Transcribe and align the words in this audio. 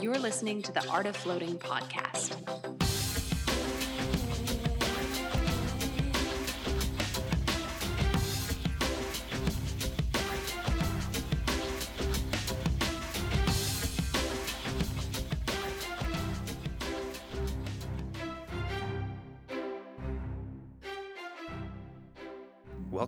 You're 0.00 0.18
listening 0.18 0.62
to 0.62 0.72
the 0.72 0.86
Art 0.88 1.04
of 1.04 1.14
Floating 1.14 1.58
podcast. 1.58 2.59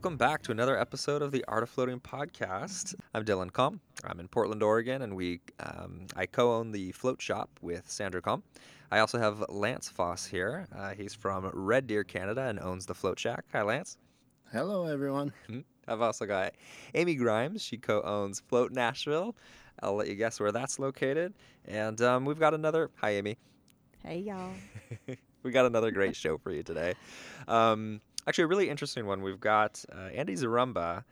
Welcome 0.03 0.19
back 0.19 0.43
to 0.43 0.51
another 0.51 0.77
episode 0.77 1.23
of 1.23 1.31
the 1.31 1.45
Art 1.47 1.63
of 1.63 1.71
Floating 1.71 2.01
podcast. 2.01 2.97
I'm 3.15 3.25
Dylan 3.25 3.53
Com. 3.53 3.81
I'm 4.03 4.19
in 4.19 4.27
Portland, 4.27 4.61
Oregon, 4.61 5.03
and 5.03 5.15
we 5.15 5.39
um, 5.61 6.09
I 6.17 6.27
co-own 6.27 6.73
the 6.73 6.91
float 6.91 7.23
shop 7.23 7.49
with 7.63 7.89
Sandra 7.89 8.21
Com. 8.21 8.43
I 8.91 8.99
also 8.99 9.21
have 9.21 9.45
Lance 9.49 9.89
Foss 9.89 10.27
here. 10.27 10.67
Uh, 10.77 10.91
he's 10.95 11.15
from 11.15 11.49
Red 11.55 11.87
Deer, 11.87 12.03
Canada, 12.03 12.49
and 12.49 12.59
owns 12.59 12.85
the 12.85 12.97
Float 12.97 13.17
Shack. 13.17 13.45
Hi, 13.53 13.63
Lance. 13.63 13.97
Hello, 14.51 14.87
everyone. 14.87 15.33
I've 15.87 16.01
also 16.01 16.27
got 16.27 16.55
Amy 16.97 17.15
Grimes. 17.15 17.63
She 17.63 17.79
co-owns 17.79 18.41
Float 18.41 18.73
Nashville. 18.73 19.37
I'll 19.85 19.95
let 19.95 20.09
you 20.09 20.17
guess 20.17 20.41
where 20.41 20.51
that's 20.51 20.81
located. 20.81 21.33
And 21.65 22.01
um, 22.01 22.25
we've 22.25 22.41
got 22.41 22.55
another. 22.55 22.91
Hi, 22.97 23.11
Amy. 23.11 23.39
Hey, 24.03 24.19
y'all. 24.19 24.51
we 25.45 25.53
got 25.53 25.67
another 25.67 25.93
great 25.93 26.17
show 26.17 26.39
for 26.39 26.51
you 26.51 26.65
today. 26.65 26.95
Um, 27.47 28.01
actually, 28.27 28.45
a 28.45 28.49
really 28.49 28.69
interesting 28.69 29.07
one. 29.07 29.23
We've 29.23 29.41
got 29.41 29.85
uh, 29.93 30.09
Andy 30.15 30.35
Zaremba 30.35 31.05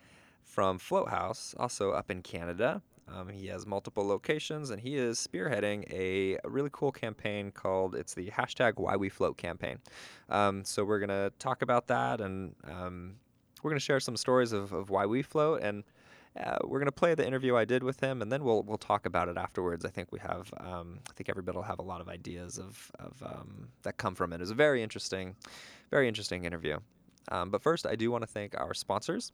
from 0.43 0.79
Float 0.79 1.09
House, 1.09 1.55
also 1.59 1.93
up 1.93 2.11
in 2.11 2.23
Canada. 2.23 2.83
Um, 3.13 3.29
he 3.29 3.49
has 3.49 3.67
multiple 3.67 4.07
locations, 4.07 4.71
and 4.71 4.81
he 4.81 4.97
is 4.97 5.19
spearheading 5.19 5.91
a 5.93 6.39
really 6.45 6.71
cool 6.73 6.93
campaign 6.93 7.51
called 7.51 7.95
it's 7.95 8.15
the 8.15 8.31
hashtag 8.31 8.75
Why 8.77 8.97
We 8.97 9.09
Float 9.09 9.37
campaign. 9.37 9.79
Um, 10.29 10.65
so 10.65 10.85
we're 10.85 11.01
gonna 11.01 11.31
talk 11.39 11.63
about 11.63 11.89
that, 11.89 12.21
and 12.21 12.55
um, 12.65 13.17
we're 13.63 13.71
gonna 13.71 13.81
share 13.81 14.01
some 14.01 14.17
stories 14.17 14.53
of, 14.53 14.73
of 14.73 14.91
why 14.91 15.07
we 15.07 15.23
float, 15.23 15.63
and 15.63 15.83
uh, 16.39 16.59
we're 16.65 16.79
gonna 16.79 16.93
play 16.93 17.15
the 17.15 17.27
interview 17.27 17.57
I 17.57 17.65
did 17.65 17.83
with 17.83 17.99
him, 17.99 18.23
and 18.23 18.31
then 18.31 18.45
we'll 18.45 18.63
we'll 18.63 18.79
talk 18.79 19.07
about 19.07 19.29
it 19.29 19.37
afterwards. 19.37 19.85
I 19.85 19.91
think 19.91 20.13
we 20.13 20.21
have, 20.21 20.53
um, 20.59 21.01
I 21.09 21.13
think 21.15 21.29
everybody 21.29 21.57
will 21.57 21.65
have 21.65 21.81
a 21.81 21.83
lot 21.85 22.01
of 22.01 22.09
ideas 22.09 22.59
of 22.59 22.93
of 23.01 23.21
um, 23.25 23.69
that 23.83 23.97
come 23.97 24.15
from 24.15 24.33
it. 24.33 24.37
It 24.37 24.41
was 24.41 24.51
a 24.53 24.55
very 24.55 24.83
interesting, 24.83 25.35
very 25.91 26.07
interesting 26.07 26.45
interview. 26.45 26.79
Um, 27.31 27.51
but 27.51 27.63
first, 27.63 27.87
I 27.87 27.97
do 27.97 28.11
want 28.11 28.23
to 28.23 28.27
thank 28.27 28.59
our 28.59 28.75
sponsors. 28.75 29.33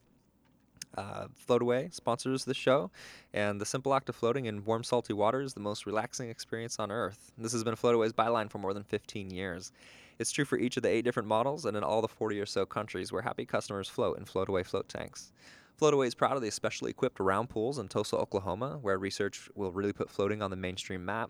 Uh, 0.97 1.27
Floataway 1.47 1.93
sponsors 1.93 2.45
the 2.45 2.53
show, 2.53 2.89
and 3.33 3.59
the 3.59 3.65
simple 3.65 3.93
act 3.93 4.09
of 4.09 4.15
floating 4.15 4.45
in 4.45 4.63
warm, 4.63 4.83
salty 4.83 5.13
water 5.13 5.41
is 5.41 5.53
the 5.53 5.59
most 5.59 5.85
relaxing 5.85 6.29
experience 6.29 6.79
on 6.79 6.91
Earth. 6.91 7.31
This 7.37 7.51
has 7.51 7.63
been 7.63 7.75
Floataway's 7.75 8.13
byline 8.13 8.49
for 8.49 8.57
more 8.57 8.73
than 8.73 8.83
15 8.83 9.29
years. 9.29 9.71
It's 10.19 10.31
true 10.31 10.45
for 10.45 10.57
each 10.57 10.77
of 10.77 10.83
the 10.83 10.89
eight 10.89 11.03
different 11.03 11.27
models 11.27 11.65
and 11.65 11.77
in 11.77 11.83
all 11.83 12.01
the 12.01 12.07
40 12.07 12.39
or 12.39 12.45
so 12.45 12.65
countries 12.65 13.11
where 13.11 13.21
happy 13.21 13.45
customers 13.45 13.87
float 13.87 14.17
in 14.17 14.25
Floataway 14.25 14.65
float 14.65 14.89
tanks. 14.89 15.31
Floataway 15.79 16.07
is 16.07 16.15
proud 16.15 16.35
of 16.35 16.41
the 16.41 16.49
specially 16.49 16.89
equipped 16.89 17.19
round 17.19 17.49
pools 17.49 17.77
in 17.77 17.87
Tulsa, 17.87 18.15
Oklahoma, 18.15 18.79
where 18.81 18.97
research 18.97 19.47
will 19.53 19.71
really 19.71 19.93
put 19.93 20.09
floating 20.09 20.41
on 20.41 20.49
the 20.49 20.57
mainstream 20.57 21.05
map. 21.05 21.29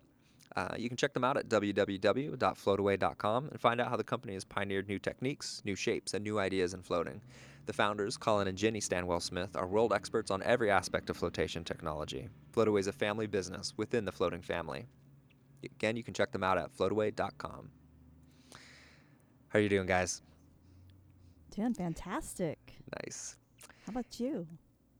Uh, 0.58 0.74
you 0.76 0.88
can 0.88 0.96
check 0.96 1.14
them 1.14 1.22
out 1.22 1.36
at 1.36 1.48
www.floataway.com 1.48 3.48
and 3.48 3.60
find 3.60 3.80
out 3.80 3.88
how 3.88 3.96
the 3.96 4.02
company 4.02 4.34
has 4.34 4.44
pioneered 4.44 4.88
new 4.88 4.98
techniques, 4.98 5.62
new 5.64 5.76
shapes, 5.76 6.14
and 6.14 6.24
new 6.24 6.40
ideas 6.40 6.74
in 6.74 6.82
floating. 6.82 7.20
The 7.66 7.72
founders, 7.72 8.16
Colin 8.16 8.48
and 8.48 8.58
Jenny 8.58 8.80
Stanwell 8.80 9.20
Smith, 9.20 9.54
are 9.54 9.68
world 9.68 9.92
experts 9.92 10.32
on 10.32 10.42
every 10.42 10.68
aspect 10.68 11.10
of 11.10 11.16
flotation 11.16 11.62
technology. 11.62 12.28
Floataway 12.52 12.80
is 12.80 12.88
a 12.88 12.92
family 12.92 13.28
business 13.28 13.72
within 13.76 14.04
the 14.04 14.10
floating 14.10 14.42
family. 14.42 14.86
Again, 15.62 15.96
you 15.96 16.02
can 16.02 16.12
check 16.12 16.32
them 16.32 16.42
out 16.42 16.58
at 16.58 16.76
floataway.com. 16.76 17.70
How 19.50 19.58
are 19.60 19.62
you 19.62 19.68
doing, 19.68 19.86
guys? 19.86 20.22
Doing 21.54 21.74
fantastic. 21.74 22.58
Nice. 23.04 23.36
How 23.86 23.92
about 23.92 24.18
you? 24.18 24.48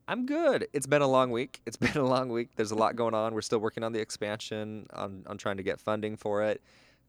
I'm 0.08 0.24
good. 0.24 0.66
It's 0.72 0.86
been 0.86 1.02
a 1.02 1.06
long 1.06 1.30
week. 1.30 1.60
It's 1.66 1.76
been 1.86 1.98
a 1.98 2.04
long 2.04 2.30
week. 2.30 2.56
There's 2.56 2.70
a 2.70 2.74
lot 2.74 2.96
going 2.96 3.12
on. 3.14 3.34
We're 3.34 3.42
still 3.42 3.58
working 3.58 3.84
on 3.84 3.92
the 3.92 4.00
expansion, 4.00 4.86
on, 4.94 5.22
on 5.26 5.36
trying 5.36 5.58
to 5.58 5.62
get 5.62 5.78
funding 5.78 6.16
for 6.16 6.42
it. 6.42 6.62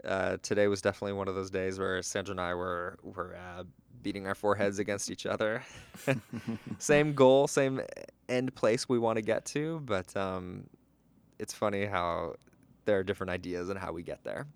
Uh, 0.03 0.37
today 0.41 0.67
was 0.67 0.81
definitely 0.81 1.13
one 1.13 1.29
of 1.29 1.35
those 1.35 1.49
days 1.49 1.79
where 1.79 2.01
Sandra 2.01 2.31
and 2.31 2.41
I 2.41 2.53
were 2.53 2.97
were 3.01 3.35
uh, 3.35 3.63
beating 4.01 4.27
our 4.27 4.35
foreheads 4.35 4.79
against 4.79 5.09
each 5.09 5.25
other. 5.25 5.63
same 6.77 7.13
goal, 7.13 7.47
same 7.47 7.81
end 8.27 8.53
place 8.55 8.87
we 8.87 8.99
want 8.99 9.17
to 9.17 9.21
get 9.21 9.43
to, 9.45 9.81
but 9.85 10.15
um, 10.15 10.65
it's 11.37 11.53
funny 11.53 11.85
how 11.85 12.35
there 12.85 12.99
are 12.99 13.03
different 13.03 13.29
ideas 13.29 13.69
and 13.69 13.77
how 13.77 13.91
we 13.91 14.03
get 14.03 14.23
there. 14.23 14.47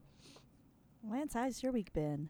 Lance, 1.09 1.33
how's 1.33 1.61
your 1.61 1.73
week 1.73 1.91
been? 1.91 2.29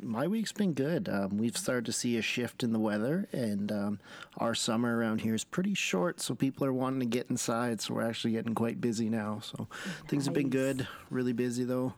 My 0.00 0.26
week's 0.26 0.52
been 0.52 0.74
good. 0.74 1.08
Um, 1.08 1.38
we've 1.38 1.56
started 1.56 1.86
to 1.86 1.92
see 1.92 2.16
a 2.18 2.22
shift 2.22 2.62
in 2.62 2.72
the 2.72 2.78
weather, 2.78 3.28
and 3.32 3.70
um, 3.70 4.00
our 4.38 4.54
summer 4.54 4.96
around 4.96 5.20
here 5.20 5.34
is 5.34 5.44
pretty 5.44 5.74
short, 5.74 6.20
so 6.20 6.34
people 6.34 6.66
are 6.66 6.72
wanting 6.72 7.00
to 7.00 7.06
get 7.06 7.30
inside. 7.30 7.80
So 7.80 7.94
we're 7.94 8.02
actually 8.02 8.32
getting 8.32 8.54
quite 8.54 8.80
busy 8.80 9.08
now. 9.08 9.40
So 9.40 9.68
things 10.08 10.24
have 10.26 10.34
been 10.34 10.50
good. 10.50 10.86
Really 11.10 11.32
busy 11.32 11.64
though. 11.64 11.94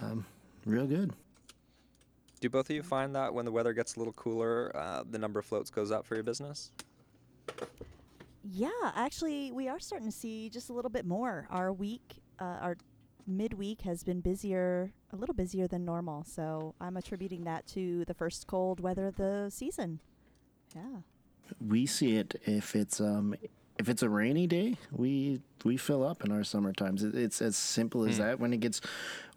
Um, 0.00 0.26
real 0.66 0.86
good. 0.86 1.12
Do 2.40 2.50
both 2.50 2.68
of 2.70 2.76
you 2.76 2.82
find 2.82 3.14
that 3.14 3.32
when 3.32 3.44
the 3.44 3.52
weather 3.52 3.72
gets 3.72 3.94
a 3.94 4.00
little 4.00 4.14
cooler, 4.14 4.72
uh, 4.74 5.04
the 5.08 5.18
number 5.18 5.38
of 5.38 5.46
floats 5.46 5.70
goes 5.70 5.92
up 5.92 6.04
for 6.04 6.16
your 6.16 6.24
business? 6.24 6.72
Yeah, 8.42 8.70
actually, 8.96 9.52
we 9.52 9.68
are 9.68 9.78
starting 9.78 10.08
to 10.08 10.16
see 10.16 10.50
just 10.50 10.68
a 10.68 10.72
little 10.72 10.90
bit 10.90 11.06
more. 11.06 11.46
Our 11.50 11.72
week, 11.72 12.16
uh, 12.40 12.58
our 12.60 12.76
midweek 13.28 13.82
has 13.82 14.02
been 14.02 14.20
busier, 14.20 14.90
a 15.12 15.16
little 15.16 15.34
busier 15.34 15.68
than 15.68 15.84
normal. 15.84 16.24
So 16.24 16.74
I'm 16.80 16.96
attributing 16.96 17.44
that 17.44 17.66
to 17.68 18.04
the 18.06 18.14
first 18.14 18.46
cold 18.46 18.80
weather 18.80 19.06
of 19.06 19.16
the 19.16 19.50
season. 19.50 20.00
Yeah. 20.74 21.00
We 21.66 21.86
see 21.86 22.16
it 22.16 22.40
if 22.46 22.74
it's 22.74 23.00
um, 23.00 23.34
if 23.78 23.88
it's 23.88 24.02
a 24.02 24.08
rainy 24.08 24.46
day, 24.46 24.76
we 24.90 25.40
we 25.64 25.76
fill 25.76 26.04
up 26.04 26.24
in 26.24 26.32
our 26.32 26.44
summer 26.44 26.72
times. 26.72 27.02
It, 27.02 27.14
it's 27.14 27.42
as 27.42 27.56
simple 27.56 28.04
as 28.04 28.18
that. 28.18 28.40
When 28.40 28.52
it 28.52 28.60
gets 28.60 28.80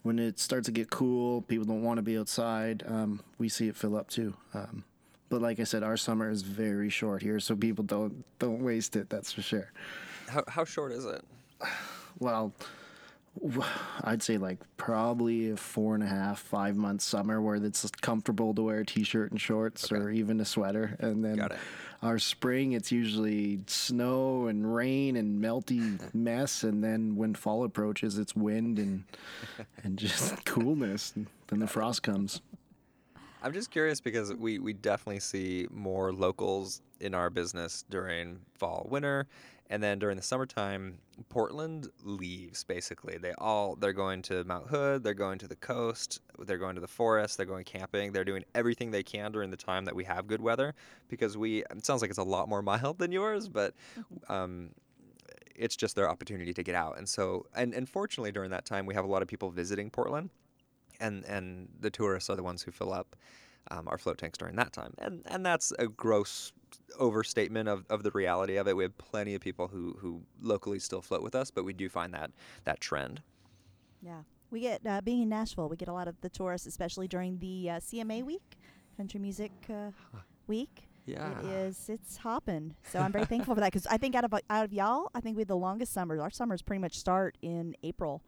when 0.04 0.20
it 0.20 0.40
starts 0.40 0.68
to 0.68 0.72
get 0.72 0.90
cool, 0.90 1.42
people 1.42 1.66
don't 1.66 1.84
want 1.84 1.98
to 1.98 2.04
be 2.04 2.18
outside. 2.18 2.84
Um, 2.88 3.22
we 3.38 3.50
see 3.50 3.68
it 3.68 3.76
fill 3.76 3.98
up 3.98 4.10
too. 4.10 4.36
Um, 4.54 4.84
but 5.30 5.42
like 5.42 5.60
I 5.60 5.64
said, 5.64 5.84
our 5.84 5.98
summer 5.98 6.30
is 6.30 6.44
very 6.44 6.90
short 6.90 7.22
here, 7.22 7.40
so 7.40 7.56
people 7.56 7.84
don't 7.84 8.24
don't 8.40 8.62
waste 8.62 8.96
it. 8.96 9.10
That's 9.10 9.32
for 9.32 9.42
sure. 9.42 9.72
How, 10.30 10.44
how 10.48 10.64
short 10.64 10.92
is 10.92 11.06
it? 11.06 11.24
Well, 12.20 12.54
w- 12.60 12.70
I'd 14.04 14.24
say 14.24 14.38
like 14.38 14.60
probably 14.78 15.52
a 15.52 15.58
four 15.58 15.96
and 15.96 16.04
a 16.04 16.08
half, 16.08 16.40
five 16.40 16.76
month 16.76 17.02
summer 17.02 17.42
where 17.42 17.56
it's 17.56 17.90
comfortable 18.02 18.54
to 18.54 18.62
wear 18.64 18.80
a 18.80 18.86
t 18.86 19.04
shirt 19.04 19.32
and 19.32 19.40
shorts 19.40 19.92
or 19.92 20.10
even 20.10 20.40
a 20.40 20.46
sweater. 20.46 20.96
And 21.00 21.24
then 21.24 21.38
our 22.02 22.20
spring, 22.20 22.74
it's 22.74 22.92
usually 22.92 23.60
snow 23.68 24.48
and 24.48 24.74
rain 24.74 25.16
and 25.16 25.44
melty 25.44 26.00
mess. 26.14 26.64
And 26.64 26.84
then 26.84 27.16
when 27.16 27.34
fall 27.34 27.64
approaches, 27.64 28.18
it's 28.18 28.36
wind 28.36 28.80
and 28.80 29.04
and 29.84 29.98
just 29.98 30.46
coolness. 30.46 31.14
And 31.16 31.28
then 31.48 31.60
the 31.60 31.68
frost 31.68 32.04
comes. 32.04 32.42
I'm 33.46 33.54
just 33.54 33.70
curious 33.70 34.02
because 34.02 34.34
we, 34.34 34.58
we 34.58 34.74
definitely 34.74 35.20
see 35.20 35.68
more 35.70 36.12
locals 36.12 36.82
in 37.00 37.14
our 37.14 37.30
business 37.30 37.86
during 37.92 38.40
fall, 38.56 38.88
winter, 38.90 39.28
and 39.70 39.84
then 39.84 40.00
during 40.00 40.18
the 40.18 40.24
summertime, 40.24 40.98
Portland 41.30 41.90
leaves 42.02 42.64
basically. 42.64 43.20
They 43.20 43.34
all 43.38 43.76
they're 43.76 43.94
going 43.94 44.24
to 44.24 44.44
Mount 44.46 44.68
Hood, 44.68 45.04
they're 45.04 45.14
going 45.14 45.38
to 45.38 45.48
the 45.48 45.56
coast, 45.58 46.22
they're 46.40 46.58
going 46.58 46.74
to 46.74 46.82
the 46.82 46.88
forest, 46.88 47.38
they're 47.38 47.46
going 47.46 47.66
camping, 47.66 48.14
they're 48.14 48.26
doing 48.26 48.44
everything 48.56 48.90
they 48.90 49.04
can 49.04 49.32
during 49.32 49.52
the 49.52 49.58
time 49.58 49.86
that 49.86 49.96
we 49.96 50.06
have 50.06 50.26
good 50.26 50.42
weather 50.42 50.74
because 51.08 51.38
we 51.38 51.60
it 51.66 51.86
sounds 51.86 52.02
like 52.02 52.10
it's 52.10 52.18
a 52.18 52.24
lot 52.24 52.50
more 52.50 52.62
mild 52.64 52.98
than 52.98 53.12
yours, 53.12 53.48
but 53.48 53.76
um, 54.28 54.72
it's 55.56 55.76
just 55.76 55.96
their 55.96 56.10
opportunity 56.10 56.52
to 56.52 56.64
get 56.64 56.74
out. 56.74 56.98
And 56.98 57.08
so 57.08 57.46
and, 57.56 57.76
and 57.76 57.88
fortunately 57.88 58.32
during 58.32 58.50
that 58.50 58.66
time 58.66 58.88
we 58.88 58.96
have 58.96 59.06
a 59.06 59.10
lot 59.10 59.22
of 59.22 59.28
people 59.28 59.52
visiting 59.52 59.92
Portland 59.92 60.32
and 61.00 61.26
and 61.26 61.70
the 61.80 61.90
tourists 61.90 62.30
are 62.30 62.36
the 62.36 62.44
ones 62.44 62.62
who 62.62 62.72
fill 62.72 62.94
up 62.94 63.16
um, 63.72 63.88
our 63.88 63.98
float 63.98 64.18
tanks 64.18 64.38
during 64.38 64.56
that 64.56 64.74
time. 64.74 64.94
And 64.98 65.22
and 65.26 65.46
that's 65.46 65.72
a 65.80 65.88
gross 65.88 66.52
overstatement 67.00 67.70
of, 67.70 67.86
of 67.90 68.04
the 68.04 68.12
reality 68.12 68.58
of 68.58 68.68
it. 68.68 68.76
We 68.76 68.84
have 68.84 68.98
plenty 68.98 69.36
of 69.36 69.42
people 69.42 69.68
who, 69.68 69.98
who 70.00 70.22
locally 70.42 70.80
still 70.80 71.02
float 71.02 71.24
with 71.24 71.36
us, 71.36 71.52
but 71.52 71.64
we 71.64 71.74
do 71.74 71.90
find 71.90 72.14
that 72.14 72.32
that 72.64 72.80
trend. 72.80 73.22
Yeah. 74.02 74.22
We 74.52 74.62
get, 74.62 74.86
uh, 74.86 75.02
being 75.02 75.24
in 75.24 75.30
Nashville, 75.30 75.68
we 75.68 75.76
get 75.76 75.88
a 75.88 75.94
lot 75.94 76.08
of 76.08 76.22
the 76.22 76.30
tourists, 76.30 76.68
especially 76.68 77.08
during 77.08 77.40
the 77.40 77.72
uh, 77.72 77.80
CMA 77.80 78.24
week, 78.24 78.58
Country 78.96 79.20
Music 79.20 79.52
uh, 79.70 79.90
Week. 80.48 80.88
Yeah. 81.06 81.40
It 81.40 81.46
is. 81.46 81.90
It's 81.90 82.18
hopping. 82.18 82.76
So 82.92 83.00
I'm 83.00 83.12
very 83.12 83.26
thankful 83.26 83.56
for 83.56 83.62
that 83.62 83.72
because 83.72 83.88
I 83.88 83.98
think 83.98 84.16
out 84.16 84.24
of 84.24 84.34
out 84.50 84.66
of 84.66 84.74
y'all, 84.74 85.10
I 85.14 85.22
think 85.22 85.36
we 85.36 85.42
had 85.42 85.48
the 85.48 85.58
longest 85.58 85.94
summers. 85.94 86.20
Our 86.20 86.32
summers 86.32 86.62
pretty 86.62 86.82
much 86.82 86.98
start 86.98 87.38
in 87.42 87.76
April, 87.84 88.24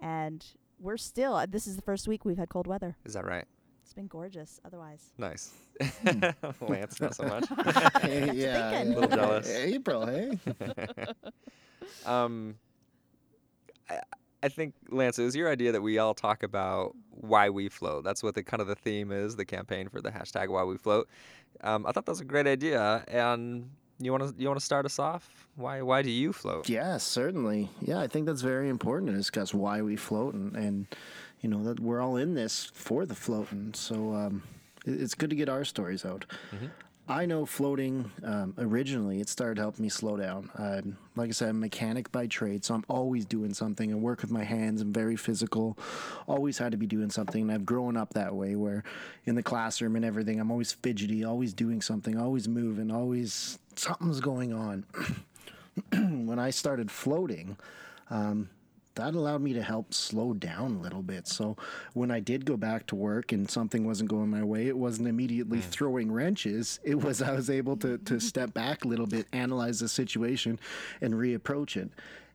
and 0.00 0.44
we're 0.82 0.96
still. 0.98 1.34
uh, 1.34 1.46
This 1.46 1.66
is 1.66 1.76
the 1.76 1.82
first 1.82 2.06
week 2.08 2.24
we've 2.24 2.38
had 2.38 2.48
cold 2.48 2.66
weather. 2.66 2.96
Is 3.04 3.14
that 3.14 3.24
right? 3.24 3.44
It's 3.84 3.94
been 3.94 4.06
gorgeous. 4.06 4.60
Otherwise, 4.64 5.02
Nice. 5.18 5.52
Lance, 6.60 7.00
not 7.00 7.14
so 7.14 7.24
much. 7.24 7.44
Hey, 8.02 8.30
yeah, 8.34 8.70
thinking? 8.70 8.94
Little 8.94 9.16
jealous. 9.16 9.48
April, 9.50 10.06
hey? 10.06 10.38
um, 12.06 12.56
I, 13.90 14.00
I 14.42 14.48
think 14.48 14.74
Lance, 14.90 15.18
it 15.18 15.24
was 15.24 15.36
your 15.36 15.50
idea 15.50 15.72
that 15.72 15.82
we 15.82 15.98
all 15.98 16.14
talk 16.14 16.42
about 16.42 16.94
why 17.10 17.48
we 17.50 17.68
float. 17.68 18.04
That's 18.04 18.22
what 18.22 18.34
the 18.34 18.42
kind 18.42 18.60
of 18.60 18.66
the 18.66 18.74
theme 18.74 19.12
is, 19.12 19.36
the 19.36 19.44
campaign 19.44 19.88
for 19.88 20.00
the 20.00 20.10
hashtag 20.10 20.48
why 20.48 20.64
we 20.64 20.76
float. 20.76 21.08
Um, 21.62 21.86
I 21.86 21.92
thought 21.92 22.06
that 22.06 22.12
was 22.12 22.20
a 22.20 22.24
great 22.24 22.46
idea, 22.46 23.04
and 23.08 23.70
you 24.04 24.12
want 24.12 24.24
to 24.36 24.42
you 24.42 24.48
want 24.48 24.58
to 24.60 24.64
start 24.64 24.84
us 24.86 24.98
off? 24.98 25.28
Why 25.56 25.82
why 25.82 26.02
do 26.02 26.10
you 26.10 26.32
float? 26.32 26.68
Yeah, 26.68 26.96
certainly. 26.98 27.68
Yeah, 27.80 28.00
I 28.00 28.06
think 28.06 28.26
that's 28.26 28.42
very 28.42 28.68
important 28.68 29.10
to 29.10 29.16
discuss 29.16 29.52
why 29.54 29.82
we 29.82 29.96
float 29.96 30.34
and, 30.34 30.56
and 30.56 30.86
you 31.40 31.48
know 31.48 31.62
that 31.64 31.80
we're 31.80 32.00
all 32.00 32.16
in 32.16 32.34
this 32.34 32.70
for 32.74 33.04
the 33.06 33.14
floating. 33.14 33.74
So 33.74 34.14
um, 34.14 34.42
it- 34.86 35.00
it's 35.00 35.14
good 35.14 35.30
to 35.30 35.36
get 35.36 35.48
our 35.48 35.64
stories 35.64 36.04
out. 36.04 36.24
I 37.08 37.26
know 37.26 37.44
floating 37.44 38.10
um, 38.22 38.54
originally, 38.58 39.20
it 39.20 39.28
started 39.28 39.58
helping 39.58 39.82
me 39.82 39.88
slow 39.88 40.16
down. 40.16 40.50
Like 41.16 41.28
I 41.28 41.32
said, 41.32 41.48
I'm 41.48 41.56
a 41.56 41.60
mechanic 41.60 42.12
by 42.12 42.26
trade, 42.28 42.64
so 42.64 42.74
I'm 42.74 42.84
always 42.88 43.24
doing 43.24 43.54
something. 43.54 43.92
I 43.92 43.96
work 43.96 44.22
with 44.22 44.30
my 44.30 44.44
hands, 44.44 44.80
I'm 44.80 44.92
very 44.92 45.16
physical, 45.16 45.76
always 46.28 46.58
had 46.58 46.70
to 46.72 46.78
be 46.78 46.86
doing 46.86 47.10
something. 47.10 47.42
And 47.42 47.52
I've 47.52 47.66
grown 47.66 47.96
up 47.96 48.14
that 48.14 48.34
way 48.34 48.54
where 48.54 48.84
in 49.24 49.34
the 49.34 49.42
classroom 49.42 49.96
and 49.96 50.04
everything, 50.04 50.38
I'm 50.38 50.50
always 50.50 50.72
fidgety, 50.72 51.24
always 51.24 51.52
doing 51.52 51.82
something, 51.82 52.16
always 52.16 52.46
moving, 52.48 52.90
always 52.90 53.58
something's 53.74 54.20
going 54.20 54.52
on. 54.52 54.84
when 55.92 56.38
I 56.38 56.50
started 56.50 56.90
floating, 56.90 57.56
um, 58.10 58.48
that 58.94 59.14
allowed 59.14 59.42
me 59.42 59.52
to 59.54 59.62
help 59.62 59.94
slow 59.94 60.34
down 60.34 60.76
a 60.76 60.80
little 60.80 61.02
bit. 61.02 61.26
So 61.26 61.56
when 61.94 62.10
I 62.10 62.20
did 62.20 62.44
go 62.44 62.56
back 62.56 62.86
to 62.88 62.94
work 62.94 63.32
and 63.32 63.50
something 63.50 63.86
wasn't 63.86 64.10
going 64.10 64.30
my 64.30 64.42
way, 64.42 64.68
it 64.68 64.76
wasn't 64.76 65.08
immediately 65.08 65.58
mm. 65.58 65.64
throwing 65.64 66.12
wrenches. 66.12 66.80
It 66.84 67.02
was 67.02 67.22
I 67.22 67.32
was 67.32 67.50
able 67.50 67.76
to 67.78 67.98
to 67.98 68.20
step 68.20 68.54
back 68.54 68.84
a 68.84 68.88
little 68.88 69.06
bit, 69.06 69.26
analyze 69.32 69.80
the 69.80 69.88
situation, 69.88 70.58
and 71.00 71.14
reapproach 71.14 71.76
it. 71.76 71.90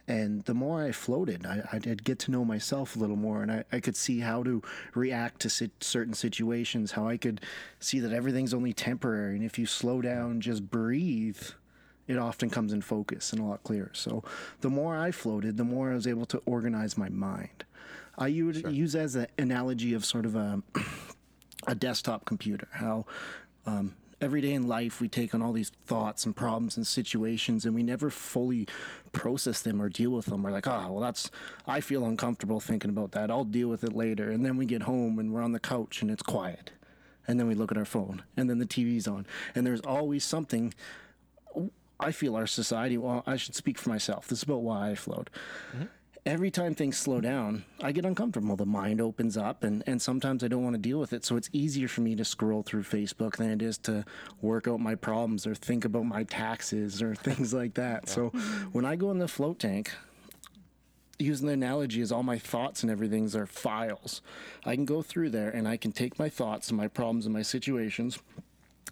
And 0.10 0.46
the 0.46 0.54
more 0.54 0.82
I 0.82 0.94
floated, 0.94 1.46
I, 1.46 1.68
I 1.74 1.80
did 1.80 2.06
get 2.06 2.18
to 2.20 2.32
know 2.32 2.46
myself 2.46 2.96
a 2.96 3.00
little 3.00 3.18
more, 3.18 3.42
and 3.42 3.52
I, 3.52 3.66
I 3.74 3.82
could 3.82 3.98
see 3.98 4.22
how 4.22 4.42
to 4.44 4.62
react 4.96 5.42
to 5.42 5.50
sit, 5.50 5.72
certain 5.82 6.14
situations, 6.14 6.94
how 6.94 7.10
I 7.10 7.18
could 7.18 7.42
see 7.82 8.00
that 8.00 8.14
everything's 8.14 8.54
only 8.54 8.72
temporary. 8.72 9.36
And 9.36 9.44
if 9.44 9.60
you 9.60 9.66
slow 9.66 10.02
down, 10.02 10.40
just 10.40 10.70
breathe, 10.70 11.42
it 12.08 12.18
often 12.18 12.50
comes 12.50 12.74
in 12.74 12.82
focus 12.82 13.32
and 13.34 13.42
a 13.42 13.46
lot 13.46 13.64
clearer. 13.64 13.92
So 13.94 14.24
the 14.62 14.70
more 14.70 14.98
I 14.98 15.12
floated, 15.12 15.58
the 15.58 15.64
more 15.64 15.92
I 15.92 15.96
was 15.96 16.08
able 16.08 16.26
to 16.28 16.42
organize 16.46 16.98
my 16.98 17.10
mind. 17.10 17.66
I 18.18 18.28
use, 18.28 18.64
use 18.64 18.96
as 18.96 19.16
an 19.16 19.28
analogy 19.38 19.94
of 19.94 20.04
sort 20.04 20.26
of 20.26 20.36
a, 20.36 20.62
a 21.68 21.76
desktop 21.76 22.26
computer, 22.26 22.68
how 22.72 23.06
um, 23.66 23.96
every 24.20 24.42
day 24.42 24.54
in 24.54 24.68
life 24.68 25.00
we 25.00 25.08
take 25.08 25.36
on 25.36 25.42
all 25.42 25.54
these 25.54 25.72
thoughts 25.86 26.26
and 26.26 26.36
problems 26.36 26.78
and 26.78 26.88
situations 26.88 27.66
and 27.66 27.76
we 27.76 27.84
never 27.84 28.10
fully 28.10 28.68
process 29.12 29.62
them 29.62 29.82
or 29.82 29.90
deal 29.90 30.12
with 30.12 30.26
them. 30.26 30.42
We're 30.42 30.52
like, 30.52 30.68
oh, 30.68 30.92
well, 30.92 31.00
that's, 31.00 31.30
I 31.68 31.82
feel 31.82 32.06
uncomfortable 32.06 32.60
thinking 32.60 32.90
about 32.90 33.12
that. 33.12 33.30
I'll 33.30 33.44
deal 33.44 33.68
with 33.68 33.84
it 33.84 33.94
later. 33.94 34.32
And 34.32 34.46
then 34.46 34.58
we 34.58 34.66
get 34.66 34.84
home 34.84 35.20
and 35.20 35.32
we're 35.32 35.44
on 35.44 35.52
the 35.52 35.60
couch 35.60 36.02
and 36.02 36.10
it's 36.10 36.24
quiet. 36.24 36.72
And 37.28 37.40
then 37.40 37.48
we 37.48 37.56
look 37.56 37.72
at 37.72 37.78
our 37.78 37.86
phone 37.86 38.24
and 38.36 38.50
then 38.50 38.58
the 38.58 38.66
TV's 38.66 39.08
on. 39.08 39.28
And 39.54 39.68
there's 39.68 39.82
always 39.82 40.24
something 40.24 40.74
I 42.00 42.12
feel 42.12 42.36
our 42.36 42.48
society, 42.48 42.98
well, 42.98 43.24
I 43.26 43.38
should 43.38 43.56
speak 43.56 43.78
for 43.78 43.90
myself. 43.90 44.28
This 44.28 44.40
is 44.40 44.44
about 44.44 44.62
why 44.62 44.92
I 44.92 44.96
float. 44.96 45.30
Mm-hmm. 45.74 45.86
Every 46.26 46.52
time 46.52 46.76
things 46.76 46.98
slow 46.98 47.22
down, 47.22 47.64
I 47.82 47.94
get 47.94 48.06
uncomfortable. 48.06 48.58
The 48.58 48.66
mind 48.66 49.00
opens 49.00 49.38
up, 49.38 49.64
and, 49.64 49.82
and 49.88 50.02
sometimes 50.02 50.44
I 50.44 50.50
don't 50.50 50.64
want 50.64 50.74
to 50.74 50.82
deal 50.82 51.00
with 51.00 51.14
it. 51.14 51.24
So 51.24 51.38
it's 51.38 51.50
easier 51.54 51.88
for 51.88 52.02
me 52.02 52.16
to 52.16 52.26
scroll 52.26 52.64
through 52.64 52.84
Facebook 52.84 53.38
than 53.38 53.50
it 53.50 53.62
is 53.62 53.78
to 53.80 54.04
work 54.42 54.68
out 54.68 54.82
my 54.82 54.94
problems 54.96 55.48
or 55.48 55.56
think 55.56 55.86
about 55.86 56.06
my 56.06 56.24
taxes 56.24 57.02
or 57.02 57.16
things 57.28 57.54
like 57.54 57.76
that. 57.76 58.10
So 58.10 58.28
when 58.74 58.84
I 58.84 58.98
go 58.98 59.10
in 59.12 59.20
the 59.20 59.28
float 59.30 59.60
tank, 59.60 59.92
using 61.20 61.48
the 61.48 61.54
analogy 61.54 62.02
is 62.02 62.12
all 62.12 62.24
my 62.24 62.38
thoughts 62.38 62.84
and 62.84 62.92
everything's 62.92 63.36
are 63.36 63.46
files. 63.46 64.22
I 64.66 64.76
can 64.76 64.86
go 64.86 65.02
through 65.02 65.32
there 65.32 65.50
and 65.50 65.68
I 65.68 65.78
can 65.78 65.92
take 65.92 66.20
my 66.20 66.30
thoughts 66.30 66.70
and 66.70 66.78
my 66.78 66.88
problems 66.88 67.26
and 67.26 67.34
my 67.34 67.42
situations. 67.42 68.20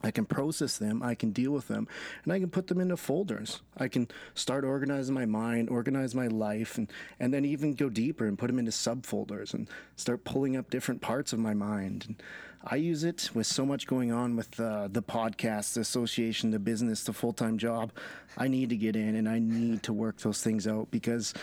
I 0.04 0.12
can 0.12 0.26
process 0.26 0.78
them, 0.78 1.02
I 1.02 1.16
can 1.16 1.32
deal 1.32 1.52
with 1.52 1.68
them, 1.68 1.88
and 2.24 2.34
I 2.34 2.40
can 2.40 2.50
put 2.50 2.68
them 2.68 2.80
into 2.80 2.98
folders. 2.98 3.62
I 3.78 3.88
can 3.88 4.08
start 4.34 4.64
organizing 4.64 5.16
my 5.16 5.26
mind, 5.26 5.70
organize 5.70 6.14
my 6.14 6.28
life, 6.28 6.78
and, 6.78 6.92
and 7.20 7.34
then 7.34 7.46
even 7.46 7.74
go 7.74 7.90
deeper 7.90 8.26
and 8.26 8.38
put 8.38 8.48
them 8.48 8.60
into 8.60 8.72
subfolders 8.72 9.54
and 9.54 9.68
start 9.96 10.24
pulling 10.24 10.56
up 10.56 10.70
different 10.70 11.02
parts 11.02 11.34
of 11.34 11.40
my 11.40 11.54
mind. 11.54 12.06
And 12.08 12.24
I 12.68 12.78
use 12.78 13.04
it 13.04 13.30
with 13.34 13.46
so 13.46 13.66
much 13.66 13.86
going 13.86 14.12
on 14.12 14.36
with 14.36 14.60
uh, 14.60 14.88
the 14.92 15.04
podcast, 15.04 15.74
the 15.74 15.82
association, 15.82 16.50
the 16.50 16.60
business, 16.60 17.04
the 17.04 17.14
full 17.14 17.34
time 17.34 17.58
job. 17.58 17.92
I 18.38 18.48
need 18.48 18.70
to 18.70 18.78
get 18.78 18.96
in 18.96 19.16
and 19.16 19.30
I 19.30 19.40
need 19.40 19.84
to 19.84 19.94
work 19.94 20.18
those 20.18 20.42
things 20.42 20.68
out 20.68 20.90
because 20.90 21.34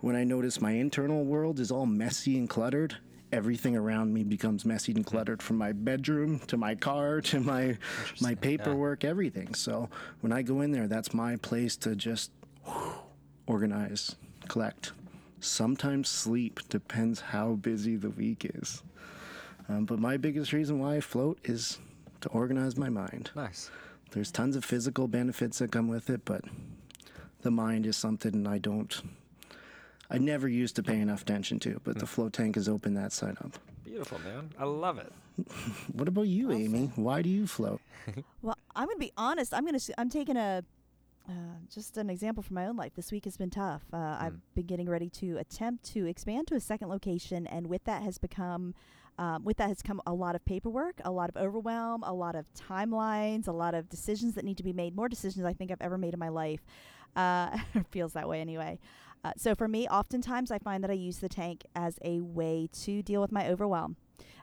when 0.00 0.16
I 0.16 0.24
notice 0.24 0.60
my 0.60 0.72
internal 0.72 1.24
world 1.24 1.60
is 1.60 1.70
all 1.70 1.86
messy 1.86 2.36
and 2.36 2.48
cluttered, 2.48 2.96
everything 3.36 3.76
around 3.76 4.14
me 4.14 4.24
becomes 4.24 4.64
messy 4.64 4.92
and 4.92 5.04
cluttered 5.04 5.42
from 5.42 5.58
my 5.58 5.70
bedroom 5.70 6.38
to 6.46 6.56
my 6.56 6.74
car 6.74 7.20
to 7.20 7.38
my 7.52 7.76
my 8.20 8.34
paperwork 8.34 9.04
everything. 9.04 9.54
So 9.54 9.90
when 10.22 10.32
i 10.32 10.42
go 10.42 10.62
in 10.62 10.72
there 10.72 10.88
that's 10.88 11.12
my 11.12 11.36
place 11.36 11.76
to 11.78 11.94
just 11.94 12.30
organize 13.46 14.16
collect. 14.48 14.92
Sometimes 15.40 16.08
sleep 16.08 16.60
depends 16.68 17.20
how 17.20 17.52
busy 17.54 17.96
the 17.96 18.10
week 18.10 18.50
is. 18.54 18.82
Um, 19.68 19.84
but 19.84 19.98
my 19.98 20.16
biggest 20.16 20.52
reason 20.52 20.78
why 20.78 20.96
i 20.96 21.00
float 21.00 21.38
is 21.44 21.78
to 22.22 22.28
organize 22.30 22.76
my 22.76 22.88
mind. 22.88 23.30
Nice. 23.36 23.70
there's 24.12 24.30
tons 24.30 24.56
of 24.56 24.64
physical 24.64 25.08
benefits 25.08 25.58
that 25.58 25.70
come 25.72 25.88
with 25.88 26.08
it, 26.08 26.22
but 26.24 26.42
the 27.42 27.50
mind 27.50 27.84
is 27.86 27.96
something 27.96 28.46
I 28.46 28.58
don't. 28.58 29.02
I 30.10 30.18
never 30.18 30.48
used 30.48 30.76
to 30.76 30.82
pay 30.82 31.00
enough 31.00 31.22
attention 31.22 31.58
to, 31.60 31.80
but 31.84 31.98
the 31.98 32.06
float 32.06 32.32
tank 32.32 32.54
has 32.54 32.68
opened 32.68 32.96
that 32.96 33.12
side 33.12 33.36
up. 33.44 33.58
Beautiful, 33.84 34.18
man. 34.20 34.50
I 34.58 34.64
love 34.64 34.98
it. 34.98 35.12
What 35.92 36.08
about 36.08 36.28
you, 36.28 36.50
Amy? 36.52 36.90
Why 36.96 37.22
do 37.22 37.28
you 37.28 37.46
float? 37.46 37.80
Well, 38.40 38.56
I'm 38.76 38.86
gonna 38.86 38.98
be 38.98 39.12
honest. 39.16 39.52
I'm 39.52 39.64
gonna. 39.64 39.80
I'm 39.98 40.08
taking 40.08 40.36
a 40.36 40.62
uh, 41.28 41.32
just 41.72 41.96
an 41.96 42.08
example 42.08 42.40
from 42.42 42.54
my 42.54 42.66
own 42.66 42.76
life. 42.76 42.94
This 42.94 43.10
week 43.10 43.24
has 43.24 43.36
been 43.36 43.50
tough. 43.50 43.82
Uh, 43.92 44.16
I've 44.20 44.54
been 44.54 44.66
getting 44.66 44.88
ready 44.88 45.08
to 45.10 45.38
attempt 45.38 45.84
to 45.94 46.06
expand 46.06 46.46
to 46.48 46.54
a 46.54 46.60
second 46.60 46.88
location, 46.88 47.46
and 47.48 47.66
with 47.66 47.84
that 47.84 48.02
has 48.02 48.18
become. 48.18 48.74
Um, 49.18 49.44
with 49.44 49.56
that 49.56 49.68
has 49.68 49.80
come 49.80 50.02
a 50.06 50.12
lot 50.12 50.34
of 50.34 50.44
paperwork, 50.44 51.00
a 51.02 51.10
lot 51.10 51.30
of 51.30 51.38
overwhelm, 51.38 52.02
a 52.02 52.12
lot 52.12 52.36
of 52.36 52.44
timelines, 52.52 53.48
a 53.48 53.52
lot 53.52 53.74
of 53.74 53.88
decisions 53.88 54.34
that 54.34 54.44
need 54.44 54.58
to 54.58 54.62
be 54.62 54.74
made. 54.74 54.94
More 54.94 55.08
decisions 55.08 55.46
I 55.46 55.54
think 55.54 55.70
I've 55.70 55.80
ever 55.80 55.96
made 55.96 56.12
in 56.12 56.20
my 56.20 56.28
life. 56.28 56.60
Uh, 57.16 57.56
feels 57.90 58.12
that 58.12 58.28
way 58.28 58.42
anyway. 58.42 58.78
Uh, 59.26 59.32
so 59.36 59.56
for 59.56 59.66
me, 59.66 59.88
oftentimes 59.88 60.52
I 60.52 60.58
find 60.60 60.84
that 60.84 60.90
I 60.90 60.94
use 60.94 61.18
the 61.18 61.28
tank 61.28 61.64
as 61.74 61.98
a 62.04 62.20
way 62.20 62.68
to 62.84 63.02
deal 63.02 63.20
with 63.20 63.32
my 63.32 63.48
overwhelm. 63.48 63.96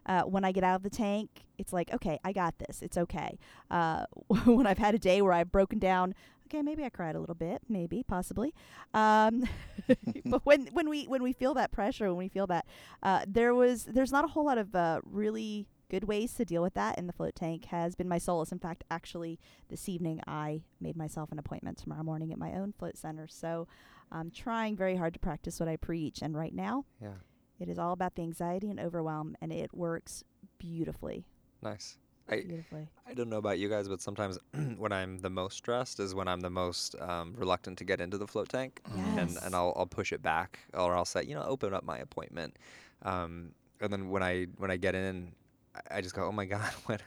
Uh, 0.05 0.23
when 0.23 0.43
I 0.43 0.51
get 0.51 0.65
out 0.65 0.75
of 0.75 0.83
the 0.83 0.89
tank, 0.89 1.45
it's 1.57 1.71
like, 1.71 1.93
okay, 1.93 2.19
I 2.25 2.33
got 2.33 2.57
this. 2.59 2.81
It's 2.81 2.97
okay. 2.97 3.39
Uh, 3.71 4.07
when 4.43 4.67
I've 4.67 4.79
had 4.79 4.93
a 4.93 4.99
day 4.99 5.21
where 5.21 5.31
I've 5.31 5.53
broken 5.53 5.79
down, 5.79 6.13
okay, 6.47 6.61
maybe 6.61 6.83
I 6.83 6.89
cried 6.89 7.15
a 7.15 7.21
little 7.21 7.33
bit, 7.33 7.61
maybe, 7.69 8.03
possibly. 8.03 8.53
Um, 8.93 9.45
but 10.25 10.45
when 10.45 10.67
when 10.73 10.89
we 10.89 11.05
when 11.05 11.23
we 11.23 11.31
feel 11.31 11.53
that 11.53 11.71
pressure, 11.71 12.07
when 12.09 12.17
we 12.17 12.27
feel 12.27 12.47
that, 12.47 12.65
uh, 13.01 13.23
there 13.25 13.55
was 13.55 13.85
there's 13.85 14.11
not 14.11 14.25
a 14.25 14.27
whole 14.27 14.43
lot 14.45 14.57
of 14.57 14.75
uh, 14.75 14.99
really 15.05 15.65
good 15.89 16.03
ways 16.03 16.33
to 16.33 16.43
deal 16.43 16.61
with 16.61 16.73
that, 16.73 16.97
and 16.97 17.07
the 17.07 17.13
float 17.13 17.35
tank 17.35 17.65
has 17.65 17.95
been 17.95 18.09
my 18.09 18.17
solace. 18.17 18.51
In 18.51 18.59
fact, 18.59 18.83
actually, 18.91 19.39
this 19.69 19.87
evening 19.87 20.19
I 20.27 20.63
made 20.81 20.97
myself 20.97 21.31
an 21.31 21.39
appointment 21.39 21.77
tomorrow 21.77 22.03
morning 22.03 22.33
at 22.33 22.37
my 22.37 22.51
own 22.51 22.73
float 22.77 22.97
center. 22.97 23.27
So 23.29 23.67
I'm 24.13 24.31
trying 24.31 24.75
very 24.77 24.95
hard 24.95 25.13
to 25.15 25.19
practice 25.19 25.59
what 25.59 25.67
I 25.67 25.75
preach, 25.75 26.21
and 26.21 26.35
right 26.35 26.53
now 26.53 26.85
Yeah. 27.01 27.15
it 27.59 27.67
is 27.67 27.77
all 27.79 27.91
about 27.93 28.15
the 28.15 28.21
anxiety 28.21 28.69
and 28.69 28.79
overwhelm, 28.79 29.35
and 29.41 29.51
it 29.51 29.73
works 29.73 30.23
beautifully. 30.59 31.25
Nice. 31.61 31.97
I, 32.29 32.41
Beautifully. 32.41 32.87
I 33.05 33.13
don't 33.15 33.29
know 33.29 33.37
about 33.37 33.59
you 33.59 33.67
guys, 33.67 33.89
but 33.89 33.99
sometimes 34.01 34.37
when 34.77 34.93
I'm 34.93 35.17
the 35.19 35.29
most 35.29 35.57
stressed 35.57 35.99
is 35.99 36.15
when 36.15 36.29
I'm 36.29 36.39
the 36.39 36.49
most 36.49 36.95
um, 37.01 37.33
reluctant 37.37 37.77
to 37.79 37.83
get 37.83 37.99
into 37.99 38.17
the 38.17 38.27
float 38.27 38.47
tank, 38.47 38.79
and 38.85 39.31
Yes. 39.33 39.43
and 39.43 39.53
I'll 39.53 39.73
I'll 39.75 39.85
push 39.85 40.13
it 40.13 40.21
back, 40.21 40.59
or 40.73 40.95
I'll 40.95 41.03
say, 41.05 41.23
you 41.25 41.35
know, 41.35 41.43
open 41.43 41.73
up 41.73 41.83
my 41.83 41.97
appointment, 41.97 42.55
um, 43.01 43.51
and 43.81 43.91
then 43.91 44.09
when 44.09 44.23
I 44.23 44.45
when 44.57 44.71
I 44.71 44.77
get 44.77 44.95
in, 44.95 45.33
I- 45.75 45.97
I 45.97 46.01
just 46.01 46.15
go, 46.15 46.23
oh 46.25 46.31
my 46.31 46.45
god, 46.55 46.71
what? 46.85 47.01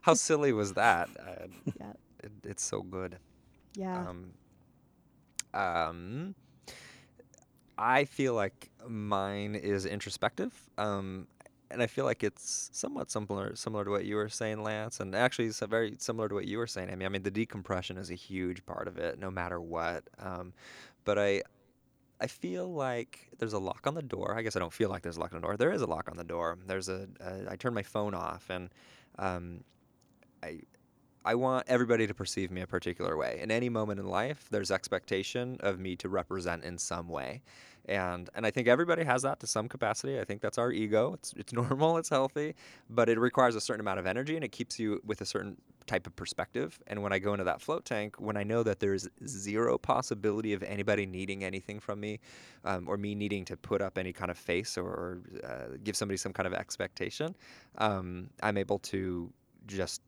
How 0.00 0.14
silly 0.28 0.52
was 0.52 0.72
that? 0.74 1.08
Uh, 1.20 1.46
Yeah. 1.78 1.92
it, 2.24 2.32
it's 2.42 2.64
so 2.64 2.82
good. 2.82 3.16
Yeah. 3.74 4.08
Um, 4.08 4.32
um, 5.54 6.34
I 7.76 8.04
feel 8.04 8.34
like 8.34 8.70
mine 8.86 9.54
is 9.54 9.86
introspective. 9.86 10.52
Um, 10.76 11.28
and 11.70 11.82
I 11.82 11.86
feel 11.86 12.04
like 12.04 12.24
it's 12.24 12.70
somewhat 12.72 13.10
similar 13.10 13.54
similar 13.54 13.84
to 13.84 13.90
what 13.90 14.04
you 14.06 14.16
were 14.16 14.28
saying, 14.28 14.62
Lance, 14.62 15.00
and 15.00 15.14
actually 15.14 15.46
it's 15.46 15.60
very 15.60 15.96
similar 15.98 16.28
to 16.28 16.34
what 16.34 16.46
you 16.46 16.58
were 16.58 16.66
saying. 16.66 16.90
I 16.90 16.94
mean, 16.94 17.06
I 17.06 17.08
mean 17.10 17.22
the 17.22 17.30
decompression 17.30 17.98
is 17.98 18.10
a 18.10 18.14
huge 18.14 18.64
part 18.64 18.88
of 18.88 18.98
it, 18.98 19.18
no 19.18 19.30
matter 19.30 19.60
what. 19.60 20.04
Um, 20.18 20.54
but 21.04 21.18
I 21.18 21.42
I 22.20 22.26
feel 22.26 22.72
like 22.72 23.28
there's 23.38 23.52
a 23.52 23.58
lock 23.58 23.86
on 23.86 23.94
the 23.94 24.02
door. 24.02 24.34
I 24.36 24.42
guess 24.42 24.56
I 24.56 24.60
don't 24.60 24.72
feel 24.72 24.88
like 24.88 25.02
there's 25.02 25.18
a 25.18 25.20
lock 25.20 25.32
on 25.34 25.40
the 25.40 25.46
door. 25.46 25.56
There 25.56 25.72
is 25.72 25.82
a 25.82 25.86
lock 25.86 26.08
on 26.10 26.16
the 26.16 26.24
door. 26.24 26.58
There's 26.66 26.88
a, 26.88 27.06
a 27.20 27.52
I 27.52 27.56
turn 27.56 27.74
my 27.74 27.82
phone 27.82 28.14
off 28.14 28.48
and 28.50 28.70
um, 29.18 29.62
I 30.42 30.60
I 31.28 31.34
want 31.34 31.66
everybody 31.68 32.06
to 32.06 32.14
perceive 32.14 32.50
me 32.50 32.62
a 32.62 32.66
particular 32.66 33.14
way. 33.14 33.38
In 33.42 33.50
any 33.50 33.68
moment 33.68 34.00
in 34.00 34.06
life, 34.06 34.46
there's 34.50 34.70
expectation 34.70 35.58
of 35.60 35.78
me 35.78 35.94
to 35.96 36.08
represent 36.08 36.64
in 36.64 36.78
some 36.78 37.06
way. 37.06 37.42
And 37.84 38.30
and 38.34 38.46
I 38.46 38.50
think 38.50 38.66
everybody 38.66 39.04
has 39.04 39.20
that 39.22 39.38
to 39.40 39.46
some 39.46 39.68
capacity. 39.68 40.18
I 40.18 40.24
think 40.24 40.40
that's 40.40 40.56
our 40.56 40.72
ego. 40.72 41.12
It's 41.12 41.34
it's 41.36 41.52
normal, 41.62 41.98
it's 41.98 42.08
healthy, 42.08 42.54
but 42.88 43.10
it 43.10 43.18
requires 43.18 43.56
a 43.56 43.60
certain 43.60 43.80
amount 43.80 43.98
of 43.98 44.06
energy 44.06 44.36
and 44.36 44.44
it 44.44 44.52
keeps 44.52 44.78
you 44.78 45.02
with 45.04 45.20
a 45.20 45.26
certain 45.26 45.58
type 45.86 46.06
of 46.06 46.16
perspective. 46.16 46.78
And 46.86 47.02
when 47.02 47.12
I 47.12 47.18
go 47.18 47.34
into 47.34 47.44
that 47.44 47.60
float 47.60 47.84
tank, 47.84 48.16
when 48.18 48.38
I 48.38 48.42
know 48.42 48.62
that 48.62 48.80
there's 48.80 49.06
zero 49.26 49.76
possibility 49.76 50.54
of 50.54 50.62
anybody 50.62 51.04
needing 51.04 51.44
anything 51.44 51.78
from 51.78 52.00
me, 52.00 52.20
um, 52.64 52.88
or 52.88 52.96
me 52.96 53.14
needing 53.14 53.44
to 53.46 53.56
put 53.58 53.82
up 53.82 53.98
any 53.98 54.14
kind 54.14 54.30
of 54.30 54.38
face 54.38 54.78
or, 54.78 54.86
or 54.86 55.18
uh, 55.44 55.76
give 55.84 55.94
somebody 55.94 56.16
some 56.16 56.32
kind 56.32 56.46
of 56.46 56.54
expectation, 56.54 57.36
um, 57.76 58.30
I'm 58.42 58.56
able 58.56 58.78
to 58.78 59.30
just 59.66 60.00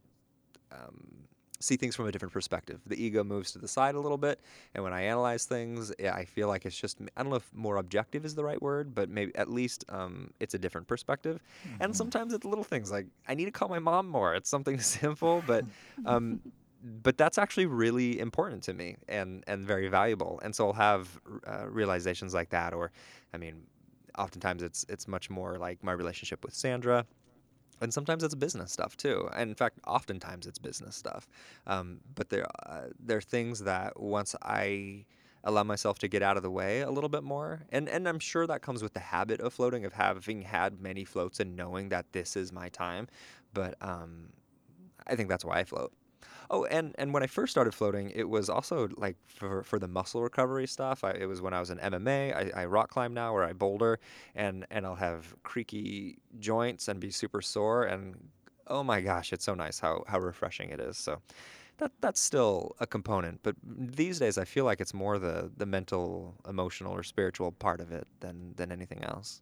um, 0.72 1.26
see 1.60 1.76
things 1.76 1.94
from 1.94 2.06
a 2.06 2.12
different 2.12 2.32
perspective. 2.32 2.80
The 2.86 3.02
ego 3.02 3.22
moves 3.22 3.52
to 3.52 3.58
the 3.58 3.68
side 3.68 3.94
a 3.94 4.00
little 4.00 4.18
bit, 4.18 4.40
and 4.74 4.82
when 4.82 4.92
I 4.92 5.02
analyze 5.02 5.44
things, 5.44 5.92
I 6.00 6.24
feel 6.24 6.48
like 6.48 6.64
it's 6.66 6.78
just 6.78 6.98
I 7.16 7.22
don't 7.22 7.30
know 7.30 7.36
if 7.36 7.50
more 7.54 7.76
objective 7.76 8.24
is 8.24 8.34
the 8.34 8.44
right 8.44 8.60
word, 8.60 8.94
but 8.94 9.08
maybe 9.08 9.34
at 9.36 9.50
least 9.50 9.84
um, 9.90 10.32
it's 10.40 10.54
a 10.54 10.58
different 10.58 10.88
perspective. 10.88 11.40
Mm-hmm. 11.66 11.82
And 11.82 11.96
sometimes 11.96 12.32
it's 12.32 12.44
little 12.44 12.64
things 12.64 12.90
like 12.90 13.06
I 13.28 13.34
need 13.34 13.44
to 13.44 13.50
call 13.50 13.68
my 13.68 13.78
mom 13.78 14.08
more. 14.08 14.34
It's 14.34 14.50
something 14.50 14.80
simple, 14.80 15.44
but 15.46 15.64
um, 16.06 16.40
but 17.02 17.18
that's 17.18 17.38
actually 17.38 17.66
really 17.66 18.18
important 18.18 18.62
to 18.64 18.72
me 18.72 18.96
and 19.08 19.44
and 19.46 19.64
very 19.64 19.88
valuable. 19.88 20.40
And 20.42 20.54
so 20.54 20.68
I'll 20.68 20.72
have 20.72 21.20
uh, 21.46 21.68
realizations 21.68 22.32
like 22.32 22.50
that, 22.50 22.72
or 22.72 22.90
I 23.34 23.36
mean, 23.36 23.66
oftentimes 24.18 24.62
it's 24.62 24.86
it's 24.88 25.06
much 25.06 25.28
more 25.28 25.58
like 25.58 25.82
my 25.84 25.92
relationship 25.92 26.42
with 26.44 26.54
Sandra 26.54 27.06
and 27.80 27.92
sometimes 27.92 28.22
it's 28.22 28.34
business 28.34 28.72
stuff 28.72 28.96
too. 28.96 29.28
And 29.34 29.50
in 29.50 29.54
fact, 29.54 29.78
oftentimes 29.86 30.46
it's 30.46 30.58
business 30.58 30.96
stuff. 30.96 31.28
Um, 31.66 32.00
but 32.14 32.28
there, 32.30 32.46
uh, 32.66 32.88
there 32.98 33.18
are 33.18 33.22
things 33.22 33.60
that 33.60 34.00
once 34.00 34.34
I 34.42 35.06
allow 35.44 35.62
myself 35.64 35.98
to 35.98 36.08
get 36.08 36.22
out 36.22 36.36
of 36.36 36.42
the 36.42 36.50
way 36.50 36.80
a 36.80 36.90
little 36.90 37.08
bit 37.08 37.22
more, 37.22 37.62
and 37.70 37.88
and 37.88 38.08
I'm 38.08 38.18
sure 38.18 38.46
that 38.46 38.62
comes 38.62 38.82
with 38.82 38.92
the 38.92 39.00
habit 39.00 39.40
of 39.40 39.54
floating, 39.54 39.84
of 39.84 39.94
having 39.94 40.42
had 40.42 40.80
many 40.80 41.04
floats 41.04 41.40
and 41.40 41.56
knowing 41.56 41.88
that 41.90 42.12
this 42.12 42.36
is 42.36 42.52
my 42.52 42.68
time. 42.68 43.08
But 43.54 43.76
um, 43.80 44.28
I 45.06 45.16
think 45.16 45.28
that's 45.28 45.44
why 45.44 45.58
I 45.58 45.64
float. 45.64 45.92
Oh, 46.52 46.64
and 46.64 46.96
and 46.98 47.14
when 47.14 47.22
I 47.22 47.28
first 47.28 47.52
started 47.52 47.72
floating, 47.72 48.10
it 48.10 48.28
was 48.28 48.50
also 48.50 48.88
like 48.96 49.16
for 49.28 49.62
for 49.62 49.78
the 49.78 49.86
muscle 49.86 50.20
recovery 50.20 50.66
stuff. 50.66 51.04
I, 51.04 51.12
it 51.12 51.26
was 51.26 51.40
when 51.40 51.54
I 51.54 51.60
was 51.60 51.70
in 51.70 51.78
MMA. 51.78 52.34
I, 52.34 52.62
I 52.62 52.64
rock 52.64 52.90
climb 52.90 53.14
now, 53.14 53.32
where 53.32 53.44
I 53.44 53.52
boulder, 53.52 54.00
and 54.34 54.66
and 54.70 54.84
I'll 54.84 54.96
have 54.96 55.36
creaky 55.44 56.18
joints 56.40 56.88
and 56.88 56.98
be 56.98 57.10
super 57.12 57.40
sore. 57.40 57.84
And 57.84 58.30
oh 58.66 58.82
my 58.82 59.00
gosh, 59.00 59.32
it's 59.32 59.44
so 59.44 59.54
nice 59.54 59.78
how 59.78 60.02
how 60.08 60.18
refreshing 60.18 60.70
it 60.70 60.80
is. 60.80 60.98
So 60.98 61.22
that 61.78 61.92
that's 62.00 62.20
still 62.20 62.74
a 62.80 62.86
component. 62.86 63.44
But 63.44 63.54
these 63.62 64.18
days, 64.18 64.36
I 64.36 64.44
feel 64.44 64.64
like 64.64 64.80
it's 64.80 64.92
more 64.92 65.20
the 65.20 65.52
the 65.56 65.66
mental, 65.66 66.34
emotional, 66.48 66.92
or 66.92 67.04
spiritual 67.04 67.52
part 67.52 67.80
of 67.80 67.92
it 67.92 68.08
than 68.18 68.54
than 68.56 68.72
anything 68.72 69.04
else. 69.04 69.40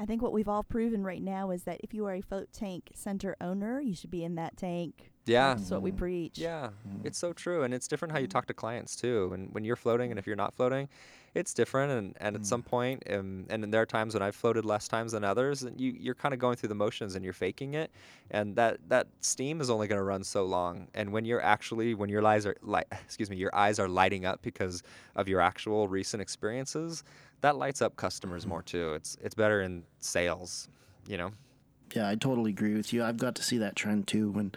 I 0.00 0.06
think 0.06 0.22
what 0.22 0.32
we've 0.32 0.48
all 0.48 0.62
proven 0.62 1.02
right 1.02 1.22
now 1.22 1.50
is 1.50 1.64
that 1.64 1.80
if 1.82 1.92
you 1.92 2.06
are 2.06 2.14
a 2.14 2.20
float 2.20 2.52
tank 2.52 2.90
center 2.94 3.36
owner, 3.40 3.80
you 3.80 3.94
should 3.94 4.12
be 4.12 4.22
in 4.22 4.36
that 4.36 4.56
tank. 4.56 5.10
Yeah. 5.28 5.54
That's 5.54 5.70
what 5.70 5.82
we 5.82 5.92
preach. 5.92 6.38
Yeah, 6.38 6.70
mm-hmm. 6.88 7.06
it's 7.06 7.18
so 7.18 7.32
true. 7.32 7.62
And 7.62 7.74
it's 7.74 7.88
different 7.88 8.12
how 8.12 8.18
you 8.18 8.26
mm-hmm. 8.26 8.32
talk 8.32 8.46
to 8.46 8.54
clients 8.54 8.96
too. 8.96 9.30
And 9.32 9.52
when 9.52 9.64
you're 9.64 9.76
floating 9.76 10.10
and 10.10 10.18
if 10.18 10.26
you're 10.26 10.36
not 10.36 10.54
floating, 10.54 10.88
it's 11.34 11.54
different. 11.54 11.92
And, 11.92 12.16
and 12.20 12.36
at 12.36 12.46
some 12.46 12.62
mm-hmm. 12.62 12.70
point, 12.70 13.02
um, 13.10 13.46
and 13.50 13.72
there 13.72 13.82
are 13.82 13.86
times 13.86 14.14
when 14.14 14.22
I've 14.22 14.34
floated 14.34 14.64
less 14.64 14.88
times 14.88 15.12
than 15.12 15.24
others, 15.24 15.62
and 15.62 15.80
you, 15.80 15.94
you're 15.98 16.14
kind 16.14 16.32
of 16.32 16.40
going 16.40 16.56
through 16.56 16.70
the 16.70 16.74
motions 16.74 17.14
and 17.14 17.24
you're 17.24 17.34
faking 17.34 17.74
it. 17.74 17.90
And 18.30 18.56
that, 18.56 18.78
that 18.88 19.06
steam 19.20 19.60
is 19.60 19.70
only 19.70 19.86
going 19.86 19.98
to 19.98 20.04
run 20.04 20.24
so 20.24 20.44
long. 20.44 20.88
And 20.94 21.12
when 21.12 21.24
you're 21.24 21.42
actually, 21.42 21.94
when 21.94 22.08
your 22.08 22.26
eyes 22.26 22.46
are, 22.46 22.56
li- 22.62 22.82
excuse 22.92 23.30
me, 23.30 23.36
your 23.36 23.54
eyes 23.54 23.78
are 23.78 23.88
lighting 23.88 24.24
up 24.24 24.40
because 24.42 24.82
of 25.16 25.28
your 25.28 25.40
actual 25.40 25.88
recent 25.88 26.22
experiences, 26.22 27.04
that 27.40 27.56
lights 27.56 27.82
up 27.82 27.96
customers 27.96 28.46
more 28.46 28.62
too. 28.62 28.94
It's 28.94 29.16
it's 29.22 29.34
better 29.34 29.62
in 29.62 29.84
sales, 30.00 30.68
you 31.06 31.16
know. 31.16 31.30
Yeah, 31.94 32.08
I 32.08 32.14
totally 32.14 32.50
agree 32.50 32.74
with 32.74 32.92
you. 32.92 33.04
I've 33.04 33.16
got 33.16 33.34
to 33.36 33.42
see 33.42 33.58
that 33.58 33.76
trend 33.76 34.06
too 34.06 34.30
when 34.30 34.52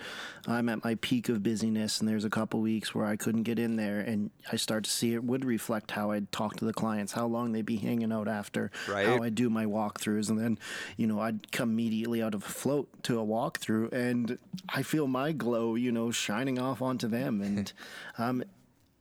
I'm 0.48 0.70
at 0.70 0.84
my 0.84 0.96
peak 0.96 1.30
of 1.30 1.44
busyness 1.44 2.00
and 2.00 2.10
there's 2.10 2.26
a 2.26 2.30
couple 2.30 2.60
weeks 2.60 2.94
where 2.94 3.06
I 3.06 3.16
couldn't 3.16 3.44
get 3.44 3.60
in 3.60 3.76
there 3.76 4.00
and 4.00 4.32
I 4.52 4.56
start 4.56 4.84
to 4.86 4.90
see 4.90 5.14
it 5.14 5.24
would 5.24 5.46
reflect 5.46 5.92
how 5.92 6.12
I'd 6.12 6.32
talk 6.32 6.58
to 6.58 6.66
the 6.66 6.74
clients, 6.74 7.14
how 7.14 7.28
long 7.28 7.52
they'd 7.52 7.66
be 7.66 7.78
hanging 7.78 8.12
out 8.12 8.28
after, 8.28 8.72
right. 8.90 9.06
how 9.06 9.24
I 9.24 9.30
do 9.30 9.50
my 9.50 9.66
walkthroughs 9.66 10.30
and 10.30 10.40
then, 10.40 10.60
you 10.98 11.08
know, 11.08 11.20
I'd 11.20 11.52
come 11.52 11.72
immediately 11.72 12.22
out 12.22 12.34
of 12.34 12.44
a 12.46 12.50
float 12.50 13.04
to 13.04 13.20
a 13.20 13.26
walkthrough 13.26 13.92
and 13.94 14.38
I 14.70 14.84
feel 14.84 15.08
my 15.08 15.32
glow, 15.32 15.76
you 15.76 15.92
know, 15.92 16.12
shining 16.12 16.60
off 16.60 16.82
onto 16.82 17.08
them 17.08 17.42
and 17.42 17.72
um 18.18 18.44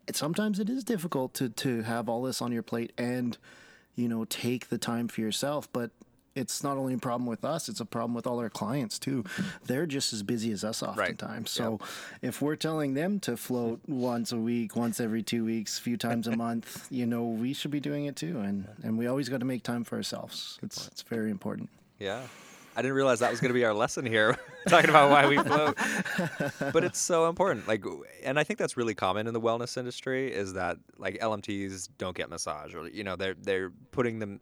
it, 0.06 0.16
sometimes 0.16 0.58
it 0.58 0.68
is 0.68 0.84
difficult 0.84 1.34
to 1.34 1.48
to 1.48 1.82
have 1.82 2.08
all 2.08 2.22
this 2.22 2.40
on 2.40 2.52
your 2.52 2.62
plate 2.62 2.92
and 2.96 3.36
you 3.96 4.08
know, 4.08 4.24
take 4.24 4.68
the 4.68 4.78
time 4.78 5.08
for 5.08 5.20
yourself. 5.20 5.68
But 5.72 5.90
it's 6.34 6.62
not 6.62 6.76
only 6.76 6.94
a 6.94 6.98
problem 6.98 7.26
with 7.26 7.44
us, 7.44 7.68
it's 7.68 7.80
a 7.80 7.84
problem 7.84 8.14
with 8.14 8.26
all 8.26 8.38
our 8.38 8.50
clients 8.50 8.98
too. 8.98 9.24
They're 9.64 9.86
just 9.86 10.12
as 10.12 10.22
busy 10.22 10.52
as 10.52 10.64
us 10.64 10.82
oftentimes. 10.82 11.40
Right. 11.40 11.48
So 11.48 11.78
yep. 11.80 11.88
if 12.22 12.42
we're 12.42 12.56
telling 12.56 12.94
them 12.94 13.20
to 13.20 13.36
float 13.36 13.80
once 13.86 14.32
a 14.32 14.36
week, 14.36 14.76
once 14.76 15.00
every 15.00 15.22
two 15.22 15.44
weeks, 15.44 15.78
a 15.78 15.82
few 15.82 15.96
times 15.96 16.26
a 16.26 16.36
month, 16.36 16.86
you 16.90 17.06
know, 17.06 17.24
we 17.24 17.52
should 17.52 17.70
be 17.70 17.80
doing 17.80 18.06
it 18.06 18.16
too. 18.16 18.38
And 18.40 18.68
and 18.82 18.98
we 18.98 19.06
always 19.06 19.28
got 19.28 19.40
to 19.40 19.46
make 19.46 19.62
time 19.62 19.84
for 19.84 19.96
ourselves. 19.96 20.58
It's 20.62 20.86
it's 20.88 21.02
very 21.02 21.30
important. 21.30 21.68
Yeah. 21.98 22.22
I 22.76 22.82
didn't 22.82 22.94
realize 22.94 23.18
that 23.18 23.30
was 23.30 23.40
going 23.40 23.50
to 23.50 23.54
be 23.54 23.64
our 23.64 23.74
lesson 23.74 24.06
here, 24.06 24.38
talking 24.68 24.90
about 24.90 25.10
why 25.10 25.26
we 25.26 25.36
float. 25.38 25.76
but 26.72 26.84
it's 26.84 27.00
so 27.00 27.28
important. 27.28 27.66
Like, 27.66 27.84
and 28.22 28.38
I 28.38 28.44
think 28.44 28.58
that's 28.58 28.76
really 28.76 28.94
common 28.94 29.26
in 29.26 29.34
the 29.34 29.40
wellness 29.40 29.76
industry 29.76 30.32
is 30.32 30.52
that 30.52 30.78
like 30.96 31.18
LMTs 31.18 31.88
don't 31.98 32.16
get 32.16 32.30
massage, 32.30 32.74
or 32.74 32.88
you 32.88 33.02
know, 33.02 33.16
they're 33.16 33.34
they're 33.34 33.70
putting 33.90 34.20
them 34.20 34.40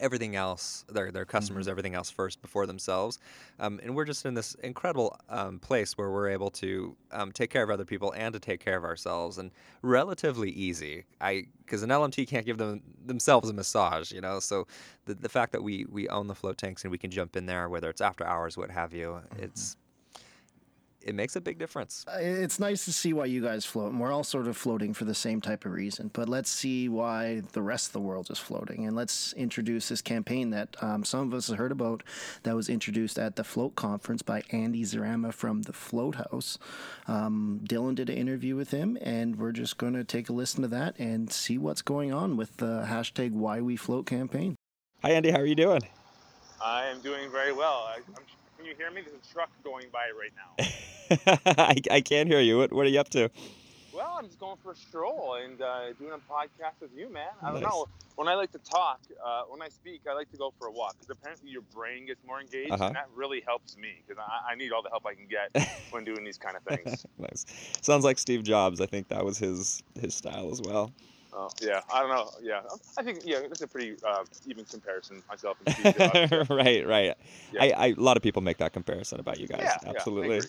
everything 0.00 0.36
else, 0.36 0.84
their 0.88 1.10
their 1.10 1.24
customers, 1.24 1.64
mm-hmm. 1.64 1.70
everything 1.70 1.94
else 1.94 2.10
first 2.10 2.40
before 2.42 2.66
themselves. 2.66 3.18
Um, 3.60 3.80
and 3.82 3.94
we're 3.94 4.04
just 4.04 4.24
in 4.26 4.34
this 4.34 4.54
incredible 4.56 5.18
um, 5.28 5.58
place 5.58 5.96
where 5.96 6.10
we're 6.10 6.28
able 6.28 6.50
to 6.52 6.96
um, 7.12 7.32
take 7.32 7.50
care 7.50 7.62
of 7.62 7.70
other 7.70 7.84
people 7.84 8.12
and 8.12 8.32
to 8.32 8.40
take 8.40 8.60
care 8.60 8.76
of 8.76 8.84
ourselves, 8.84 9.38
and 9.38 9.50
relatively 9.82 10.50
easy. 10.50 11.04
I 11.20 11.46
because 11.64 11.82
an 11.82 11.90
LMT 11.90 12.28
can't 12.28 12.46
give 12.46 12.58
them 12.58 12.82
themselves 13.04 13.50
a 13.50 13.52
massage, 13.52 14.12
you 14.12 14.20
know. 14.20 14.40
So 14.40 14.66
the 15.04 15.14
the 15.14 15.28
fact 15.28 15.52
that 15.52 15.62
we 15.62 15.86
we 15.90 16.08
own 16.08 16.26
the 16.26 16.34
float 16.34 16.58
tanks 16.58 16.84
and 16.84 16.90
we 16.90 16.98
can 16.98 17.10
jump 17.10 17.36
in 17.36 17.46
there, 17.46 17.68
whether 17.68 17.90
it's 17.90 18.00
after 18.00 18.26
hours, 18.26 18.56
what 18.56 18.70
have 18.70 18.92
you, 18.92 19.20
mm-hmm. 19.32 19.44
it's 19.44 19.76
it 21.08 21.14
makes 21.14 21.36
a 21.36 21.40
big 21.40 21.58
difference. 21.58 22.04
Uh, 22.06 22.18
it's 22.20 22.60
nice 22.60 22.84
to 22.84 22.92
see 22.92 23.14
why 23.14 23.24
you 23.24 23.42
guys 23.42 23.64
float, 23.64 23.90
and 23.92 24.00
we're 24.00 24.12
all 24.12 24.22
sort 24.22 24.46
of 24.46 24.56
floating 24.56 24.92
for 24.92 25.06
the 25.06 25.14
same 25.14 25.40
type 25.40 25.64
of 25.64 25.72
reason. 25.72 26.10
But 26.12 26.28
let's 26.28 26.50
see 26.50 26.88
why 26.88 27.42
the 27.52 27.62
rest 27.62 27.88
of 27.88 27.92
the 27.94 28.00
world 28.00 28.30
is 28.30 28.38
floating, 28.38 28.86
and 28.86 28.94
let's 28.94 29.32
introduce 29.32 29.88
this 29.88 30.02
campaign 30.02 30.50
that 30.50 30.76
um, 30.82 31.04
some 31.04 31.20
of 31.20 31.34
us 31.34 31.48
have 31.48 31.56
heard 31.56 31.72
about. 31.72 32.02
That 32.42 32.54
was 32.54 32.68
introduced 32.68 33.18
at 33.18 33.36
the 33.36 33.44
Float 33.44 33.74
Conference 33.74 34.20
by 34.20 34.42
Andy 34.50 34.84
Zaremba 34.84 35.32
from 35.32 35.62
the 35.62 35.72
Float 35.72 36.16
House. 36.16 36.58
Um, 37.06 37.60
Dylan 37.64 37.94
did 37.94 38.10
an 38.10 38.16
interview 38.16 38.54
with 38.54 38.70
him, 38.70 38.98
and 39.00 39.36
we're 39.36 39.52
just 39.52 39.78
going 39.78 39.94
to 39.94 40.04
take 40.04 40.28
a 40.28 40.32
listen 40.34 40.60
to 40.62 40.68
that 40.68 40.98
and 40.98 41.32
see 41.32 41.56
what's 41.56 41.82
going 41.82 42.12
on 42.12 42.36
with 42.36 42.58
the 42.58 42.84
hashtag 42.86 43.32
Why 43.32 43.62
We 43.62 43.76
Float 43.76 44.04
campaign. 44.04 44.56
Hi, 45.02 45.12
Andy. 45.12 45.30
How 45.30 45.38
are 45.38 45.46
you 45.46 45.54
doing? 45.54 45.82
I 46.62 46.86
am 46.86 47.00
doing 47.00 47.30
very 47.30 47.52
well. 47.52 47.88
I, 47.88 47.96
am 47.96 48.24
can 48.58 48.66
you 48.66 48.74
hear 48.76 48.90
me? 48.90 49.02
There's 49.02 49.14
a 49.14 49.32
truck 49.32 49.50
going 49.62 49.86
by 49.92 50.10
right 50.18 50.32
now. 50.34 51.46
I, 51.58 51.76
I 51.90 52.00
can't 52.00 52.28
hear 52.28 52.40
you. 52.40 52.58
What, 52.58 52.72
what 52.72 52.86
are 52.86 52.88
you 52.88 52.98
up 52.98 53.08
to? 53.10 53.30
Well, 53.94 54.16
I'm 54.18 54.26
just 54.26 54.38
going 54.38 54.56
for 54.62 54.72
a 54.72 54.76
stroll 54.76 55.38
and 55.42 55.62
uh, 55.62 55.92
doing 55.98 56.12
a 56.12 56.32
podcast 56.32 56.80
with 56.80 56.90
you, 56.96 57.12
man. 57.12 57.28
I 57.40 57.52
don't 57.52 57.62
know. 57.62 57.86
When 58.16 58.26
I 58.26 58.34
like 58.34 58.50
to 58.52 58.58
talk, 58.58 59.00
uh, 59.24 59.42
when 59.48 59.62
I 59.62 59.68
speak, 59.68 60.02
I 60.08 60.14
like 60.14 60.30
to 60.32 60.36
go 60.36 60.52
for 60.58 60.66
a 60.66 60.72
walk 60.72 60.96
because 60.98 61.16
apparently 61.16 61.50
your 61.50 61.62
brain 61.74 62.06
gets 62.06 62.20
more 62.26 62.40
engaged, 62.40 62.72
uh-huh. 62.72 62.86
and 62.86 62.96
that 62.96 63.08
really 63.14 63.42
helps 63.46 63.76
me 63.76 64.02
because 64.06 64.20
I, 64.20 64.52
I, 64.52 64.54
need 64.56 64.72
all 64.72 64.82
the 64.82 64.90
help 64.90 65.06
I 65.06 65.14
can 65.14 65.26
get 65.26 65.68
when 65.90 66.04
doing 66.04 66.24
these 66.24 66.38
kind 66.38 66.56
of 66.56 66.62
things. 66.64 67.06
nice. 67.18 67.46
Sounds 67.80 68.04
like 68.04 68.18
Steve 68.18 68.42
Jobs. 68.42 68.80
I 68.80 68.86
think 68.86 69.08
that 69.08 69.24
was 69.24 69.38
his 69.38 69.82
his 70.00 70.14
style 70.14 70.50
as 70.50 70.60
well. 70.60 70.92
Oh 71.38 71.50
yeah, 71.62 71.82
I 71.92 72.00
don't 72.00 72.10
know. 72.10 72.30
Yeah, 72.42 72.62
I 72.96 73.02
think 73.04 73.20
yeah, 73.24 73.38
that's 73.42 73.62
a 73.62 73.68
pretty 73.68 73.94
uh, 74.04 74.24
even 74.48 74.64
comparison 74.64 75.22
myself 75.28 75.56
and 75.64 75.74
Steve 75.76 76.50
right, 76.50 76.84
right. 76.84 77.14
Yeah. 77.52 77.62
I, 77.62 77.70
I, 77.70 77.86
a 77.86 77.94
lot 77.94 78.16
of 78.16 78.24
people 78.24 78.42
make 78.42 78.56
that 78.56 78.72
comparison 78.72 79.20
about 79.20 79.38
you 79.38 79.46
guys. 79.46 79.60
Yeah, 79.62 79.78
absolutely. 79.86 80.40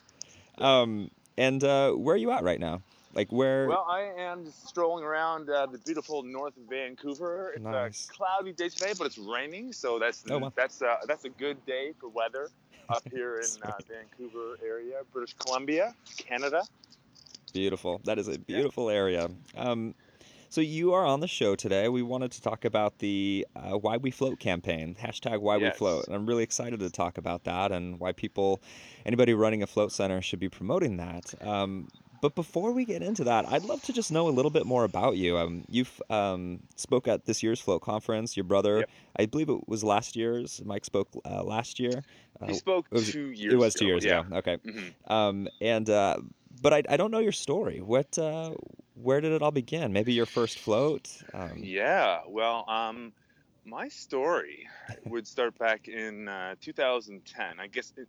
Yeah, 0.58 0.82
um, 0.82 1.12
and 1.38 1.64
uh, 1.64 1.92
where 1.92 2.16
are 2.16 2.18
you 2.18 2.32
at 2.32 2.44
right 2.44 2.60
now? 2.60 2.82
Like 3.14 3.32
where? 3.32 3.68
Well, 3.68 3.86
I 3.88 4.02
am 4.18 4.46
just 4.46 4.68
strolling 4.68 5.04
around 5.04 5.48
uh, 5.48 5.68
the 5.68 5.78
beautiful 5.78 6.24
north 6.24 6.58
of 6.58 6.64
Vancouver. 6.68 7.54
It's 7.56 7.64
nice. 7.64 8.10
a 8.10 8.14
cloudy 8.14 8.54
day 8.54 8.70
today, 8.70 8.94
but 8.98 9.06
it's 9.06 9.20
raining, 9.20 9.72
so 9.74 10.00
that's 10.00 10.24
oh, 10.32 10.40
well. 10.40 10.54
that's 10.56 10.82
uh, 10.82 10.96
that's 11.08 11.26
a 11.26 11.30
good 11.30 11.64
day 11.68 11.94
for 12.00 12.10
weather 12.10 12.50
up 12.90 13.04
here 13.12 13.42
in 13.42 13.62
uh, 13.62 13.74
Vancouver 13.88 14.58
area, 14.66 15.02
British 15.14 15.36
Columbia, 15.36 15.94
Canada. 16.18 16.64
Beautiful. 17.54 18.02
That 18.06 18.18
is 18.18 18.28
a 18.28 18.40
beautiful 18.40 18.90
area. 18.90 19.30
Um, 19.56 19.94
So 20.52 20.62
you 20.62 20.94
are 20.94 21.06
on 21.06 21.20
the 21.20 21.28
show 21.28 21.56
today. 21.56 21.90
We 21.90 22.02
wanted 22.02 22.32
to 22.32 22.42
talk 22.42 22.66
about 22.66 22.98
the 22.98 23.46
uh, 23.56 23.78
Why 23.78 23.98
We 23.98 24.10
Float 24.10 24.40
campaign, 24.40 24.96
hashtag 25.00 25.42
Why 25.42 25.58
Yes. 25.58 25.76
We 25.76 25.78
Float. 25.78 26.08
And 26.08 26.16
I'm 26.16 26.26
really 26.26 26.42
excited 26.44 26.80
to 26.80 26.90
talk 26.90 27.20
about 27.20 27.44
that 27.44 27.72
and 27.72 28.00
why 28.00 28.14
people, 28.14 28.60
anybody 29.06 29.36
running 29.36 29.62
a 29.62 29.68
float 29.68 29.92
center 29.92 30.22
should 30.24 30.40
be 30.40 30.50
promoting 30.50 30.98
that. 30.98 31.36
Um, 31.48 31.88
but 32.22 32.34
before 32.34 32.72
we 32.74 32.84
get 32.84 33.04
into 33.04 33.24
that, 33.26 33.48
I'd 33.48 33.64
love 33.64 33.82
to 33.84 33.94
just 33.94 34.12
know 34.12 34.28
a 34.28 34.32
little 34.32 34.50
bit 34.52 34.66
more 34.66 34.84
about 34.86 35.18
you. 35.18 35.38
Um, 35.38 35.66
you've 35.70 36.02
um, 36.10 36.62
spoke 36.76 37.08
at 37.08 37.26
this 37.26 37.44
year's 37.44 37.62
float 37.62 37.84
conference. 37.84 38.36
Your 38.36 38.44
brother, 38.44 38.80
Yep. 38.80 38.90
I 39.20 39.26
believe 39.28 39.50
it 39.50 39.70
was 39.70 39.84
last 39.84 40.16
year's. 40.16 40.62
Mike 40.66 40.84
spoke 40.84 41.10
uh, 41.26 41.44
last 41.44 41.80
year. 41.80 42.02
Uh, 42.42 42.48
He 42.48 42.54
spoke 42.56 42.88
it 42.92 42.96
was- 42.96 43.12
two 43.12 43.30
years. 43.30 43.54
it 43.54 43.58
was 43.58 43.74
two 43.76 43.86
ago, 43.86 43.92
years 43.94 44.04
yeah. 44.06 44.22
ago. 44.22 44.36
Okay. 44.38 44.58
Mhm. 44.66 44.94
Um, 45.14 45.48
and 45.62 45.90
uh, 45.90 46.18
but 46.62 46.74
I, 46.74 46.84
I 46.90 46.98
don't 46.98 47.12
know 47.12 47.20
your 47.20 47.32
story. 47.32 47.82
What 47.82 48.18
uh, 48.18 48.52
where 48.96 49.22
did 49.22 49.32
it 49.32 49.42
all 49.42 49.52
begin? 49.52 49.94
Maybe 49.94 50.14
your 50.14 50.26
first 50.26 50.60
float. 50.60 51.10
Um, 51.34 51.58
Yeah, 51.58 52.20
well, 52.28 52.66
um, 52.68 53.14
my 53.66 53.88
story 53.88 54.68
would 55.06 55.28
start 55.28 55.58
back 55.58 55.88
in 55.88 56.28
uh, 56.28 56.56
2010. 56.62 57.60
I 57.60 57.68
guess 57.68 57.94
it, 57.98 58.08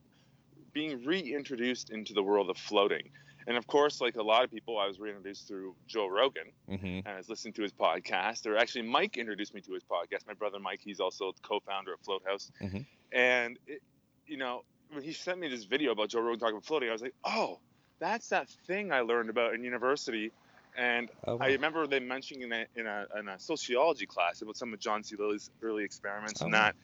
being 0.73 1.05
reintroduced 1.05 1.91
into 1.91 2.13
the 2.13 2.23
world 2.23 2.51
of 2.51 2.57
floating. 2.57 3.11
And 3.47 3.57
of 3.57 3.67
course, 3.67 4.01
like 4.01 4.17
a 4.17 4.23
lot 4.23 4.45
of 4.45 4.51
people, 4.51 4.79
I 4.79 4.87
was 4.87 5.01
reintroduced 5.01 5.49
through 5.49 5.75
Joe 5.87 6.07
Rogan, 6.07 6.53
mhm. 6.69 6.99
and 6.99 7.09
I 7.09 7.17
was 7.17 7.29
listening 7.29 7.55
to 7.55 7.63
his 7.63 7.73
podcast. 7.73 8.47
Or 8.47 8.57
actually, 8.57 8.83
Mike 8.83 9.17
introduced 9.17 9.55
me 9.55 9.61
to 9.63 9.73
his 9.73 9.83
podcast. 9.83 10.27
My 10.27 10.35
brother 10.35 10.59
Mike, 10.61 10.81
he's 10.83 11.01
also 11.01 11.33
co-founder 11.43 11.95
of 11.95 12.01
Float 12.01 12.23
House. 12.27 12.53
Mhm. 12.61 12.87
And 13.13 13.59
it, 13.67 13.83
you 14.27 14.37
know, 14.37 14.63
when 14.93 15.03
he 15.03 15.13
sent 15.13 15.39
me 15.39 15.49
this 15.49 15.65
video 15.65 15.93
about 15.93 16.11
Joe 16.11 16.21
Rogan 16.21 16.39
talking 16.39 16.55
about 16.55 16.65
floating, 16.65 16.91
I 16.91 16.93
was 16.93 17.03
like, 17.03 17.15
oh, 17.25 17.59
that's 18.01 18.29
that 18.29 18.49
thing 18.67 18.93
I 18.93 19.01
learned 19.01 19.31
about 19.31 19.55
in 19.55 19.63
university. 19.63 20.33
And 20.77 21.11
Oh, 21.27 21.37
wow. 21.37 21.47
I 21.47 21.49
remember 21.49 21.87
them 21.87 22.09
mentioning 22.09 22.43
in 22.43 22.53
a, 22.53 22.67
in 22.77 22.87
a 22.87 23.07
in 23.19 23.29
a 23.29 23.39
sociology 23.39 24.07
class 24.07 24.43
about 24.43 24.57
some 24.57 24.73
of 24.73 24.81
John 24.81 25.03
C. 25.03 25.17
Lilly's 25.17 25.51
early 25.63 25.85
experiments 25.85 26.41
and 26.41 26.55
Oh. 26.55 26.59
that. 26.59 26.77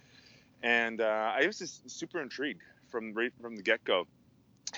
And 0.62 1.00
uh, 1.00 1.32
I 1.38 1.46
was 1.46 1.58
just 1.58 1.88
super 1.90 2.20
intrigued 2.20 2.62
from 2.88 3.14
right 3.14 3.32
from 3.40 3.56
the 3.56 3.62
get 3.62 3.85
go. 3.85 4.06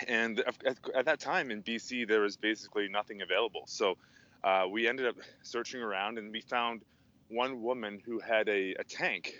And 0.06 0.40
at, 0.40 0.54
at, 0.64 0.76
at 0.94 1.04
that 1.06 1.20
time 1.20 1.50
in 1.50 1.62
BC, 1.62 2.06
there 2.06 2.20
was 2.20 2.36
basically 2.36 2.88
nothing 2.88 3.22
available. 3.22 3.62
So 3.66 3.96
uh, 4.44 4.66
we 4.70 4.86
ended 4.86 5.06
up 5.06 5.16
searching 5.42 5.80
around, 5.80 6.18
and 6.18 6.30
we 6.30 6.40
found 6.40 6.82
one 7.28 7.62
woman 7.62 8.00
who 8.04 8.20
had 8.20 8.48
a, 8.48 8.74
a 8.78 8.84
tank 8.84 9.32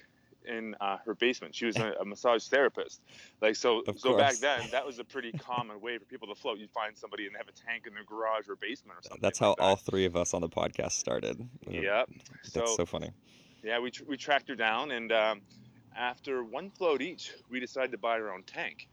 in 0.48 0.74
uh, 0.80 0.96
her 1.04 1.14
basement. 1.14 1.54
She 1.54 1.66
was 1.66 1.76
a, 1.76 1.92
a 2.00 2.04
massage 2.04 2.46
therapist. 2.48 3.00
Like 3.40 3.56
so, 3.56 3.80
Of 3.86 4.00
so 4.00 4.16
back 4.16 4.36
then, 4.36 4.62
that 4.72 4.84
was 4.86 4.98
a 4.98 5.04
pretty 5.04 5.32
common 5.32 5.80
way 5.80 5.98
for 5.98 6.04
people 6.06 6.26
to 6.28 6.34
float. 6.34 6.58
You'd 6.58 6.70
find 6.70 6.96
somebody 6.96 7.26
and 7.26 7.34
they 7.34 7.38
have 7.38 7.48
a 7.48 7.52
tank 7.52 7.86
in 7.86 7.94
their 7.94 8.04
garage 8.04 8.48
or 8.48 8.56
basement 8.56 8.98
or 8.98 9.02
something. 9.02 9.20
That's 9.22 9.38
how 9.38 9.50
like 9.50 9.56
that. 9.58 9.62
all 9.62 9.76
three 9.76 10.04
of 10.06 10.16
us 10.16 10.34
on 10.34 10.40
the 10.40 10.48
podcast 10.48 10.92
started. 10.92 11.46
Yep. 11.68 12.08
That's 12.54 12.76
so 12.76 12.86
funny. 12.86 13.10
Yeah, 13.62 13.78
we, 13.80 13.90
tr- 13.90 14.04
we 14.08 14.16
tracked 14.16 14.48
her 14.48 14.54
down, 14.54 14.92
and 14.92 15.10
um, 15.12 15.40
after 15.96 16.44
one 16.44 16.70
float 16.70 17.02
each, 17.02 17.32
we 17.50 17.60
decided 17.60 17.90
to 17.92 17.98
buy 17.98 18.12
our 18.20 18.32
own 18.32 18.42
tank. 18.44 18.88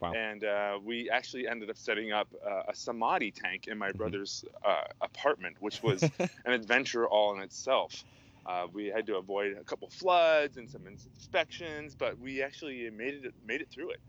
Wow. 0.00 0.12
And 0.12 0.44
uh, 0.44 0.78
we 0.84 1.10
actually 1.10 1.48
ended 1.48 1.70
up 1.70 1.76
setting 1.76 2.12
up 2.12 2.28
uh, 2.46 2.62
a 2.68 2.74
samadhi 2.74 3.30
tank 3.32 3.66
in 3.66 3.72
Mm-hmm. 3.72 3.78
my 3.80 3.92
brother's 3.92 4.44
uh, 4.64 4.82
apartment, 5.00 5.56
which 5.60 5.82
was 5.82 6.02
an 6.18 6.52
adventure 6.52 7.06
all 7.08 7.34
in 7.34 7.40
itself. 7.42 8.04
Uh, 8.46 8.66
we 8.72 8.86
had 8.86 9.06
to 9.06 9.16
avoid 9.16 9.56
a 9.56 9.64
couple 9.64 9.88
floods 9.90 10.56
and 10.56 10.70
some 10.70 10.86
inspections, 10.86 11.94
but 11.96 12.18
we 12.18 12.42
actually 12.42 12.88
made 12.90 13.14
it 13.24 13.34
made 13.42 13.60
it 13.60 13.70
through 13.70 13.90
it. 13.92 14.00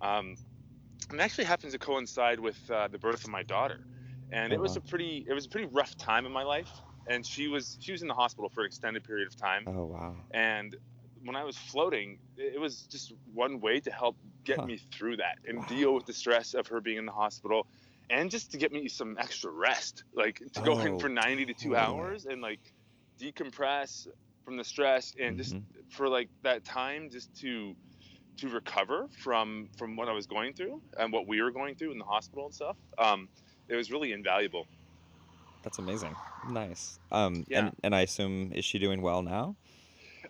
Um, 0.00 0.36
and 1.10 1.20
it 1.20 1.22
actually 1.24 1.44
happens 1.44 1.72
to 1.72 1.78
coincide 1.78 2.40
with 2.40 2.68
uh, 2.70 2.88
the 2.88 2.98
birth 2.98 3.24
of 3.24 3.30
my 3.30 3.42
daughter, 3.42 3.86
and 4.32 4.52
Oh, 4.52 4.54
it 4.54 4.60
was 4.60 4.76
a 4.76 4.80
pretty 4.80 5.24
it 5.28 5.32
was 5.34 5.46
a 5.46 5.48
pretty 5.48 5.68
rough 5.72 5.96
time 5.96 6.26
in 6.26 6.32
my 6.32 6.42
life. 6.42 6.82
And 7.06 7.26
she 7.26 7.48
was 7.48 7.76
she 7.80 7.92
was 7.92 8.00
in 8.02 8.08
the 8.08 8.14
hospital 8.14 8.48
for 8.48 8.62
an 8.62 8.66
extended 8.66 9.04
period 9.04 9.26
of 9.26 9.36
time. 9.36 9.66
Oh 9.66 9.84
wow. 9.86 10.24
And 10.32 10.76
when 11.22 11.36
I 11.36 11.44
was 11.44 11.56
floating, 11.56 12.18
it 12.36 12.60
was 12.60 12.86
just 12.86 13.12
one 13.24 13.60
way 13.60 13.80
to 13.80 13.90
help 13.90 14.18
get 14.44 14.60
Huh. 14.60 14.66
me 14.66 14.78
through 14.78 15.18
that 15.18 15.36
and 15.44 15.66
Wow. 15.66 15.66
deal 15.66 15.94
with 15.94 16.06
the 16.06 16.12
stress 16.12 16.54
of 16.54 16.66
her 16.68 16.80
being 16.80 16.98
in 16.98 17.06
the 17.06 17.12
hospital, 17.12 17.68
and 18.10 18.30
just 18.30 18.50
to 18.52 18.58
get 18.58 18.72
me 18.72 18.88
some 18.88 19.16
extra 19.18 19.50
rest, 19.52 20.04
like 20.14 20.40
to 20.54 20.62
go 20.62 20.80
in 20.80 20.96
Oh, 20.96 20.98
for 20.98 21.08
90 21.08 21.46
to 21.46 21.54
two 21.54 21.76
hours 21.76 22.26
and 22.26 22.42
like 22.42 22.73
decompress 23.20 24.06
from 24.44 24.56
the 24.56 24.64
stress 24.64 25.14
and 25.20 25.36
just 25.38 25.56
Mhm. 25.56 25.66
for 25.90 26.08
like 26.08 26.30
that 26.42 26.64
time 26.64 27.10
just 27.10 27.34
to 27.36 27.74
to 28.38 28.48
recover 28.50 29.08
from 29.18 29.68
from 29.78 29.96
what 29.96 30.08
I 30.08 30.12
was 30.12 30.26
going 30.26 30.54
through 30.54 30.82
and 30.98 31.12
what 31.12 31.28
we 31.28 31.42
were 31.42 31.52
going 31.52 31.76
through 31.76 31.92
in 31.92 31.98
the 31.98 32.04
hospital 32.04 32.46
and 32.46 32.54
stuff. 32.54 32.78
Um, 32.98 33.30
it 33.68 33.76
was 33.76 33.90
really 33.92 34.12
invaluable. 34.12 34.68
That's 35.62 35.78
amazing. 35.78 36.18
Nice. 36.42 36.98
Um, 37.10 37.44
Yeah. 37.46 37.70
and, 37.70 37.74
and 37.82 37.94
I 37.94 38.02
assume 38.02 38.52
is 38.52 38.64
she 38.64 38.78
doing 38.78 39.00
well 39.00 39.22
now? 39.22 39.56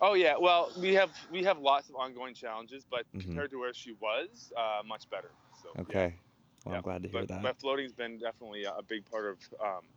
Oh 0.00 0.14
yeah, 0.14 0.36
well 0.38 0.72
we 0.76 0.94
have 0.94 1.14
we 1.30 1.44
have 1.44 1.58
lots 1.58 1.88
of 1.88 1.94
ongoing 1.96 2.34
challenges, 2.34 2.84
but 2.88 3.06
Mhm. 3.12 3.44
compared 3.44 3.50
to 3.50 3.58
where 3.58 3.72
she 3.72 3.92
was, 3.92 4.52
uh, 4.56 4.82
much 4.84 5.08
better. 5.08 5.34
So 5.52 5.78
yeah. 5.86 5.98
Okay. 5.98 6.20
Well, 6.64 6.74
Yeah, 6.74 6.80
I'm 6.80 6.82
glad 6.82 7.02
to 7.02 7.08
hear 7.08 7.26
but, 7.26 7.26
that. 7.26 7.52
but 7.52 7.60
floating's 7.60 7.94
been 7.94 8.18
definitely 8.18 8.64
a 8.64 8.74
a 8.74 8.84
big 8.84 9.06
part 9.06 9.26
of 9.26 9.40
um, 9.64 9.93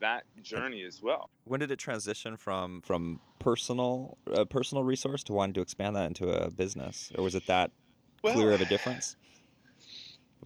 that 0.00 0.24
journey 0.42 0.82
as 0.84 1.00
well. 1.02 1.30
when 1.44 1.60
did 1.60 1.70
it 1.70 1.78
transition 1.78 2.36
from 2.36 2.80
from 2.82 3.20
personal 3.38 4.16
uh, 4.32 4.44
personal 4.44 4.84
resource 4.84 5.22
to 5.24 5.32
wanting 5.32 5.54
to 5.54 5.60
expand 5.60 5.96
that 5.96 6.06
into 6.06 6.28
a 6.28 6.50
business, 6.50 7.12
or 7.16 7.24
was 7.24 7.34
it 7.34 7.46
that 7.46 7.70
clear 8.22 8.52
of 8.52 8.60
a 8.60 8.66
difference? 8.66 9.16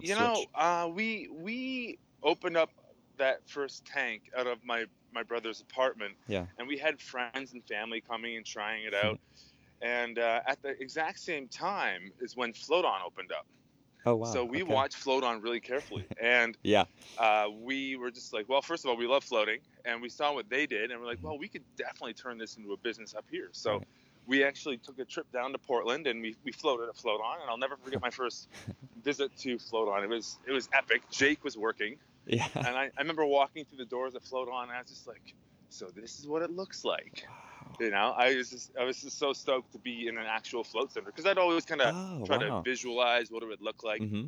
You 0.01 0.15
know, 0.15 0.45
uh, 0.55 0.89
we 0.93 1.29
we 1.33 1.99
opened 2.23 2.57
up 2.57 2.71
that 3.19 3.41
first 3.47 3.85
tank 3.85 4.23
out 4.37 4.47
of 4.47 4.59
my 4.65 4.85
my 5.13 5.23
brother's 5.23 5.61
apartment, 5.61 6.15
Yeah. 6.29 6.47
and 6.59 6.67
we 6.69 6.79
had 6.79 7.01
friends 7.01 7.53
and 7.53 7.63
family 7.67 8.01
coming 8.01 8.37
and 8.37 8.47
trying 8.47 8.85
it 8.85 8.95
out. 9.05 9.19
and 9.83 10.19
uh, 10.19 10.41
at 10.47 10.63
the 10.63 10.71
exact 10.81 11.19
same 11.21 11.49
time 11.49 12.13
is 12.21 12.37
when 12.37 12.53
Float 12.53 12.85
On 12.85 13.01
opened 13.05 13.33
up. 13.33 13.47
Oh 14.05 14.17
wow. 14.17 14.35
so 14.35 14.45
we 14.45 14.63
okay. 14.63 14.63
watched 14.63 14.97
Float 14.97 15.25
On 15.25 15.41
really 15.41 15.61
carefully, 15.61 16.11
and 16.21 16.57
Yeah. 16.63 16.85
uh, 17.19 17.49
we 17.53 17.97
were 17.97 18.11
just 18.11 18.33
like, 18.33 18.49
well, 18.49 18.63
first 18.63 18.85
of 18.85 18.91
all, 18.91 18.97
we 18.97 19.07
love 19.07 19.25
floating, 19.25 19.61
and 19.85 20.03
we 20.03 20.09
saw 20.09 20.33
what 20.35 20.49
they 20.49 20.67
did, 20.67 20.91
and 20.91 21.01
we're 21.01 21.07
like, 21.07 21.21
well, 21.23 21.39
we 21.39 21.49
could 21.49 21.65
definitely 21.77 22.15
turn 22.15 22.39
this 22.39 22.57
into 22.57 22.73
a 22.73 22.77
business 22.79 23.15
up 23.15 23.27
here. 23.31 23.51
So 23.53 23.81
Right. 23.81 23.87
we 24.27 24.45
actually 24.45 24.79
took 24.79 24.99
a 24.99 25.05
trip 25.05 25.27
down 25.33 25.53
to 25.53 25.59
Portland, 25.59 26.07
and 26.07 26.23
we, 26.23 26.37
we 26.45 26.53
floated 26.53 26.89
at 26.89 26.97
Float 26.97 27.21
On, 27.21 27.41
and 27.41 27.51
I'll 27.51 27.59
never 27.59 27.77
forget 27.77 28.01
my 28.01 28.11
first 28.11 28.49
visit 28.97 29.35
to 29.39 29.59
Float 29.59 29.89
On. 29.89 30.03
It 30.05 30.09
was 30.09 30.39
it 30.47 30.53
was 30.53 30.69
epic. 30.75 31.03
Jake 31.11 31.45
was 31.45 31.57
working, 31.57 31.99
Yeah. 32.27 32.49
and 32.65 32.77
I, 32.77 32.85
I 32.97 33.01
remember 33.01 33.27
walking 33.27 33.65
through 33.67 33.79
the 33.79 33.87
doors 33.87 34.15
at 34.15 34.23
Float 34.25 34.49
On, 34.49 34.65
and 34.65 34.73
I 34.73 34.81
was 34.81 34.89
just 34.89 35.07
like, 35.07 35.35
so 35.69 35.91
this 35.95 36.19
is 36.19 36.29
what 36.29 36.43
it 36.43 36.51
looks 36.51 36.85
like. 36.85 37.25
You 37.81 37.91
know, 37.91 38.15
I 38.17 38.37
was 38.37 38.51
just 38.51 38.73
I 38.79 38.85
was 38.85 39.01
just 39.01 39.19
so 39.19 39.33
stoked 39.33 39.73
to 39.73 39.81
be 39.81 40.07
in 40.07 40.19
an 40.19 40.27
actual 40.27 40.65
float 40.65 40.93
center 40.93 41.07
because 41.07 41.27
I'd 41.27 41.39
always 41.39 41.65
kind 41.65 41.83
of 41.83 41.95
Oh 41.95 42.25
try 42.25 42.37
wow. 42.37 42.51
to 42.51 42.53
visualize 42.65 43.31
what 43.33 43.43
it 43.43 43.47
would 43.47 43.63
look 43.63 43.83
like 43.85 44.05
hmm 44.09 44.27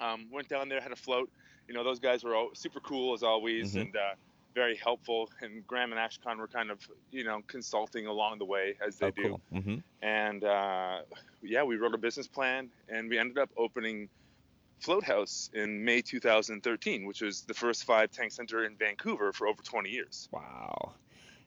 um, 0.00 0.28
went 0.30 0.48
down 0.48 0.68
there, 0.68 0.80
had 0.80 0.92
a 0.92 0.96
float. 0.96 1.30
You 1.68 1.74
know, 1.74 1.84
those 1.84 2.00
guys 2.00 2.24
were 2.24 2.34
all 2.36 2.50
super 2.54 2.80
cool 2.80 3.14
as 3.14 3.22
always 3.22 3.76
Mhm. 3.76 3.86
and 3.86 3.96
uh, 3.96 4.14
very 4.54 4.76
helpful. 4.76 5.30
And 5.40 5.66
Graham 5.66 5.92
and 5.92 6.00
Ashkan 6.00 6.38
were 6.38 6.48
kind 6.48 6.70
of, 6.70 6.80
you 7.10 7.24
know, 7.24 7.42
consulting 7.48 8.06
along 8.06 8.38
the 8.38 8.46
way 8.46 8.76
as 8.86 8.98
they 8.98 9.10
Oh 9.10 9.12
do. 9.12 9.36
cool. 9.36 9.42
hmm 9.50 9.80
And 10.02 10.44
uh, 10.44 11.02
yeah, 11.42 11.64
we 11.64 11.76
wrote 11.76 11.94
a 11.94 11.98
business 11.98 12.28
plan 12.28 12.72
and 12.88 13.10
we 13.10 13.18
ended 13.18 13.38
up 13.38 13.50
opening 13.56 14.10
Float 14.80 15.04
House 15.04 15.50
in 15.54 15.84
May 15.84 16.02
2013, 16.02 17.06
which 17.06 17.22
was 17.22 17.44
the 17.44 17.54
first 17.54 17.84
five 17.84 18.10
tank 18.12 18.32
center 18.32 18.64
in 18.64 18.76
Vancouver 18.76 19.32
for 19.32 19.48
over 19.48 19.62
20 19.62 19.90
years. 19.90 20.28
Wow. 20.32 20.96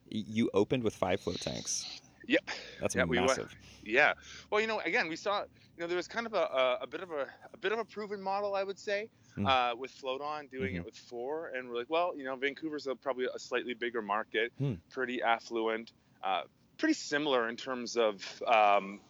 You 0.09 0.49
opened 0.53 0.83
with 0.83 0.95
five 0.95 1.19
float 1.21 1.39
tanks. 1.41 2.01
Yep. 2.27 2.41
That's 2.79 2.95
Yeah, 2.95 3.05
we 3.05 3.19
massive. 3.19 3.53
Yeah. 3.83 4.13
Well, 4.51 4.61
you 4.61 4.67
know, 4.67 4.79
again, 4.81 5.07
we 5.07 5.15
saw, 5.15 5.41
you 5.41 5.81
know, 5.81 5.87
there 5.87 5.97
was 5.97 6.07
kind 6.07 6.25
of 6.25 6.33
a, 6.33 6.77
a, 6.81 6.87
bit 6.87 7.01
of 7.01 7.11
a, 7.11 7.27
a 7.53 7.57
bit 7.57 7.71
of 7.71 7.79
a 7.79 7.85
proven 7.85 8.21
model, 8.21 8.55
I 8.55 8.63
would 8.63 8.79
say, 8.79 9.09
Hmm. 9.35 9.45
uh, 9.47 9.75
with 9.77 9.91
Float 9.91 10.21
On 10.21 10.47
doing 10.47 10.73
Mhm. 10.73 10.77
it 10.77 10.85
with 10.85 10.95
four, 10.95 11.49
and 11.49 11.69
we're 11.69 11.75
like, 11.75 11.89
well, 11.89 12.15
you 12.17 12.23
know, 12.23 12.35
Vancouver's 12.35 12.87
a, 12.87 12.95
probably 12.95 13.27
a 13.33 13.37
slightly 13.39 13.73
bigger 13.73 14.01
market, 14.01 14.53
Hmm. 14.57 14.75
pretty 14.89 15.21
affluent, 15.21 15.91
uh, 16.23 16.43
pretty 16.77 16.93
similar 16.93 17.49
in 17.49 17.57
terms 17.57 17.97
of, 17.97 18.23
um, 18.47 19.01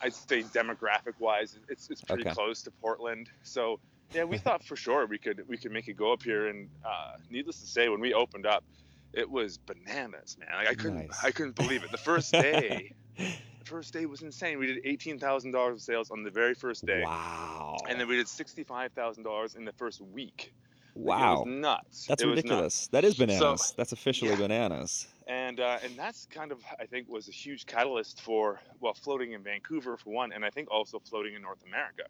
I'd 0.00 0.14
say 0.14 0.42
demographic 0.44 1.18
wise, 1.18 1.58
it's 1.68 1.90
it's 1.90 2.00
pretty 2.00 2.22
Okay. 2.22 2.30
close 2.32 2.62
to 2.62 2.70
Portland. 2.70 3.28
So 3.42 3.80
yeah, 4.14 4.24
we 4.24 4.38
thought 4.46 4.64
for 4.64 4.76
sure 4.76 5.06
we 5.06 5.18
could 5.18 5.46
we 5.48 5.56
could 5.58 5.72
make 5.72 5.88
it 5.88 5.96
go 5.96 6.12
up 6.12 6.22
here, 6.22 6.46
and 6.46 6.70
uh, 6.84 7.18
needless 7.28 7.60
to 7.60 7.66
say, 7.66 7.88
when 7.88 8.00
we 8.00 8.14
opened 8.14 8.46
up. 8.46 8.64
It 9.12 9.28
was 9.30 9.58
bananas, 9.58 10.36
man. 10.38 10.48
Like 10.54 10.68
I 10.68 10.74
couldn't, 10.74 11.08
Nice. 11.08 11.24
I 11.24 11.30
couldn't 11.30 11.56
believe 11.56 11.82
it. 11.82 11.90
The 11.90 11.96
first 12.10 12.32
day, 12.32 12.92
the 13.18 13.64
first 13.64 13.92
day 13.92 14.06
was 14.06 14.22
insane. 14.22 14.58
We 14.58 14.66
did 14.66 14.78
eighteen 14.84 15.18
thousand 15.18 15.50
dollars 15.52 15.74
of 15.76 15.82
sales 15.82 16.10
on 16.10 16.22
the 16.22 16.30
very 16.30 16.54
first 16.54 16.86
day, 16.86 17.02
Wow. 17.04 17.76
and 17.88 17.98
then 18.00 18.06
we 18.08 18.16
did 18.16 18.28
sixty-five 18.28 18.92
thousand 18.92 19.24
dollars 19.24 19.54
in 19.56 19.64
the 19.64 19.72
first 19.72 20.00
week. 20.00 20.52
Like, 20.96 21.20
wow. 21.20 21.38
was 21.44 21.46
nuts. 21.46 22.06
That's 22.08 22.22
It 22.22 22.26
was 22.26 22.36
ridiculous. 22.36 22.62
nuts. 22.62 22.86
That 22.88 23.04
is 23.04 23.14
bananas. 23.14 23.74
That's 23.76 23.92
officially 23.92 24.32
yeah. 24.32 24.36
bananas. 24.38 25.06
And 25.28 25.60
uh, 25.60 25.78
and 25.84 25.96
that's 25.96 26.26
kind 26.26 26.50
of 26.50 26.58
I 26.80 26.86
think 26.86 27.08
was 27.08 27.28
a 27.28 27.32
huge 27.32 27.64
catalyst 27.66 28.20
for 28.20 28.60
well 28.80 28.94
floating 28.94 29.32
in 29.32 29.42
Vancouver 29.42 29.96
for 29.96 30.10
one, 30.10 30.32
and 30.32 30.44
I 30.44 30.50
think 30.50 30.68
also 30.70 30.98
floating 31.00 31.34
in 31.34 31.42
North 31.42 31.62
America 31.66 32.04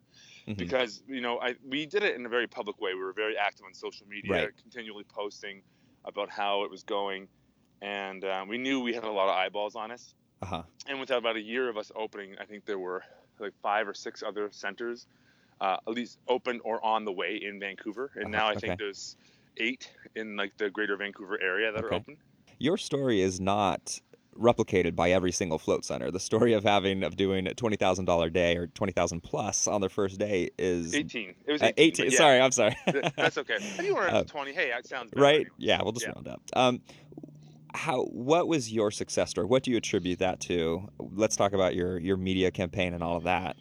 Mhm. 0.48 0.56
because 0.56 1.02
you 1.06 1.20
know 1.20 1.38
I 1.40 1.54
we 1.66 1.84
did 1.86 2.02
it 2.02 2.14
in 2.16 2.24
a 2.24 2.28
very 2.30 2.46
public 2.46 2.80
way. 2.80 2.94
We 2.94 3.00
were 3.04 3.12
very 3.12 3.36
active 3.38 3.64
on 3.66 3.74
social 3.74 4.06
media, 4.06 4.32
Right. 4.32 4.56
continually 4.56 5.04
posting 5.04 5.62
about 6.04 6.30
how 6.30 6.64
it 6.64 6.70
was 6.70 6.82
going. 6.82 7.28
and 7.82 8.24
uh, 8.24 8.44
we 8.48 8.58
knew 8.58 8.80
we 8.80 8.92
had 8.92 9.04
a 9.04 9.10
lot 9.10 9.28
of 9.28 9.34
eyeballs 9.34 9.74
on 9.74 9.90
us. 9.90 10.14
Uh-huh. 10.42 10.62
And 10.86 11.00
within 11.00 11.16
about 11.18 11.36
a 11.36 11.40
year 11.40 11.68
of 11.68 11.76
us 11.76 11.90
opening, 11.96 12.34
I 12.40 12.44
think 12.44 12.64
there 12.66 12.78
were 12.78 13.02
like 13.38 13.52
five 13.62 13.88
or 13.88 13.94
six 13.94 14.22
other 14.22 14.48
centers, 14.52 15.06
uh, 15.60 15.76
at 15.86 15.92
least 15.94 16.18
open 16.28 16.60
or 16.64 16.84
on 16.84 17.04
the 17.04 17.12
way 17.12 17.40
in 17.42 17.58
Vancouver. 17.60 18.10
And 18.16 18.24
Uh-huh, 18.26 18.30
now 18.32 18.46
I 18.48 18.52
okay. 18.52 18.60
think 18.68 18.78
there's 18.78 19.16
eight 19.56 19.90
in 20.14 20.36
like 20.36 20.56
the 20.58 20.68
greater 20.70 20.96
Vancouver 20.96 21.40
area 21.40 21.72
that 21.72 21.84
are 21.84 21.92
open. 21.94 22.16
Your 22.58 22.76
story 22.76 23.20
is 23.22 23.40
not 23.40 24.00
replicated 24.38 24.94
by 24.96 25.10
every 25.10 25.32
single 25.32 25.58
float 25.58 25.84
center. 25.84 26.10
The 26.10 26.20
story 26.20 26.52
of 26.52 26.64
having 26.64 27.02
of 27.02 27.16
doing 27.16 27.46
a 27.46 27.54
twenty 27.54 27.76
thousand 27.76 28.04
dollar 28.06 28.30
day 28.30 28.56
or 28.56 28.66
twenty 28.68 28.92
thousand 28.92 29.22
plus 29.22 29.66
on 29.66 29.80
their 29.80 29.90
first 29.90 30.18
day 30.18 30.50
is 30.58 30.94
18. 30.94 31.34
It 31.46 31.52
was 31.52 31.62
uh, 31.62 31.72
18. 31.76 31.76
but 31.76 31.82
18. 32.00 32.10
yeah, 32.12 32.18
Sorry, 32.18 32.40
I'm 32.40 32.52
sorry. 32.52 32.76
That's 33.16 33.38
okay. 33.38 33.56
If 33.60 33.82
you 33.84 33.94
were 33.94 34.08
Uh, 34.08 34.20
at 34.20 34.28
20, 34.28 34.52
hey, 34.52 34.70
that 34.70 34.86
sounds 34.86 35.12
right? 35.16 35.34
anyway. 35.36 35.50
Yeah, 35.58 35.82
we'll 35.82 35.92
just 35.92 36.06
Yeah. 36.06 36.12
round 36.14 36.28
up. 36.28 36.42
Um, 36.54 36.80
how? 37.74 38.02
What 38.04 38.48
was 38.48 38.72
your 38.72 38.90
success 38.90 39.30
story? 39.30 39.46
What 39.46 39.62
do 39.62 39.70
you 39.70 39.76
attribute 39.76 40.18
that 40.18 40.40
to? 40.40 40.88
Let's 40.98 41.36
talk 41.36 41.52
about 41.52 41.74
your 41.74 41.98
your 41.98 42.16
media 42.16 42.50
campaign 42.50 42.94
and 42.94 43.02
all 43.02 43.16
of 43.16 43.24
that, 43.24 43.56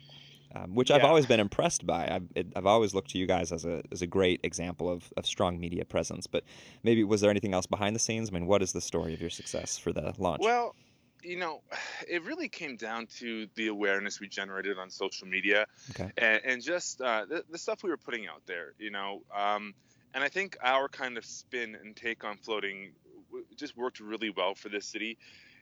um, 0.56 0.76
which 0.76 0.92
I've 0.92 1.04
always 1.04 1.26
been 1.26 1.40
impressed 1.40 1.86
by. 1.86 2.08
I've 2.10 2.28
it, 2.36 2.48
I've 2.56 2.66
always 2.66 2.94
looked 2.94 3.12
to 3.12 3.18
you 3.18 3.28
guys 3.28 3.52
as 3.52 3.66
a 3.66 3.82
as 3.92 4.02
a 4.02 4.08
great 4.08 4.40
example 4.44 4.90
of 4.90 5.12
of 5.18 5.26
strong 5.26 5.60
media 5.60 5.86
presence. 5.86 6.28
But 6.28 6.44
maybe 6.84 7.04
was 7.04 7.22
there 7.22 7.30
anything 7.30 7.54
else 7.54 7.66
behind 7.66 7.96
the 7.96 8.00
scenes? 8.00 8.30
I 8.30 8.34
mean, 8.34 8.48
what 8.48 8.62
is 8.62 8.72
the 8.72 8.82
story 8.82 9.14
of 9.14 9.22
your 9.22 9.30
success 9.30 9.78
for 9.78 9.92
the 9.94 10.14
launch? 10.18 10.42
Well, 10.44 10.76
you 11.24 11.38
know, 11.38 11.62
it 12.08 12.24
really 12.24 12.50
came 12.50 12.76
down 12.76 13.08
to 13.18 13.48
the 13.56 13.68
awareness 13.68 14.20
we 14.20 14.28
generated 14.28 14.78
on 14.78 14.90
social 14.90 15.28
media 15.28 15.66
Okay. 15.92 16.12
and, 16.18 16.42
and 16.44 16.62
just 16.62 17.02
uh, 17.02 17.26
the, 17.26 17.44
the 17.50 17.58
stuff 17.58 17.84
we 17.84 17.90
were 17.90 17.98
putting 17.98 18.28
out 18.28 18.42
there, 18.46 18.74
you 18.80 18.92
know. 18.92 19.22
Um, 19.36 19.74
and 20.14 20.24
I 20.24 20.30
think 20.30 20.58
our 20.64 20.88
kind 20.88 21.18
of 21.18 21.26
spin 21.26 21.76
and 21.76 21.96
take 21.96 22.24
on 22.24 22.38
floating 22.38 22.94
just 23.56 23.78
worked 23.78 24.00
really 24.00 24.32
well 24.32 24.56
for 24.56 24.70
this 24.70 24.88
city. 24.88 25.18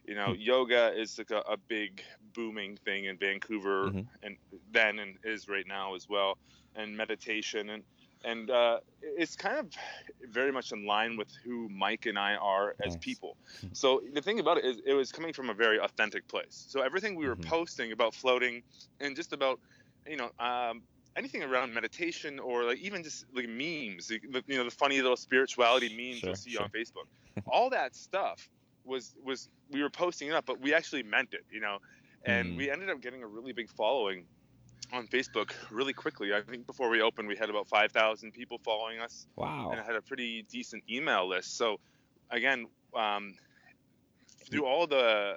You 0.07 0.15
know, 0.15 0.33
yoga 0.33 0.93
is 0.97 1.17
like 1.17 1.31
a, 1.31 1.39
a 1.41 1.57
big 1.57 2.03
booming 2.33 2.77
thing 2.77 3.05
in 3.05 3.17
Vancouver, 3.17 3.93
Mhm. 3.93 4.07
and 4.23 4.37
then 4.71 4.99
and 4.99 5.17
is 5.23 5.47
right 5.49 5.67
now 5.67 5.95
as 5.95 6.07
well, 6.09 6.37
and 6.75 6.95
meditation 6.97 7.69
and 7.69 7.83
and 8.23 8.49
uh, 8.49 8.79
it's 9.01 9.35
kind 9.35 9.57
of 9.59 9.71
very 10.23 10.51
much 10.51 10.71
in 10.71 10.85
line 10.85 11.17
with 11.17 11.29
who 11.43 11.69
Mike 11.69 12.05
and 12.07 12.17
I 12.17 12.35
are 12.35 12.75
as 12.81 12.95
Nice. 12.95 12.97
people. 12.97 13.37
So 13.73 14.01
the 14.13 14.21
thing 14.21 14.39
about 14.39 14.57
it 14.57 14.65
is, 14.65 14.81
it 14.85 14.93
was 14.93 15.11
coming 15.11 15.33
from 15.33 15.49
a 15.49 15.53
very 15.53 15.79
authentic 15.79 16.27
place. 16.27 16.65
So 16.69 16.81
everything 16.81 17.15
we 17.15 17.27
were 17.27 17.35
Mhm. 17.35 17.53
posting 17.55 17.91
about 17.91 18.15
floating 18.15 18.63
and 18.99 19.15
just 19.15 19.33
about, 19.33 19.59
you 20.07 20.17
know, 20.17 20.31
um, 20.39 20.83
anything 21.15 21.43
around 21.43 21.73
meditation 21.73 22.39
or 22.39 22.63
like 22.63 22.79
even 22.79 23.03
just 23.03 23.25
like 23.33 23.47
memes, 23.47 24.09
you 24.09 24.19
know, 24.57 24.63
the 24.63 24.71
funny 24.71 25.01
little 25.01 25.17
spirituality 25.17 25.89
memes 25.95 26.25
Sure, 26.25 26.25
you'll 26.25 26.35
see 26.35 26.57
sure. 26.57 26.57
on 26.57 26.69
Facebook, 26.69 27.05
all 27.45 27.69
that 27.69 27.95
stuff 27.95 28.49
was 28.83 29.15
was 29.21 29.49
we 29.71 29.81
were 29.81 29.89
posting 29.89 30.29
it 30.29 30.33
up, 30.33 30.45
but 30.45 30.61
we 30.61 30.73
actually 30.73 31.03
meant 31.03 31.33
it, 31.33 31.45
you 31.51 31.59
know, 31.59 31.77
and 32.25 32.55
Mm. 32.55 32.57
we 32.57 32.69
ended 32.69 32.89
up 32.89 33.01
getting 33.01 33.23
a 33.23 33.27
really 33.27 33.53
big 33.53 33.69
following 33.69 34.25
on 34.93 35.07
Facebook 35.07 35.51
really 35.69 35.93
quickly. 35.93 36.33
I 36.33 36.41
think 36.41 36.65
before 36.65 36.89
we 36.89 37.01
opened, 37.01 37.27
we 37.27 37.35
had 37.35 37.49
about 37.49 37.67
5,000 37.67 38.31
people 38.31 38.59
following 38.63 38.99
us 38.99 39.27
wow. 39.35 39.69
and 39.71 39.79
I 39.79 39.83
had 39.83 39.95
a 39.95 40.01
pretty 40.01 40.43
decent 40.49 40.83
email 40.89 41.27
list. 41.27 41.57
So 41.57 41.79
again, 42.29 42.67
um, 42.95 43.35
through 44.49 44.65
all 44.65 44.87
the 44.87 45.35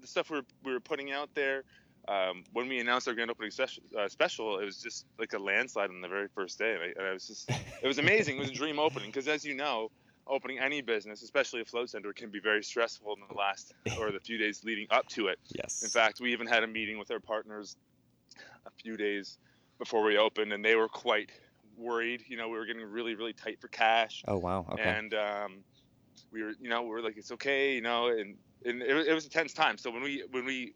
the 0.00 0.06
stuff 0.06 0.30
we 0.30 0.38
were, 0.38 0.44
we 0.64 0.72
were 0.72 0.80
putting 0.80 1.12
out 1.12 1.28
there, 1.34 1.62
um, 2.08 2.44
when 2.52 2.68
we 2.68 2.80
announced 2.80 3.06
our 3.06 3.14
grand 3.14 3.30
opening 3.30 3.50
session, 3.50 3.84
uh, 3.98 4.08
special, 4.08 4.58
it 4.58 4.64
was 4.64 4.80
just 4.80 5.06
like 5.18 5.32
a 5.34 5.38
landslide 5.38 5.90
on 5.90 6.00
the 6.00 6.08
very 6.08 6.28
first 6.34 6.58
day, 6.58 6.72
and 6.74 6.82
I, 6.82 6.86
and 6.96 7.06
I 7.06 7.12
was 7.12 7.26
just 7.26 7.50
it 7.50 7.86
was 7.86 7.98
amazing. 7.98 8.36
It 8.36 8.40
was 8.40 8.50
a 8.50 8.54
dream 8.54 8.78
opening 8.78 9.08
because, 9.10 9.28
as 9.28 9.44
you 9.44 9.54
know. 9.54 9.90
Opening 10.30 10.60
any 10.60 10.80
business, 10.80 11.22
especially 11.22 11.60
a 11.60 11.64
float 11.64 11.90
center, 11.90 12.12
can 12.12 12.30
be 12.30 12.38
very 12.38 12.62
stressful 12.62 13.14
in 13.14 13.20
the 13.28 13.34
last 13.34 13.74
or 13.98 14.12
the 14.12 14.20
few 14.20 14.38
days 14.38 14.62
leading 14.64 14.86
up 14.90 15.06
to 15.08 15.26
it. 15.26 15.38
yes. 15.48 15.82
In 15.82 15.88
fact, 15.88 16.20
we 16.20 16.32
even 16.32 16.46
had 16.46 16.62
a 16.62 16.68
meeting 16.68 16.98
with 16.98 17.10
our 17.10 17.18
partners 17.18 17.76
a 18.64 18.70
few 18.82 18.96
days 18.96 19.38
before 19.78 20.04
we 20.04 20.16
opened, 20.16 20.52
and 20.52 20.64
they 20.64 20.76
were 20.76 20.88
quite 20.88 21.30
worried. 21.76 22.22
You 22.28 22.36
know, 22.36 22.48
we 22.48 22.58
were 22.58 22.64
getting 22.64 22.82
really, 22.82 23.16
really 23.16 23.32
tight 23.32 23.60
for 23.60 23.68
cash, 23.68 24.22
oh 24.28 24.38
wow. 24.38 24.66
Okay. 24.72 24.82
and 24.82 25.14
um, 25.14 25.64
we 26.30 26.42
were, 26.42 26.52
you 26.60 26.68
know, 26.68 26.82
we 26.82 26.90
were 26.90 27.02
like, 27.02 27.16
it's 27.16 27.32
okay, 27.32 27.74
you 27.74 27.80
know, 27.80 28.06
and 28.06 28.36
and 28.64 28.82
it, 28.82 29.08
it 29.08 29.14
was 29.14 29.26
a 29.26 29.30
tense 29.30 29.52
time. 29.52 29.78
So 29.78 29.90
when 29.90 30.02
we 30.02 30.24
when 30.30 30.44
we 30.44 30.74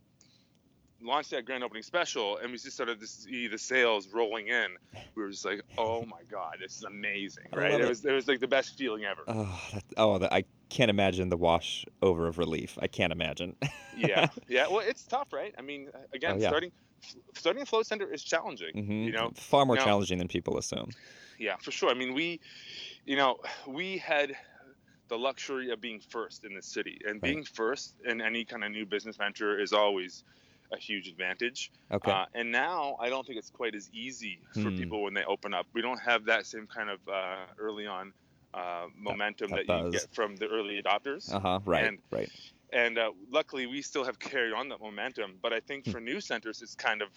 launched 1.05 1.31
that 1.31 1.45
grand 1.45 1.63
opening 1.63 1.83
special, 1.83 2.39
and 2.39 2.51
we 2.51 2.59
just 2.59 2.73
started 2.73 3.01
to 3.01 3.07
see 3.07 3.47
the 3.47 3.59
sales 3.59 4.09
rolling 4.13 4.49
in, 4.49 4.67
we 5.15 5.23
were 5.23 5.31
just 5.31 5.45
like, 5.45 5.63
oh 5.79 6.05
my 6.07 6.23
god, 6.31 6.57
this 6.61 6.77
is 6.77 6.85
amazing, 6.85 7.45
right? 7.53 7.73
It 7.73 7.81
it. 7.83 7.89
was 7.89 8.05
it 8.05 8.13
was 8.13 8.27
like 8.27 8.41
the 8.41 8.49
best 8.49 8.77
feeling 8.79 9.05
ever. 9.05 9.23
Oh, 9.29 9.61
that, 9.73 9.85
oh, 9.97 10.19
that, 10.19 10.33
I 10.33 10.45
can't 10.71 10.91
imagine 10.91 11.29
the 11.29 11.37
wash 11.37 11.85
over 12.03 12.27
of 12.27 12.39
relief. 12.39 12.79
I 12.81 12.87
can't 12.89 13.13
imagine. 13.13 13.57
yeah, 13.97 14.29
yeah. 14.49 14.67
Well, 14.69 14.81
it's 14.81 15.05
tough, 15.05 15.33
right? 15.33 15.55
I 15.59 15.63
mean, 15.63 15.89
again, 16.13 16.37
Oh, 16.37 16.39
yeah. 16.39 16.49
starting 16.49 16.73
starting 17.35 17.63
a 17.63 17.67
float 17.67 17.87
center 17.87 18.11
is 18.13 18.25
challenging. 18.25 18.75
Mhm. 18.75 19.05
You 19.05 19.13
know, 19.13 19.31
far 19.37 19.67
more 19.67 19.77
now- 19.77 19.85
challenging 19.85 20.19
than 20.19 20.29
people 20.29 20.57
assume. 20.59 20.91
Yeah, 21.39 21.57
for 21.57 21.71
sure. 21.73 21.91
I 21.91 21.95
mean, 21.95 22.15
we, 22.15 22.41
you 23.05 23.17
know, 23.17 23.39
we 23.67 23.99
had 23.99 24.37
the 25.09 25.19
luxury 25.19 25.71
of 25.71 25.81
being 25.81 26.01
first 26.01 26.45
in 26.45 26.55
the 26.55 26.63
city, 26.63 26.99
and 27.05 27.15
Right. 27.15 27.23
being 27.33 27.45
first 27.45 27.97
in 28.07 28.21
any 28.23 28.45
kind 28.45 28.65
of 28.65 28.71
new 28.71 28.87
business 28.87 29.17
venture 29.17 29.61
is 29.61 29.73
always 29.73 30.25
a 30.77 30.81
huge 30.81 31.09
advantage. 31.09 31.71
Okay. 31.91 32.11
Uh, 32.11 32.27
and 32.35 32.51
now 32.53 32.97
I 33.01 33.09
don't 33.09 33.27
think 33.27 33.39
it's 33.39 33.51
quite 33.51 33.75
as 33.75 33.89
easy 33.93 34.39
for 34.55 34.71
Hmm. 34.71 34.77
people 34.77 35.03
when 35.03 35.15
they 35.15 35.25
open 35.25 35.55
up. 35.55 35.67
We 35.73 35.83
don't 35.83 36.01
have 36.01 36.25
that 36.27 36.47
same 36.47 36.67
kind 36.67 36.91
of 36.91 37.01
uh, 37.09 37.47
early 37.59 37.87
on 37.87 38.13
uh, 38.53 38.87
momentum 38.97 39.51
that 39.51 39.67
that, 39.67 39.77
you 39.79 39.83
buzz. 39.85 39.93
get 39.93 40.15
from 40.15 40.37
the 40.37 40.47
early 40.47 40.81
adopters. 40.83 41.33
Uh 41.35 41.41
huh. 41.41 41.61
Right. 41.65 41.85
and- 41.87 41.99
right. 42.13 42.31
and 42.73 42.99
uh, 42.99 43.11
luckily 43.31 43.67
we 43.67 43.83
still 43.83 44.05
have 44.05 44.19
carried 44.19 44.53
on 44.53 44.69
that 44.69 44.81
momentum 44.81 45.39
but 45.43 45.53
i 45.53 45.57
Hmm. 45.59 45.67
think 45.69 45.89
for 45.91 46.01
new 46.01 46.21
centers 46.21 46.63
it's 46.63 46.75
kind 46.75 47.03
of 47.03 47.09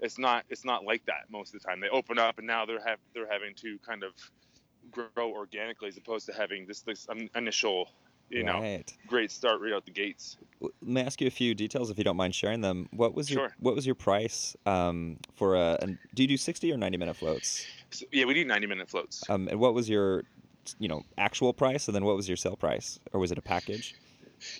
it's 0.00 0.18
not 0.18 0.44
it's 0.48 0.64
not 0.64 0.84
like 0.84 1.04
that 1.06 1.22
most 1.28 1.54
of 1.54 1.60
the 1.60 1.68
time 1.68 1.80
they 1.80 1.88
open 1.88 2.18
up 2.18 2.38
and 2.38 2.46
now 2.46 2.64
they're 2.66 2.80
have 2.84 2.98
they're 3.14 3.30
having 3.30 3.54
to 3.56 3.78
kind 3.86 4.02
of 4.04 4.12
grow 4.90 5.30
organically 5.32 5.88
as 5.88 5.96
opposed 5.96 6.26
to 6.26 6.32
having 6.32 6.66
this 6.66 6.80
this 6.82 7.06
initial 7.34 7.88
you 8.30 8.42
know 8.42 8.82
great 9.06 9.30
start 9.30 9.60
right 9.60 9.72
out 9.72 9.84
the 9.84 9.90
gates 9.92 10.36
Let 10.60 10.72
me 10.82 11.00
ask 11.02 11.20
you 11.20 11.26
a 11.26 11.30
few 11.30 11.54
details 11.54 11.90
if 11.90 11.98
you 11.98 12.04
don't 12.04 12.16
mind 12.16 12.34
sharing 12.34 12.60
them. 12.62 12.88
What 12.92 13.14
was 13.14 13.30
your 13.30 13.40
Sure. 13.48 13.54
What 13.60 13.74
was 13.74 13.84
your 13.86 13.94
price 13.94 14.56
um, 14.66 15.18
for 15.34 15.54
a? 15.54 15.78
And 15.82 15.98
do 16.14 16.22
you 16.22 16.28
do 16.28 16.36
sixty 16.36 16.72
or 16.72 16.76
ninety 16.76 16.96
minute 16.96 17.16
floats? 17.16 17.66
so, 17.90 18.04
yeah 18.12 18.24
we 18.24 18.34
do 18.34 18.44
90 18.44 18.66
minute 18.66 18.88
floats 18.90 19.22
Um, 19.30 19.48
and 19.48 19.60
what 19.60 19.74
was 19.74 19.88
your, 19.88 20.24
you 20.78 20.88
know, 20.88 21.02
actual 21.18 21.52
price? 21.52 21.86
And 21.88 21.94
then 21.94 22.04
what 22.04 22.16
was 22.16 22.26
your 22.26 22.36
sale 22.36 22.56
price, 22.56 22.98
or 23.12 23.20
was 23.20 23.30
it 23.30 23.38
a 23.38 23.42
package? 23.42 23.94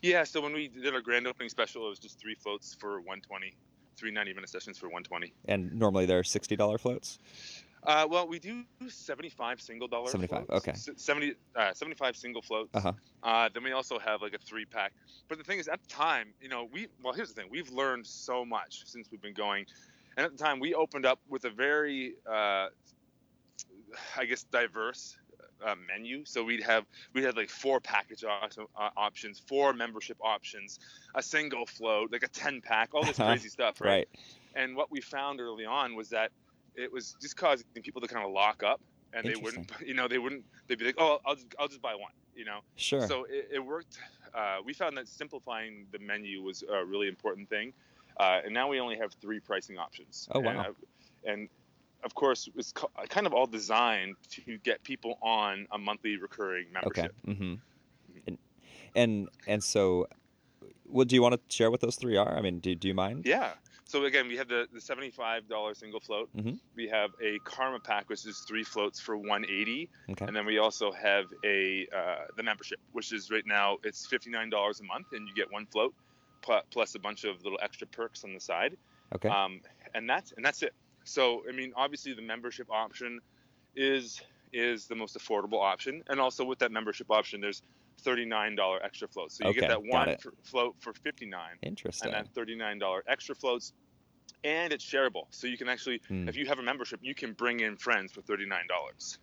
yeah 0.02 0.24
so 0.24 0.40
when 0.40 0.52
we 0.54 0.68
did 0.68 0.94
our 0.94 1.00
grand 1.02 1.26
opening 1.26 1.48
special 1.50 1.86
it 1.86 1.90
was 1.90 1.98
just 1.98 2.18
three 2.18 2.34
floats 2.34 2.74
for 2.80 2.92
120 3.00 3.54
three 3.96 4.10
90 4.10 4.32
minute 4.34 4.48
sessions 4.50 4.78
for 4.78 4.86
120 4.86 5.32
And 5.46 5.72
normally 5.74 6.06
they're 6.06 6.24
sixty 6.24 6.56
dollar 6.56 6.78
floats. 6.78 7.18
Uh, 7.86 8.06
well 8.10 8.26
we 8.28 8.38
do 8.38 8.62
75 8.88 9.60
single 9.60 9.88
dollar 9.88 10.08
75, 10.08 10.46
floats. 10.46 10.68
okay. 10.68 10.70
S- 10.72 10.90
70 10.96 11.34
uh, 11.54 11.72
75 11.72 12.16
single 12.16 12.42
floats 12.42 12.70
Uh-huh. 12.74 12.92
Uh, 13.22 13.48
then 13.54 13.62
we 13.64 13.72
also 13.72 13.98
have 13.98 14.22
like 14.22 14.34
a 14.34 14.38
three 14.38 14.64
pack. 14.64 14.92
But 15.28 15.38
the 15.38 15.44
thing 15.44 15.58
is, 15.58 15.66
at 15.68 15.80
the 15.82 15.88
time, 15.88 16.28
you 16.40 16.48
know, 16.48 16.68
we 16.72 16.88
well, 17.02 17.12
here's 17.14 17.28
the 17.32 17.40
thing: 17.40 17.50
we've 17.50 17.70
learned 17.70 18.06
so 18.06 18.44
much 18.44 18.82
since 18.86 19.08
we've 19.10 19.22
been 19.22 19.34
going. 19.34 19.66
And 20.16 20.24
at 20.26 20.32
the 20.36 20.38
time, 20.42 20.60
we 20.60 20.74
opened 20.74 21.04
up 21.06 21.18
with 21.28 21.44
a 21.44 21.50
very, 21.50 22.14
uh, 22.30 22.68
I 24.16 24.24
guess, 24.26 24.44
diverse 24.44 25.16
uh, 25.64 25.74
menu. 25.88 26.24
So 26.24 26.44
we'd 26.44 26.62
have 26.62 26.84
we 27.14 27.22
had 27.22 27.36
like 27.36 27.50
four 27.50 27.80
package 27.80 28.24
op- 28.24 28.70
uh, 28.78 28.90
options, 28.96 29.40
four 29.46 29.72
membership 29.72 30.18
options, 30.22 30.78
a 31.14 31.22
single 31.22 31.66
float, 31.66 32.12
like 32.12 32.22
a 32.22 32.28
ten 32.28 32.60
pack, 32.60 32.94
all 32.94 33.04
this 33.04 33.18
Uh-huh. 33.20 33.30
crazy 33.30 33.48
stuff, 33.48 33.80
right? 33.80 33.88
Right. 33.90 34.08
And 34.54 34.76
what 34.76 34.90
we 34.90 35.00
found 35.00 35.40
early 35.40 35.64
on 35.66 35.96
was 35.96 36.10
that 36.10 36.30
it 36.76 36.92
was 36.92 37.16
just 37.20 37.36
causing 37.36 37.66
people 37.82 38.00
to 38.00 38.08
kind 38.08 38.24
of 38.24 38.32
lock 38.32 38.62
up, 38.62 38.80
and 39.12 39.26
they 39.26 39.34
wouldn't, 39.36 39.70
you 39.86 39.94
know, 39.94 40.08
they 40.08 40.18
wouldn't. 40.18 40.44
They'd 40.66 40.78
be 40.78 40.84
like, 40.86 40.96
oh, 40.98 41.20
I'll 41.26 41.34
just, 41.34 41.46
I'll 41.58 41.68
just 41.68 41.82
buy 41.82 41.94
one, 41.94 42.12
you 42.34 42.44
know. 42.44 42.60
Sure. 42.76 43.06
So 43.06 43.24
it, 43.28 43.48
it 43.54 43.58
worked. 43.64 43.98
Uh, 44.34 44.58
we 44.64 44.72
found 44.74 44.96
that 44.98 45.08
simplifying 45.08 45.86
the 45.92 45.98
menu 45.98 46.42
was 46.42 46.62
a 46.70 46.84
really 46.84 47.08
important 47.08 47.48
thing, 47.48 47.72
uh, 48.18 48.40
and 48.44 48.52
now 48.52 48.68
we 48.68 48.80
only 48.80 48.96
have 48.96 49.12
three 49.14 49.40
pricing 49.40 49.78
options. 49.78 50.28
Oh, 50.32 50.40
And, 50.40 50.56
wow. 50.56 50.66
uh, 50.68 51.32
And, 51.32 51.48
of 52.04 52.14
course, 52.14 52.48
it's 52.54 52.72
kind 53.08 53.26
of 53.26 53.32
all 53.32 53.46
designed 53.46 54.16
to 54.30 54.58
get 54.58 54.82
people 54.84 55.18
on 55.22 55.66
a 55.72 55.78
monthly 55.78 56.16
recurring 56.18 56.66
membership 56.72 57.14
okay. 57.24 57.32
Mm-hmm. 57.32 57.54
And, 58.26 58.38
and 58.94 59.28
and 59.46 59.64
so, 59.64 60.06
what 60.84 61.08
do 61.08 61.14
you 61.16 61.22
want 61.22 61.34
to 61.34 61.40
share 61.56 61.70
what 61.70 61.80
those 61.80 61.96
three 61.96 62.16
are? 62.16 62.36
I 62.36 62.42
mean, 62.42 62.60
do 62.60 62.74
do 62.74 62.86
you 62.86 62.94
mind? 62.94 63.24
Yeah. 63.26 63.54
So 63.88 64.04
again, 64.04 64.26
we 64.26 64.36
have 64.36 64.48
the, 64.48 64.66
the 64.72 64.80
seventy-five 64.80 65.48
dollar 65.48 65.74
single 65.74 66.00
float. 66.00 66.28
Mhm. 66.36 66.58
We 66.74 66.88
have 66.88 67.10
a 67.22 67.38
Karma 67.44 67.78
pack, 67.78 68.10
which 68.10 68.26
is 68.26 68.40
three 68.40 68.64
floats 68.64 68.98
for 69.00 69.16
one 69.16 69.44
eighty, 69.44 69.88
Okay. 70.10 70.24
and 70.26 70.34
then 70.34 70.44
we 70.44 70.58
also 70.58 70.90
have 70.90 71.26
a 71.44 71.86
uh, 71.96 72.24
the 72.36 72.42
membership, 72.42 72.80
which 72.92 73.12
is 73.12 73.30
right 73.30 73.46
now 73.46 73.78
it's 73.84 74.04
fifty-nine 74.06 74.50
dollars 74.50 74.80
a 74.80 74.84
month, 74.84 75.06
and 75.12 75.28
you 75.28 75.34
get 75.34 75.52
one 75.52 75.66
float 75.66 75.94
pl- 76.42 76.62
plus 76.70 76.96
a 76.96 76.98
bunch 76.98 77.22
of 77.24 77.42
little 77.44 77.58
extra 77.62 77.86
perks 77.86 78.24
on 78.24 78.34
the 78.34 78.40
side. 78.40 78.76
Okay. 79.14 79.28
Um, 79.28 79.60
and 79.94 80.10
that's 80.10 80.32
and 80.32 80.44
that's 80.44 80.62
it. 80.64 80.74
So 81.04 81.44
I 81.48 81.52
mean, 81.52 81.72
obviously 81.76 82.12
the 82.12 82.22
membership 82.22 82.68
option 82.70 83.20
is 83.76 84.20
is 84.52 84.86
the 84.88 84.96
most 84.96 85.16
affordable 85.16 85.62
option, 85.62 86.02
and 86.08 86.18
also 86.18 86.44
with 86.44 86.58
that 86.58 86.72
membership 86.72 87.08
option, 87.10 87.40
there's 87.40 87.62
$39 88.06 88.78
extra 88.84 89.08
floats. 89.08 89.36
So 89.38 89.44
you 89.44 89.50
Okay, 89.50 89.60
get 89.60 89.68
that 89.70 89.82
one 89.84 90.08
it. 90.08 90.22
f- 90.24 90.32
float 90.44 90.76
for 90.78 90.92
59 90.92 91.40
Interesting. 91.62 92.12
and 92.14 92.26
then 92.36 92.44
$39 92.46 93.00
extra 93.08 93.34
floats. 93.34 93.72
And 94.44 94.72
it's 94.72 94.84
shareable. 94.84 95.24
So 95.30 95.46
you 95.46 95.58
can 95.58 95.68
actually, 95.68 96.00
Hmm. 96.08 96.28
if 96.28 96.36
you 96.36 96.46
have 96.46 96.58
a 96.58 96.62
membership, 96.62 97.00
you 97.02 97.14
can 97.14 97.32
bring 97.32 97.60
in 97.60 97.76
friends 97.76 98.12
for 98.12 98.22
$39. 98.22 99.18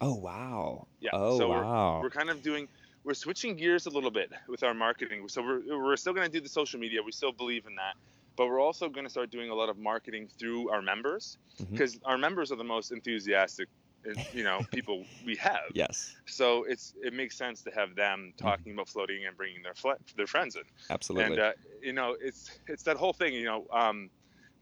Oh 0.00 0.14
wow. 0.14 0.86
Yeah. 1.00 1.10
Oh 1.12 1.38
so 1.38 1.48
wow. 1.48 1.96
We're, 1.96 2.02
we're 2.04 2.10
kind 2.10 2.30
of 2.30 2.42
doing, 2.42 2.68
we're 3.04 3.14
switching 3.14 3.56
gears 3.56 3.86
a 3.86 3.90
little 3.90 4.10
bit 4.10 4.30
with 4.48 4.62
our 4.62 4.74
marketing. 4.74 5.28
So 5.28 5.42
we're, 5.42 5.62
we're 5.84 5.96
still 5.96 6.12
going 6.12 6.26
to 6.26 6.32
do 6.32 6.40
the 6.40 6.48
social 6.48 6.78
media. 6.78 7.02
We 7.02 7.10
still 7.12 7.32
believe 7.32 7.66
in 7.66 7.74
that. 7.76 7.94
But 8.36 8.46
we're 8.46 8.60
also 8.60 8.88
going 8.88 9.04
to 9.04 9.10
start 9.10 9.30
doing 9.32 9.50
a 9.50 9.54
lot 9.54 9.68
of 9.68 9.78
marketing 9.78 10.28
through 10.38 10.70
our 10.70 10.80
members 10.80 11.38
because 11.72 11.98
our 12.04 12.16
members 12.16 12.52
are 12.52 12.56
the 12.56 12.62
most 12.62 12.92
enthusiastic, 12.92 13.66
you 14.32 14.42
know, 14.44 14.64
people 14.70 15.06
we 15.24 15.36
have. 15.36 15.72
yes. 15.74 16.16
So 16.26 16.64
it's 16.64 16.92
it 17.02 17.12
makes 17.14 17.36
sense 17.36 17.62
to 17.62 17.70
have 17.70 17.94
them 17.94 18.32
talking 18.38 18.72
about 18.74 18.88
floating 18.88 19.24
and 19.26 19.36
bringing 19.36 19.62
their 19.62 19.74
fl- 19.74 19.92
their 20.16 20.26
friends 20.26 20.56
in. 20.56 20.62
Absolutely. 20.90 21.24
And 21.24 21.38
uh, 21.38 21.52
you 21.82 21.92
know, 21.92 22.16
it's 22.20 22.58
it's 22.66 22.82
that 22.84 22.96
whole 22.96 23.12
thing. 23.12 23.34
You 23.34 23.44
know, 23.44 23.66
um, 23.72 24.10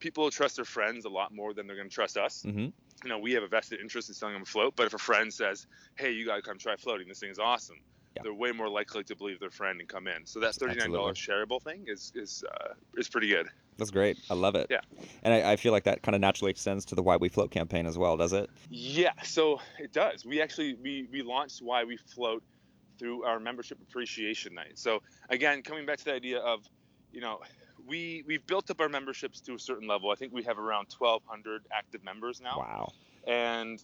people 0.01 0.31
trust 0.31 0.57
their 0.57 0.65
friends 0.65 1.05
a 1.05 1.09
lot 1.11 1.33
more 1.33 1.55
than 1.55 1.67
they're 1.67 1.77
going 1.77 1.89
to 1.89 1.95
trust 1.95 2.17
us. 2.17 2.45
hmm 2.45 2.69
You 3.05 3.11
know, 3.11 3.19
we 3.19 3.33
have 3.33 3.43
a 3.43 3.49
vested 3.49 3.81
interest 3.81 4.09
in 4.09 4.15
selling 4.15 4.35
them 4.35 4.43
a 4.43 4.47
float, 4.47 4.75
but 4.77 4.87
if 4.87 4.95
a 4.95 4.99
friend 4.99 5.33
says, 5.33 5.67
"Hey, 5.99 6.13
you 6.13 6.27
got 6.27 6.37
to 6.37 6.43
come 6.43 6.59
try 6.59 6.77
floating. 6.77 7.09
This 7.09 7.21
thing 7.21 7.31
is 7.31 7.39
awesome," 7.39 7.79
Yeah. 8.17 8.23
they're 8.23 8.35
way 8.35 8.53
more 8.53 8.71
likely 8.71 9.05
to 9.05 9.17
believe 9.17 9.41
their 9.41 9.51
friend 9.51 9.81
and 9.81 9.89
come 9.89 10.07
in. 10.09 10.27
So 10.27 10.41
that 10.41 10.57
thirty 10.57 10.77
nine 10.77 10.93
dollars 10.93 11.19
shareable 11.19 11.63
thing 11.63 11.85
is 11.89 12.13
is 12.15 12.43
uh, 12.53 12.75
is 12.97 13.09
pretty 13.09 13.29
good. 13.29 13.49
That's 13.79 13.91
great. 13.91 14.17
I 14.31 14.35
love 14.35 14.55
it. 14.55 14.69
Yeah. 14.71 14.81
And 15.23 15.35
I, 15.35 15.53
I 15.53 15.57
feel 15.57 15.73
like 15.73 15.85
that 15.85 16.03
kind 16.03 16.15
of 16.15 16.21
naturally 16.21 16.51
extends 16.51 16.85
to 16.87 16.95
the 16.95 17.03
Why 17.03 17.17
We 17.17 17.29
Float 17.29 17.51
campaign 17.51 17.87
as 17.87 17.99
well, 17.99 18.17
does 18.17 18.33
it? 18.33 18.49
Yeah, 18.71 19.13
so 19.23 19.61
it 19.79 19.93
does. 19.93 20.25
We 20.25 20.41
actually 20.41 20.75
we 20.75 21.07
we 21.13 21.23
launched 21.23 21.61
why 21.61 21.85
we 21.85 21.97
float 21.97 22.43
through 22.99 23.25
our 23.25 23.39
membership 23.39 23.79
appreciation 23.83 24.55
night. 24.55 24.79
So 24.79 25.01
again, 25.29 25.63
coming 25.63 25.85
back 25.85 25.99
to 25.99 26.05
the 26.07 26.15
idea 26.15 26.39
of, 26.39 26.61
you 27.13 27.21
know, 27.21 27.41
we 27.87 28.25
we've 28.27 28.47
built 28.47 28.71
up 28.71 28.81
our 28.81 28.89
memberships 28.89 29.41
to 29.43 29.55
a 29.55 29.59
certain 29.59 29.87
level. 29.87 30.11
I 30.11 30.15
think 30.15 30.33
we 30.33 30.43
have 30.45 30.59
around 30.59 30.89
1,200 30.99 31.67
active 31.73 32.03
members 32.03 32.41
now, 32.41 32.57
Wow. 32.59 32.93
and 33.27 33.83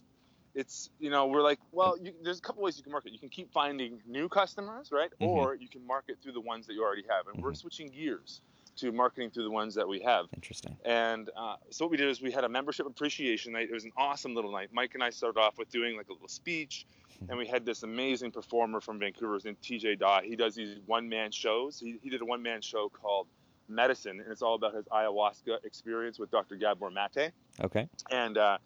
it's 0.55 0.89
you 0.99 1.11
know 1.11 1.27
we're 1.27 1.41
like, 1.43 1.59
well, 1.71 1.97
you, 2.01 2.13
there's 2.23 2.39
a 2.39 2.41
couple 2.41 2.63
ways 2.63 2.77
you 2.77 2.83
can 2.83 2.91
market. 2.91 3.13
You 3.13 3.19
can 3.19 3.29
keep 3.29 3.51
finding 3.51 4.01
new 4.07 4.27
customers, 4.27 4.89
right? 4.91 5.11
Mhm. 5.21 5.27
Or 5.27 5.55
you 5.55 5.69
can 5.69 5.85
market 5.85 6.17
through 6.21 6.33
the 6.33 6.41
ones 6.41 6.65
that 6.65 6.73
you 6.73 6.83
already 6.83 7.03
have, 7.09 7.27
and 7.27 7.41
we're 7.41 7.51
Mhm. 7.51 7.57
switching 7.57 7.87
gears 7.89 8.41
to 8.77 8.91
marketing 8.91 9.29
through 9.29 9.43
the 9.43 9.51
ones 9.51 9.75
that 9.75 9.87
we 9.87 9.99
have. 10.01 10.25
Interesting. 10.35 10.75
And 10.85 11.29
uh, 11.35 11.55
so 11.69 11.85
what 11.85 11.91
we 11.91 11.97
did 11.97 12.09
is 12.09 12.21
we 12.21 12.31
had 12.31 12.43
a 12.43 12.49
membership 12.49 12.85
appreciation 12.87 13.53
night. 13.53 13.69
It 13.69 13.73
was 13.73 13.85
an 13.85 13.91
awesome 13.97 14.33
little 14.35 14.51
night. 14.51 14.69
Mike 14.71 14.93
and 14.93 15.03
I 15.03 15.09
started 15.09 15.39
off 15.39 15.57
with 15.57 15.69
doing 15.69 15.97
like 15.97 16.09
a 16.09 16.13
little 16.13 16.27
speech, 16.27 16.85
and 17.29 17.37
we 17.37 17.45
had 17.45 17.65
this 17.65 17.83
amazing 17.83 18.31
performer 18.31 18.81
from 18.81 18.99
Vancouver, 18.99 19.35
his 19.35 19.45
name 19.45 19.57
TJ 19.61 19.99
Dawe. 19.99 20.21
He 20.21 20.35
does 20.35 20.55
these 20.55 20.77
one-man 20.85 21.31
shows. 21.31 21.79
He, 21.79 21.97
he 22.01 22.09
did 22.09 22.21
a 22.21 22.25
one-man 22.25 22.61
show 22.61 22.89
called 22.89 23.27
Medicine, 23.67 24.19
and 24.19 24.31
it's 24.31 24.41
all 24.41 24.55
about 24.55 24.73
his 24.75 24.85
ayahuasca 24.85 25.63
experience 25.63 26.19
with 26.19 26.29
Dr. 26.31 26.55
Gabor 26.55 26.89
Mate. 26.89 27.31
Okay. 27.61 27.87
And 28.11 28.37
uh, 28.37 28.57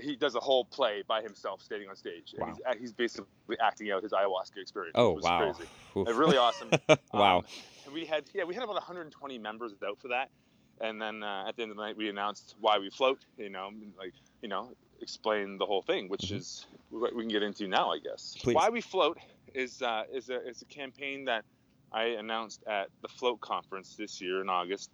he 0.00 0.16
does 0.16 0.34
a 0.34 0.40
whole 0.40 0.64
play 0.64 1.02
by 1.06 1.22
himself, 1.22 1.62
standing 1.62 1.88
on 1.88 1.96
stage. 1.96 2.34
And 2.38 2.46
Wow. 2.48 2.56
he's, 2.72 2.80
he's 2.80 2.92
basically 2.92 3.26
acting 3.60 3.90
out 3.90 4.02
his 4.02 4.12
ayahuasca 4.12 4.58
experience. 4.58 4.94
Oh 4.96 5.18
wow. 5.20 5.52
Crazy. 5.52 5.68
Really 6.14 6.36
awesome. 6.36 6.70
wow. 7.14 7.38
Um, 7.38 7.44
and 7.84 7.94
we 7.94 8.04
had 8.04 8.24
yeah 8.34 8.44
we 8.44 8.54
had 8.54 8.62
about 8.64 8.74
120 8.74 9.38
members 9.38 9.72
out 9.86 9.98
for 10.00 10.08
that, 10.08 10.28
and 10.80 11.00
then 11.00 11.22
uh, 11.22 11.44
at 11.48 11.56
the 11.56 11.62
end 11.62 11.70
of 11.70 11.76
the 11.76 11.82
night 11.84 11.96
we 11.96 12.08
announced 12.08 12.56
why 12.60 12.78
we 12.78 12.90
float. 12.90 13.24
You 13.38 13.48
know, 13.50 13.70
like 13.98 14.12
you 14.42 14.48
know, 14.48 14.72
explain 15.00 15.56
the 15.58 15.66
whole 15.66 15.82
thing, 15.82 16.08
which 16.08 16.22
Mhm. 16.22 16.36
is 16.36 16.66
what 16.90 17.14
we 17.14 17.22
can 17.22 17.28
get 17.30 17.42
into 17.42 17.68
now, 17.68 17.90
I 17.92 17.98
guess. 18.00 18.36
Please. 18.40 18.54
Why 18.54 18.70
we 18.70 18.80
float 18.80 19.18
is 19.54 19.80
uh, 19.82 20.02
is 20.12 20.30
a 20.30 20.46
is 20.48 20.62
a 20.62 20.66
campaign 20.66 21.24
that 21.26 21.44
I 21.94 22.06
announced 22.18 22.64
at 22.66 22.88
the 23.02 23.08
Float 23.08 23.40
conference 23.40 23.94
this 23.94 24.20
year 24.20 24.40
in 24.40 24.48
August, 24.50 24.90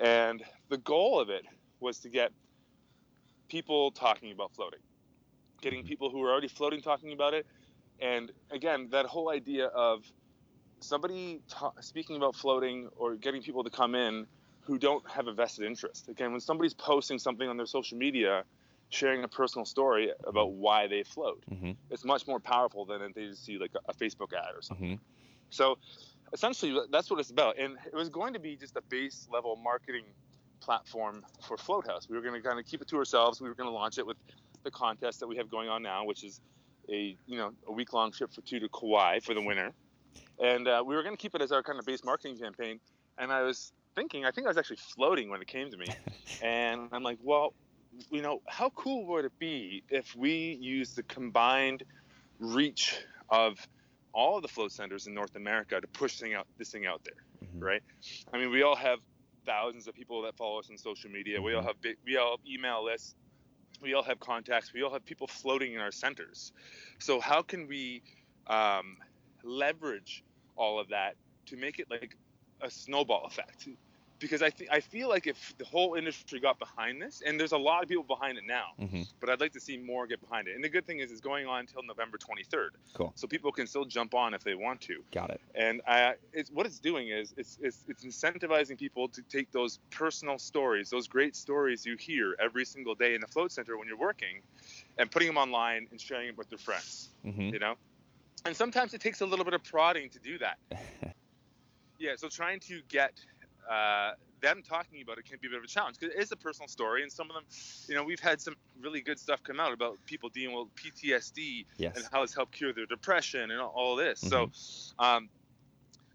and 0.00 0.42
the 0.68 0.78
goal 0.78 1.18
of 1.20 1.30
it 1.30 1.44
was 1.80 1.98
to 2.00 2.08
get 2.08 2.32
people 3.48 3.90
talking 3.90 4.30
about 4.32 4.52
floating, 4.54 4.80
getting 5.60 5.82
Mhm. 5.82 5.88
people 5.88 6.10
who 6.10 6.22
are 6.22 6.30
already 6.30 6.48
floating 6.48 6.80
talking 6.80 7.12
about 7.12 7.34
it, 7.34 7.46
and 7.98 8.30
again 8.50 8.88
that 8.90 9.06
whole 9.06 9.30
idea 9.30 9.66
of 9.66 10.04
somebody 10.80 11.42
ta- 11.48 11.72
speaking 11.80 12.16
about 12.16 12.36
floating 12.36 12.86
or 12.96 13.16
getting 13.16 13.42
people 13.42 13.64
to 13.64 13.70
come 13.70 13.94
in 13.96 14.28
who 14.60 14.78
don't 14.78 15.08
have 15.10 15.26
a 15.26 15.32
vested 15.32 15.64
interest. 15.64 16.08
Again, 16.08 16.30
when 16.30 16.40
somebody's 16.40 16.74
posting 16.74 17.18
something 17.18 17.48
on 17.48 17.56
their 17.56 17.66
social 17.66 17.98
media, 17.98 18.44
sharing 18.90 19.24
a 19.24 19.28
personal 19.28 19.64
story 19.64 20.12
about 20.24 20.52
why 20.52 20.86
they 20.86 21.02
float, 21.02 21.42
hmm 21.48 21.72
it's 21.90 22.04
much 22.04 22.26
more 22.26 22.38
powerful 22.38 22.84
than 22.84 23.00
if 23.02 23.14
they 23.14 23.26
just 23.26 23.44
see 23.44 23.58
like 23.58 23.74
a, 23.74 23.80
a 23.90 23.94
Facebook 23.94 24.32
ad 24.34 24.54
or 24.54 24.62
something. 24.62 24.98
hmm 24.98 25.02
So 25.50 25.78
essentially, 26.32 26.78
that's 26.90 27.10
what 27.10 27.20
it's 27.20 27.30
about. 27.30 27.58
And 27.58 27.76
it 27.86 27.94
was 27.94 28.08
going 28.08 28.32
to 28.34 28.38
be 28.38 28.56
just 28.56 28.76
a 28.76 28.82
base 28.82 29.28
level 29.32 29.56
marketing 29.56 30.04
platform 30.60 31.24
for 31.46 31.56
Float 31.56 31.86
House. 31.86 32.08
We 32.08 32.16
were 32.16 32.22
going 32.22 32.40
to 32.40 32.46
kind 32.46 32.58
of 32.58 32.66
keep 32.66 32.82
it 32.82 32.88
to 32.88 32.96
ourselves. 32.96 33.40
We 33.40 33.48
were 33.48 33.54
going 33.54 33.68
to 33.68 33.74
launch 33.74 33.98
it 33.98 34.06
with 34.06 34.16
the 34.64 34.70
contest 34.70 35.20
that 35.20 35.26
we 35.26 35.36
have 35.36 35.50
going 35.50 35.68
on 35.68 35.82
now, 35.82 36.04
which 36.04 36.24
is 36.24 36.40
a 36.90 37.16
you 37.26 37.36
know 37.36 37.52
a 37.66 37.72
week 37.72 37.92
long 37.92 38.12
trip 38.12 38.32
for 38.32 38.40
two 38.42 38.60
to 38.60 38.68
Kauai 38.68 39.20
for 39.20 39.34
the 39.34 39.42
winner. 39.42 39.72
And 40.42 40.68
uh, 40.68 40.82
we 40.86 40.94
were 40.94 41.02
going 41.02 41.16
to 41.16 41.20
keep 41.20 41.34
it 41.34 41.42
as 41.42 41.52
our 41.52 41.62
kind 41.62 41.78
of 41.78 41.84
base 41.84 42.04
marketing 42.04 42.38
campaign. 42.38 42.80
And 43.18 43.32
I 43.32 43.42
was 43.42 43.72
thinking, 43.94 44.24
I 44.24 44.30
think 44.30 44.46
I 44.46 44.50
was 44.50 44.56
actually 44.56 44.76
floating 44.76 45.30
when 45.30 45.40
it 45.42 45.48
came 45.48 45.70
to 45.70 45.76
me. 45.76 45.86
and 46.42 46.88
I'm 46.92 47.02
like, 47.02 47.18
well, 47.22 47.54
you 48.10 48.22
know, 48.22 48.42
how 48.46 48.70
cool 48.70 49.06
would 49.06 49.24
it 49.24 49.36
be 49.38 49.82
if 49.90 50.14
we 50.14 50.58
use 50.60 50.94
the 50.94 51.02
combined 51.04 51.82
reach 52.38 52.96
of 53.28 53.66
all 54.12 54.36
of 54.36 54.42
the 54.42 54.48
float 54.48 54.72
centers 54.72 55.06
in 55.06 55.14
North 55.14 55.36
America 55.36 55.80
to 55.80 55.86
push 55.88 56.18
thing 56.18 56.34
out, 56.34 56.46
this 56.58 56.70
thing 56.70 56.86
out 56.86 57.02
there, 57.04 57.48
Mhm. 57.48 57.62
right? 57.62 57.82
I 58.32 58.38
mean, 58.38 58.50
we 58.50 58.62
all 58.62 58.76
have 58.76 59.00
thousands 59.44 59.86
of 59.88 59.94
people 59.94 60.22
that 60.22 60.36
follow 60.36 60.58
us 60.58 60.70
on 60.70 60.78
social 60.78 61.10
media. 61.10 61.40
We 61.40 61.54
all 61.54 61.62
Mhm. 61.62 61.66
have 61.66 61.80
big, 61.80 61.96
we 62.04 62.16
all 62.16 62.36
have 62.36 62.46
email 62.46 62.84
lists. 62.84 63.14
We 63.80 63.94
all 63.94 64.02
have 64.02 64.18
contacts. 64.18 64.72
We 64.72 64.82
all 64.82 64.92
have 64.92 65.04
people 65.04 65.26
floating 65.26 65.74
in 65.74 65.80
our 65.80 65.92
centers. 65.92 66.52
So 66.98 67.20
how 67.20 67.42
can 67.42 67.66
we 67.68 68.02
um, 68.48 68.96
leverage 69.44 70.24
all 70.56 70.80
of 70.80 70.88
that 70.88 71.16
to 71.46 71.56
make 71.56 71.78
it 71.78 71.90
like 71.90 72.16
a 72.60 72.70
snowball 72.70 73.26
effect? 73.26 73.68
Because 74.20 74.42
I 74.42 74.50
think 74.50 74.70
I 74.72 74.80
feel 74.80 75.08
like 75.08 75.26
if 75.26 75.54
the 75.58 75.64
whole 75.64 75.94
industry 75.94 76.40
got 76.40 76.58
behind 76.58 77.00
this, 77.00 77.22
and 77.24 77.38
there's 77.38 77.52
a 77.52 77.58
lot 77.58 77.82
of 77.82 77.88
people 77.88 78.04
behind 78.04 78.38
it 78.38 78.44
now, 78.46 78.66
hmm 78.78 79.02
but 79.20 79.30
I'd 79.30 79.40
like 79.40 79.52
to 79.52 79.60
see 79.60 79.76
more 79.76 80.06
get 80.06 80.20
behind 80.20 80.46
it. 80.46 80.54
And 80.54 80.62
the 80.62 80.68
good 80.68 80.86
thing 80.86 81.00
is, 81.00 81.10
it's 81.10 81.20
going 81.20 81.46
on 81.46 81.60
until 81.60 81.82
November 81.82 82.18
23rd. 82.18 82.70
Cool. 82.94 83.12
So 83.16 83.26
people 83.26 83.50
can 83.50 83.66
still 83.66 83.84
jump 83.84 84.14
on 84.14 84.32
if 84.32 84.44
they 84.44 84.54
want 84.54 84.80
to. 84.82 85.02
Got 85.12 85.30
it. 85.30 85.40
And 85.54 85.80
I, 85.88 86.14
it's 86.32 86.50
what 86.50 86.66
it's 86.66 86.78
doing 86.78 87.08
is 87.08 87.34
it's, 87.36 87.58
it's 87.60 87.84
it's 87.88 88.04
incentivizing 88.04 88.78
people 88.78 89.08
to 89.08 89.22
take 89.22 89.50
those 89.50 89.80
personal 89.90 90.38
stories, 90.38 90.88
those 90.90 91.08
great 91.08 91.34
stories 91.34 91.84
you 91.84 91.96
hear 91.96 92.36
every 92.40 92.64
single 92.64 92.94
day 92.94 93.14
in 93.14 93.20
the 93.20 93.26
float 93.26 93.50
center 93.52 93.76
when 93.76 93.88
you're 93.88 93.98
working, 93.98 94.40
and 94.98 95.10
putting 95.10 95.28
them 95.28 95.36
online 95.36 95.88
and 95.90 96.00
sharing 96.00 96.28
it 96.28 96.38
with 96.38 96.48
their 96.48 96.58
friends. 96.58 97.10
hmm 97.24 97.50
You 97.50 97.58
know, 97.58 97.74
and 98.44 98.56
sometimes 98.56 98.94
it 98.94 99.00
takes 99.00 99.20
a 99.20 99.26
little 99.26 99.44
bit 99.44 99.54
of 99.54 99.64
prodding 99.64 100.10
to 100.10 100.18
do 100.18 100.38
that. 100.38 100.58
Yeah, 102.00 102.12
so 102.16 102.28
trying 102.28 102.60
to 102.60 102.80
get 102.88 103.10
uh, 103.68 104.12
them 104.40 104.62
talking 104.66 105.02
about 105.02 105.18
it 105.18 105.24
can 105.24 105.38
be 105.40 105.48
a 105.48 105.50
bit 105.50 105.58
of 105.58 105.64
a 105.64 105.68
challenge 105.68 105.98
because 105.98 106.14
it 106.14 106.20
is 106.20 106.32
a 106.32 106.36
personal 106.36 106.68
story, 106.68 107.02
and 107.02 107.10
some 107.10 107.28
of 107.30 107.34
them, 107.34 107.44
you 107.88 107.94
know, 107.94 108.04
we've 108.04 108.20
had 108.20 108.40
some 108.40 108.54
really 108.80 109.00
good 109.00 109.18
stuff 109.18 109.42
come 109.42 109.60
out 109.60 109.72
about 109.72 109.98
people 110.06 110.28
dealing 110.28 110.56
with 110.56 110.68
PTSD 110.74 111.66
yes. 111.76 111.96
and 111.96 112.06
how 112.12 112.22
it's 112.22 112.34
helped 112.34 112.52
cure 112.52 112.72
their 112.72 112.86
depression 112.86 113.50
and 113.50 113.60
all, 113.60 113.96
this. 113.96 114.20
So, 114.20 114.50
um, 114.98 115.28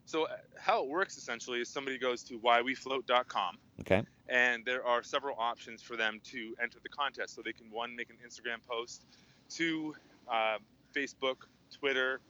so 0.05 0.25
uh, 0.25 0.37
how 0.57 0.83
it 0.83 0.89
works 0.89 1.17
essentially 1.17 1.59
is 1.59 1.69
somebody 1.69 1.97
goes 1.97 2.23
to 2.23 2.39
whywefloat.com 2.39 3.57
Okay. 3.81 4.03
and 4.29 4.63
there 4.63 4.85
are 4.85 5.03
several 5.03 5.35
options 5.37 5.81
for 5.81 5.97
them 5.97 6.21
to 6.25 6.55
enter 6.61 6.77
the 6.81 6.89
contest. 6.89 7.35
So 7.35 7.41
they 7.41 7.53
can 7.53 7.69
one 7.71 7.95
make 7.95 8.09
an 8.09 8.17
Instagram 8.25 8.65
post, 8.67 9.03
two 9.49 9.95
uh, 10.31 10.57
Facebook, 10.95 11.37
Twitter, 11.71 12.21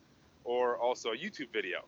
or 0.44 0.78
also 0.78 1.12
a 1.12 1.18
YouTube 1.18 1.52
video. 1.52 1.84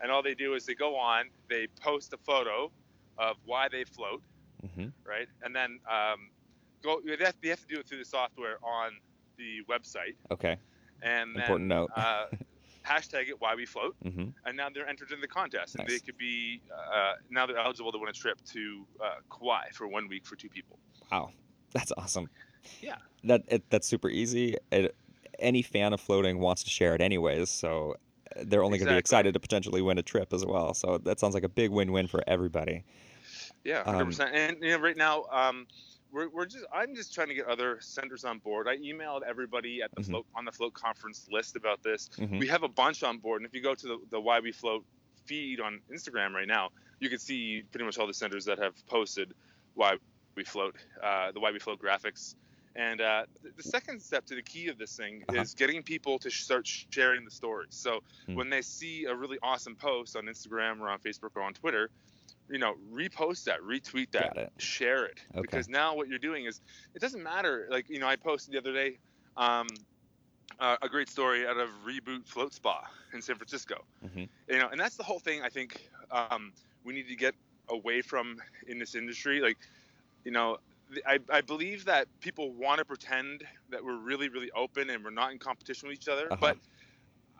And 0.00 0.10
all 0.12 0.22
they 0.22 0.34
do 0.34 0.54
is 0.54 0.64
they 0.66 0.74
go 0.74 0.96
on, 0.96 1.26
they 1.48 1.66
post 1.80 2.12
a 2.12 2.18
photo 2.18 2.70
of 3.18 3.36
why 3.44 3.68
they 3.68 3.84
float, 3.84 4.22
hmm 4.74 4.86
right? 5.04 5.28
And 5.42 5.54
then 5.54 5.78
um, 5.90 6.30
go. 6.82 7.00
They 7.04 7.24
have, 7.24 7.34
they 7.42 7.48
have 7.48 7.60
to 7.60 7.66
do 7.66 7.80
it 7.80 7.86
through 7.88 7.98
the 7.98 8.04
software 8.04 8.58
on 8.62 8.92
the 9.36 9.60
website, 9.68 10.14
Okay. 10.30 10.56
and 11.02 11.34
then 11.34 11.42
Important 11.42 11.68
note. 11.68 11.90
uh, 11.96 12.26
hashtag 12.86 13.28
it 13.28 13.40
why 13.40 13.54
we 13.54 13.66
float, 13.66 13.96
hmm 14.02 14.26
and 14.46 14.56
now 14.56 14.68
they're 14.72 14.88
entered 14.88 15.10
in 15.10 15.20
the 15.20 15.28
contest, 15.28 15.76
and 15.76 15.86
they 15.88 15.98
could 15.98 16.16
be 16.16 16.60
uh, 16.94 17.14
now 17.30 17.46
they're 17.46 17.58
eligible 17.58 17.92
to 17.92 17.98
win 17.98 18.08
a 18.08 18.12
trip 18.12 18.38
to 18.52 18.86
uh, 19.04 19.10
Kauai 19.36 19.64
for 19.74 19.86
one 19.88 20.08
week 20.08 20.24
for 20.26 20.36
two 20.36 20.48
people. 20.48 20.78
Wow. 21.10 21.30
That's 21.74 21.92
awesome. 21.98 22.30
Yeah. 22.80 22.96
That 23.24 23.42
it, 23.48 23.62
that's 23.68 23.86
super 23.86 24.08
easy. 24.08 24.56
It, 24.72 24.94
any 25.38 25.62
fan 25.62 25.92
of 25.92 26.00
floating 26.00 26.38
wants 26.40 26.64
to 26.64 26.70
share 26.70 26.94
it 26.94 27.00
anyways, 27.00 27.50
so 27.50 27.96
they're 28.44 28.62
only 28.62 28.78
going 28.78 28.88
to 28.88 28.94
be 28.94 28.98
excited 28.98 29.34
to 29.34 29.40
potentially 29.40 29.82
win 29.82 29.98
a 29.98 30.02
trip 30.02 30.32
as 30.32 30.44
well. 30.44 30.74
So 30.74 30.98
that 30.98 31.18
sounds 31.20 31.34
like 31.34 31.44
a 31.44 31.48
big 31.48 31.70
win-win 31.70 32.06
for 32.06 32.22
everybody. 32.26 32.84
Yeah, 33.64 33.80
Um, 33.80 33.94
hundred 33.94 34.04
percent. 34.06 34.30
And 34.34 34.56
you 34.62 34.70
know, 34.70 34.78
right 34.78 34.96
now, 34.96 35.24
um, 35.30 35.66
we're, 36.10 36.28
we're 36.30 36.46
just 36.46 36.64
I'm 36.72 36.94
just 36.94 37.12
trying 37.14 37.28
to 37.28 37.34
get 37.34 37.46
other 37.46 37.78
centers 37.80 38.24
on 38.24 38.38
board. 38.38 38.66
I 38.68 38.76
emailed 38.78 39.22
everybody 39.28 39.82
at 39.82 39.90
the 39.94 40.02
Mhm. 40.02 40.06
float 40.06 40.26
on 40.34 40.44
the 40.44 40.52
float 40.52 40.72
conference 40.74 41.28
list 41.30 41.56
about 41.56 41.82
this. 41.82 42.08
Mhm. 42.16 42.38
We 42.38 42.46
have 42.48 42.62
a 42.62 42.68
bunch 42.68 43.02
on 43.02 43.18
board, 43.18 43.42
and 43.42 43.46
if 43.46 43.54
you 43.54 43.60
go 43.62 43.74
to 43.74 43.86
the, 43.86 43.98
the 44.10 44.20
Why 44.20 44.40
We 44.40 44.52
Float 44.52 44.84
feed 45.26 45.60
on 45.60 45.80
Instagram 45.92 46.32
right 46.32 46.48
now, 46.48 46.70
you 47.00 47.10
can 47.10 47.18
see 47.18 47.62
pretty 47.70 47.84
much 47.84 47.98
all 47.98 48.06
the 48.06 48.14
centers 48.14 48.44
that 48.46 48.58
have 48.58 48.74
posted 48.86 49.34
Why 49.74 49.96
We 50.34 50.44
Float, 50.44 50.76
uh, 51.02 51.32
the 51.32 51.40
Why 51.40 51.50
We 51.50 51.58
Float 51.58 51.80
graphics. 51.80 52.36
And 52.78 53.00
uh, 53.00 53.24
th- 53.42 53.54
the 53.56 53.62
second 53.64 54.00
step 54.00 54.24
to 54.26 54.36
the 54.36 54.42
key 54.42 54.68
of 54.68 54.78
this 54.78 54.96
thing 54.96 55.24
Uh-huh. 55.28 55.40
is 55.42 55.52
getting 55.54 55.82
people 55.82 56.18
to 56.20 56.30
start 56.30 56.64
sharing 56.66 57.24
the 57.24 57.30
stories. 57.30 57.74
So 57.74 58.02
Hmm. 58.26 58.36
when 58.36 58.50
they 58.50 58.62
see 58.62 59.04
a 59.06 59.14
really 59.14 59.38
awesome 59.42 59.74
post 59.74 60.14
on 60.16 60.26
Instagram 60.26 60.80
or 60.80 60.88
on 60.88 61.00
Facebook 61.00 61.32
or 61.34 61.42
on 61.42 61.54
Twitter, 61.54 61.90
you 62.48 62.58
know, 62.58 62.76
repost 62.92 63.44
that, 63.44 63.60
retweet 63.62 64.10
that, 64.12 64.36
it. 64.36 64.52
share 64.58 65.04
it. 65.06 65.18
Okay. 65.32 65.40
Because 65.42 65.68
now 65.68 65.94
what 65.96 66.06
you're 66.08 66.20
doing 66.30 66.44
is, 66.46 66.60
it 66.94 67.00
doesn't 67.00 67.22
matter. 67.22 67.66
Like, 67.68 67.90
you 67.90 67.98
know, 67.98 68.06
I 68.06 68.16
posted 68.16 68.54
the 68.54 68.58
other 68.58 68.72
day 68.72 68.98
um, 69.36 69.66
uh, 70.60 70.76
a 70.80 70.88
great 70.88 71.08
story 71.08 71.46
out 71.46 71.58
of 71.58 71.68
Reboot 71.84 72.26
Float 72.26 72.54
Spa 72.54 72.88
in 73.12 73.20
San 73.22 73.36
Francisco. 73.36 73.84
Mhm. 74.04 74.28
You 74.48 74.58
know, 74.58 74.68
and 74.68 74.80
that's 74.80 74.96
the 74.96 75.02
whole 75.02 75.18
thing 75.20 75.42
I 75.42 75.48
think 75.50 75.90
um, 76.10 76.52
we 76.84 76.94
need 76.94 77.08
to 77.08 77.16
get 77.16 77.34
away 77.68 78.02
from 78.02 78.40
in 78.66 78.78
this 78.78 78.94
industry. 78.94 79.40
Like, 79.40 79.58
you 80.24 80.30
know, 80.30 80.58
I, 81.06 81.18
I 81.30 81.40
believe 81.42 81.84
that 81.86 82.08
people 82.20 82.52
want 82.52 82.78
to 82.78 82.84
pretend 82.84 83.44
that 83.70 83.84
we're 83.84 83.98
really, 83.98 84.28
really 84.28 84.50
open 84.52 84.90
and 84.90 85.04
we're 85.04 85.10
not 85.10 85.32
in 85.32 85.38
competition 85.38 85.88
with 85.88 85.96
each 85.96 86.08
other. 86.08 86.28
Uh-huh. 86.30 86.38
But 86.40 86.58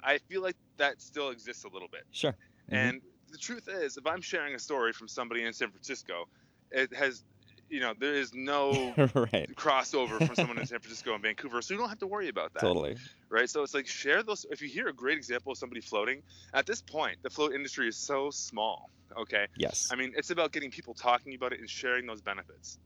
I 0.02 0.18
feel 0.18 0.42
like 0.42 0.56
that 0.78 1.00
still 1.02 1.30
exists 1.30 1.64
a 1.64 1.68
little 1.68 1.88
bit. 1.90 2.04
Sure. 2.10 2.36
Mhm. 2.70 2.94
And 2.94 3.02
the 3.28 3.38
truth 3.38 3.68
is, 3.68 3.96
if 3.96 4.06
I'm 4.06 4.20
sharing 4.22 4.54
a 4.54 4.58
story 4.58 4.92
from 4.92 5.08
somebody 5.08 5.44
in 5.44 5.52
San 5.52 5.70
Francisco, 5.70 6.26
it 6.70 6.94
has, 6.94 7.24
you 7.68 7.80
know, 7.80 7.94
there 7.98 8.14
is 8.14 8.32
no 8.34 8.96
right. 9.14 9.50
crossover 9.56 10.22
from 10.22 10.34
someone 10.36 10.58
in 10.58 10.64
San 10.64 10.80
Francisco 10.80 11.14
and 11.14 11.22
Vancouver, 11.22 11.62
so 11.62 11.74
you 11.74 11.78
don't 11.80 11.88
have 11.88 11.98
to 11.98 12.06
worry 12.06 12.28
about 12.28 12.52
that, 12.54 12.60
Totally. 12.60 12.96
right? 13.30 13.48
So 13.50 13.62
it's 13.62 13.74
like 13.74 13.86
share 13.86 14.22
those. 14.22 14.46
If 14.50 14.62
you 14.62 14.68
hear 14.68 14.88
a 14.88 14.94
great 14.94 15.16
example 15.18 15.52
of 15.52 15.58
somebody 15.58 15.80
floating, 15.80 16.22
at 16.54 16.66
this 16.66 16.82
point, 16.82 17.18
the 17.22 17.30
float 17.30 17.54
industry 17.54 17.88
is 17.88 17.98
so 17.98 18.30
small. 18.30 18.90
Okay, 19.16 19.46
Yes. 19.56 19.88
I 19.90 19.96
mean, 19.96 20.12
it's 20.16 20.30
about 20.30 20.52
getting 20.52 20.70
people 20.70 20.94
talking 20.94 21.34
about 21.34 21.52
it 21.52 21.60
and 21.60 21.68
sharing 21.68 22.06
those 22.06 22.20
benefits, 22.20 22.78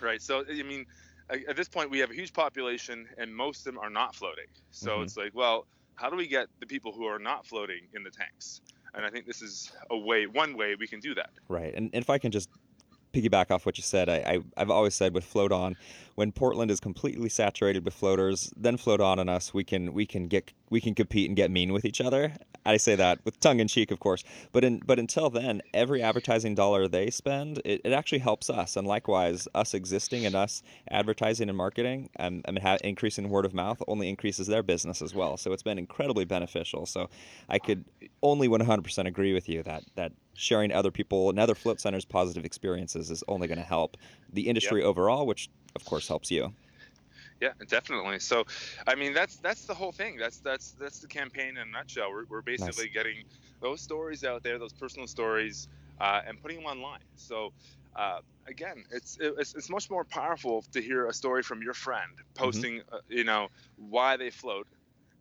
right? 0.00 0.20
So 0.20 0.44
I 0.48 0.62
mean, 0.62 0.86
at 1.30 1.56
this 1.56 1.68
point, 1.68 1.90
we 1.90 1.98
have 1.98 2.10
a 2.10 2.14
huge 2.14 2.32
population, 2.32 3.06
and 3.18 3.34
most 3.34 3.60
of 3.60 3.64
them 3.64 3.78
are 3.78 3.90
not 3.90 4.14
floating. 4.14 4.46
So 4.70 4.98
Mhm. 4.98 5.02
it's 5.04 5.16
like, 5.16 5.34
well, 5.34 5.66
how 5.96 6.08
do 6.08 6.16
we 6.16 6.26
get 6.26 6.48
the 6.60 6.66
people 6.66 6.92
who 6.92 7.04
are 7.06 7.18
not 7.18 7.46
floating 7.46 7.88
in 7.94 8.02
the 8.02 8.10
tanks? 8.10 8.60
And 8.94 9.04
I 9.04 9.10
think 9.10 9.26
this 9.26 9.42
is 9.42 9.70
a 9.90 9.98
way, 9.98 10.26
one 10.26 10.56
way 10.56 10.74
we 10.74 10.86
can 10.86 11.00
do 11.00 11.14
that. 11.14 11.30
Right. 11.48 11.74
And, 11.74 11.90
and 11.92 12.02
if 12.02 12.08
I 12.08 12.18
can 12.18 12.30
just 12.30 12.48
piggyback 13.12 13.50
off 13.50 13.66
what 13.66 13.76
you 13.76 13.82
said, 13.82 14.08
I, 14.08 14.16
I, 14.16 14.38
I've 14.56 14.70
always 14.70 14.94
said 14.94 15.14
with 15.14 15.24
Float 15.24 15.52
On, 15.52 15.76
when 16.14 16.32
Portland 16.32 16.70
is 16.70 16.80
completely 16.80 17.28
saturated 17.28 17.84
with 17.84 17.94
floaters, 17.94 18.50
then 18.56 18.76
Float 18.76 19.00
On 19.00 19.18
and 19.18 19.28
us, 19.28 19.52
we 19.52 19.64
can 19.64 19.92
we 19.92 20.06
can 20.06 20.28
get 20.28 20.52
we 20.70 20.80
can 20.80 20.94
compete 20.94 21.28
and 21.28 21.36
get 21.36 21.50
mean 21.50 21.72
with 21.72 21.84
each 21.84 22.00
other. 22.00 22.34
I 22.68 22.76
say 22.76 22.96
that 22.96 23.24
with 23.24 23.40
tongue 23.40 23.60
in 23.60 23.66
cheek, 23.66 23.90
of 23.90 23.98
course. 23.98 24.22
But 24.52 24.62
in 24.62 24.82
but 24.84 24.98
until 24.98 25.30
then, 25.30 25.62
every 25.72 26.02
advertising 26.02 26.54
dollar 26.54 26.86
they 26.86 27.08
spend, 27.08 27.62
it, 27.64 27.80
it 27.82 27.92
actually 27.92 28.18
helps 28.18 28.50
us. 28.50 28.76
And 28.76 28.86
likewise, 28.86 29.48
us 29.54 29.72
existing 29.72 30.26
and 30.26 30.34
us 30.34 30.62
advertising 30.90 31.48
and 31.48 31.56
marketing 31.56 32.10
and, 32.16 32.44
and 32.44 32.58
ha- 32.58 32.76
increasing 32.84 33.30
word 33.30 33.46
of 33.46 33.54
mouth 33.54 33.82
only 33.88 34.10
increases 34.10 34.48
their 34.48 34.62
business 34.62 35.00
as 35.00 35.14
well. 35.14 35.38
So 35.38 35.52
it's 35.54 35.62
been 35.62 35.78
incredibly 35.78 36.26
beneficial. 36.26 36.84
So 36.84 37.08
I 37.48 37.58
could 37.58 37.86
only 38.22 38.48
100% 38.48 39.06
agree 39.06 39.32
with 39.32 39.48
you 39.48 39.62
that 39.62 39.84
that 39.94 40.12
sharing 40.34 40.70
other 40.70 40.90
people 40.90 41.30
and 41.30 41.38
other 41.38 41.54
float 41.54 41.80
centers 41.80 42.04
positive 42.04 42.44
experiences 42.44 43.10
is 43.10 43.24
only 43.28 43.48
going 43.48 43.58
to 43.58 43.64
help 43.64 43.96
the 44.30 44.46
industry 44.46 44.82
overall, 44.82 45.26
which 45.26 45.48
of 45.74 45.86
course 45.86 46.06
helps 46.06 46.30
you. 46.30 46.52
Yeah, 47.40 47.52
definitely. 47.68 48.18
So, 48.18 48.44
I 48.86 48.94
mean, 48.94 49.14
that's 49.14 49.36
that's 49.36 49.64
the 49.66 49.74
whole 49.74 49.92
thing. 49.92 50.16
That's 50.16 50.38
that's 50.38 50.72
that's 50.72 50.98
the 50.98 51.06
campaign 51.06 51.50
in 51.50 51.58
a 51.58 51.64
nutshell. 51.66 52.10
We're, 52.10 52.24
we're 52.28 52.42
basically 52.42 52.88
getting 52.88 53.24
those 53.60 53.80
stories 53.80 54.24
out 54.24 54.42
there, 54.42 54.58
those 54.58 54.72
personal 54.72 55.06
stories, 55.06 55.68
uh, 56.00 56.22
and 56.26 56.40
putting 56.42 56.58
them 56.58 56.66
online. 56.66 57.00
So, 57.16 57.52
uh, 57.94 58.20
again, 58.48 58.84
it's, 58.90 59.18
it's 59.20 59.54
it's 59.54 59.70
much 59.70 59.88
more 59.90 60.04
powerful 60.04 60.64
to 60.72 60.82
hear 60.82 61.06
a 61.06 61.12
story 61.12 61.42
from 61.42 61.62
your 61.62 61.74
friend 61.74 62.10
posting, 62.34 62.82
uh, 62.92 62.98
you 63.08 63.24
know, 63.24 63.48
why 63.76 64.16
they 64.16 64.30
float, 64.30 64.66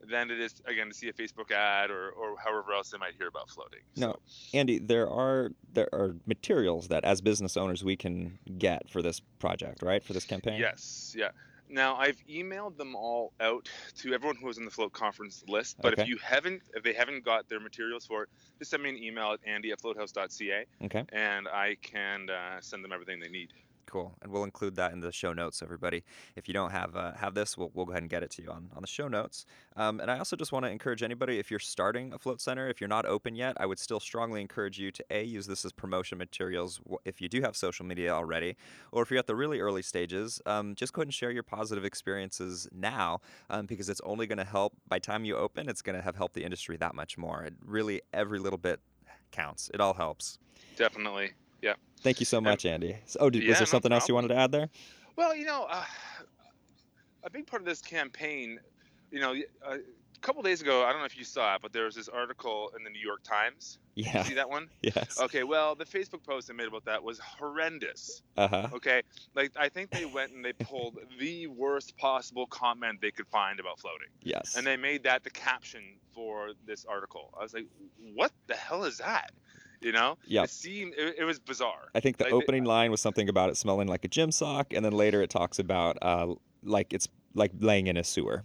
than 0.10 0.32
it 0.32 0.40
is 0.40 0.62
again 0.66 0.88
to 0.88 0.94
see 0.94 1.10
a 1.10 1.14
Facebook 1.14 1.52
ad 1.52 1.92
or 1.92 2.10
or 2.10 2.36
however 2.44 2.74
else 2.74 2.90
they 2.90 2.98
might 2.98 3.14
hear 3.16 3.28
about 3.28 3.50
floating. 3.50 3.80
No, 3.96 4.16
Andy, 4.54 4.80
there 4.80 5.10
are 5.10 5.52
there 5.74 5.90
are 5.94 6.16
materials 6.26 6.88
that 6.88 7.04
as 7.04 7.22
business 7.22 7.58
owners 7.58 7.84
we 7.84 7.96
can 7.96 8.40
get 8.58 8.90
for 8.90 9.02
this 9.02 9.22
project, 9.40 9.82
right? 9.82 10.04
For 10.04 10.14
this 10.14 10.26
campaign. 10.26 10.60
Yes, 10.60 11.16
yeah. 11.18 11.30
Now 11.70 11.98
I've 11.98 12.20
emailed 12.30 12.78
them 12.78 12.96
all 12.96 13.34
out 13.40 13.70
to 13.98 14.14
everyone 14.14 14.38
who 14.38 14.46
was 14.48 14.58
in 14.58 14.66
the 14.66 14.72
float 14.72 14.94
conference 14.94 15.44
list. 15.48 15.78
But 15.82 15.94
Okay. 15.94 15.94
if 15.94 16.04
you 16.06 16.18
haven't, 16.18 16.64
if 16.74 16.84
they 16.84 16.94
haven't 16.94 17.24
got 17.26 17.48
their 17.50 17.60
materials 17.60 18.06
for 18.06 18.24
it, 18.24 18.30
just 18.60 18.72
send 18.72 18.84
me 18.84 18.90
an 18.90 18.98
email 18.98 19.32
at 19.34 19.40
andy 19.46 19.72
at 19.72 19.82
floathouse.ca 19.82 20.66
Okay. 20.82 21.08
and 21.12 21.48
I 21.48 21.76
can 21.82 22.30
uh, 22.30 22.62
send 22.62 22.84
them 22.84 22.92
everything 22.92 23.20
they 23.20 23.30
need. 23.30 23.52
Cool, 23.90 24.14
and 24.22 24.32
we'll 24.32 24.44
include 24.44 24.76
that 24.76 24.92
in 24.92 25.00
the 25.00 25.14
show 25.14 25.32
notes, 25.32 25.64
everybody. 25.64 26.04
If 26.36 26.50
you 26.50 26.54
don't 26.54 26.72
have 26.72 26.98
uh, 26.98 27.14
have 27.14 27.34
this, 27.34 27.58
we'll, 27.58 27.72
we'll 27.74 27.86
go 27.86 27.94
ahead 27.94 28.04
and 28.04 28.10
get 28.10 28.22
it 28.22 28.30
to 28.32 28.42
you 28.42 28.50
on, 28.50 28.70
on 28.76 28.82
the 28.82 28.88
show 28.88 29.08
notes. 29.08 29.46
Um, 29.78 30.02
and 30.02 30.12
I 30.12 30.18
also 30.18 30.36
just 30.36 30.52
want 30.52 30.66
to 30.66 30.72
encourage 30.72 31.04
anybody, 31.04 31.40
if 31.40 31.50
you're 31.50 31.60
starting 31.60 32.12
a 32.12 32.20
float 32.20 32.42
center, 32.42 32.68
if 32.68 32.82
you're 32.82 32.90
not 32.90 33.06
open 33.06 33.34
yet, 33.34 33.56
I 33.60 33.66
would 33.66 33.80
still 33.80 34.02
strongly 34.02 34.42
encourage 34.42 34.78
you 34.78 34.92
to 34.92 35.06
a 35.10 35.24
use 35.24 35.48
this 35.48 35.64
as 35.64 35.72
promotion 35.72 36.18
materials 36.18 36.82
if 37.06 37.22
you 37.22 37.30
do 37.30 37.42
have 37.42 37.56
social 37.56 37.86
media 37.86 38.12
already, 38.12 38.58
or 38.92 39.04
if 39.04 39.10
you're 39.10 39.20
at 39.20 39.28
the 39.28 39.36
really 39.36 39.62
early 39.62 39.82
stages, 39.82 40.42
um, 40.46 40.76
just 40.76 40.92
go 40.92 41.00
ahead 41.00 41.08
and 41.08 41.14
share 41.14 41.32
your 41.32 41.44
positive 41.44 41.86
experiences 41.86 42.68
now, 42.74 43.22
um, 43.50 43.66
because 43.68 43.88
it's 43.88 44.02
only 44.02 44.28
going 44.28 44.38
to 44.38 44.44
help. 44.44 44.74
By 44.90 45.00
time 45.00 45.24
you 45.24 45.38
open, 45.38 45.70
it's 45.70 45.82
going 45.82 45.96
to 45.96 46.02
have 46.02 46.18
helped 46.18 46.34
the 46.34 46.44
industry 46.44 46.76
that 46.78 46.94
much 46.94 47.18
more. 47.18 47.44
It 47.44 47.54
really 47.66 48.02
every 48.14 48.40
little 48.40 48.60
bit 48.60 48.82
counts. 49.32 49.72
It 49.74 49.80
all 49.80 49.94
helps. 49.94 50.40
Definitely. 50.76 51.32
Yeah. 51.62 51.74
Thank 52.02 52.20
you 52.20 52.26
so 52.26 52.40
much, 52.42 52.66
Andy. 52.66 52.98
So- 53.06 53.20
Oh, 53.22 53.30
did, 53.30 53.44
Yeah, 53.44 53.50
was 53.50 53.58
there 53.60 53.66
no 53.66 53.70
something 53.70 53.92
else 53.92 54.08
you 54.08 54.16
wanted 54.16 54.30
to 54.30 54.36
add 54.36 54.52
there? 54.52 54.70
Well, 55.16 55.36
you 55.36 55.46
know, 55.46 55.66
uh, 55.70 55.84
a 57.24 57.30
big 57.30 57.48
part 57.48 57.62
of 57.62 57.66
this 57.66 57.82
campaign, 57.82 58.60
you 59.12 59.20
know, 59.20 59.34
uh, 59.66 59.78
a 60.16 60.20
couple 60.22 60.42
days 60.42 60.62
ago, 60.62 60.84
I 60.84 60.92
don't 60.92 61.00
know 61.00 61.06
if 61.06 61.18
you 61.18 61.24
saw 61.24 61.56
it, 61.56 61.62
but 61.62 61.74
there 61.74 61.86
was 61.86 61.96
this 61.96 62.08
article 62.08 62.72
in 62.78 62.84
the 62.84 62.90
New 62.90 63.00
York 63.00 63.24
Times. 63.24 63.80
Yeah. 63.96 64.24
See 64.24 64.36
that 64.36 64.50
one? 64.50 64.70
Yes. 64.82 65.20
Okay. 65.20 65.44
Well, 65.44 65.76
the 65.76 65.86
Facebook 65.86 66.24
post 66.24 66.50
I 66.50 66.54
made 66.54 66.68
about 66.68 66.86
that 66.86 67.04
was 67.04 67.20
horrendous. 67.20 68.22
Uh 68.36 68.48
huh. 68.48 68.68
Okay, 68.74 69.02
like 69.36 69.52
I 69.58 69.70
think 69.70 69.90
they 69.90 70.06
went 70.06 70.32
and 70.34 70.44
they 70.46 70.54
pulled 70.54 70.98
the 71.20 71.48
worst 71.48 71.98
possible 71.98 72.46
comment 72.48 73.02
they 73.02 73.12
could 73.12 73.28
find 73.28 73.60
about 73.60 73.80
floating, 73.80 74.10
Yes. 74.22 74.56
and 74.56 74.66
they 74.68 74.78
made 74.78 75.04
that 75.04 75.24
the 75.24 75.32
caption 75.32 75.82
for 76.14 76.52
this 76.66 76.86
article. 76.86 77.34
I 77.40 77.44
was 77.44 77.54
like, 77.54 77.66
what 78.14 78.32
the 78.48 78.56
hell 78.56 78.84
is 78.86 78.98
that? 79.00 79.32
You 79.82 79.92
know? 79.92 80.18
yeah, 80.26 80.44
It 80.44 80.50
seemed 80.50 80.94
it, 80.98 81.16
it 81.20 81.24
was 81.24 81.40
bizarre. 81.40 81.90
I 81.94 82.00
think 82.00 82.18
the 82.18 82.26
like 82.26 82.34
opening 82.34 82.64
line 82.66 82.90
was 82.92 83.00
something 83.02 83.30
about 83.30 83.50
it 83.50 83.58
smelling 83.58 83.88
like 83.88 84.04
a 84.06 84.08
gym 84.08 84.32
sock, 84.32 84.74
and 84.74 84.84
then 84.84 84.94
later 84.94 85.22
it 85.22 85.30
talks 85.30 85.60
about 85.60 85.98
uh, 86.02 86.34
like 86.64 86.94
it's 86.94 87.08
like 87.36 87.52
laying 87.60 87.88
in 87.88 87.98
a 87.98 88.04
sewer. 88.04 88.44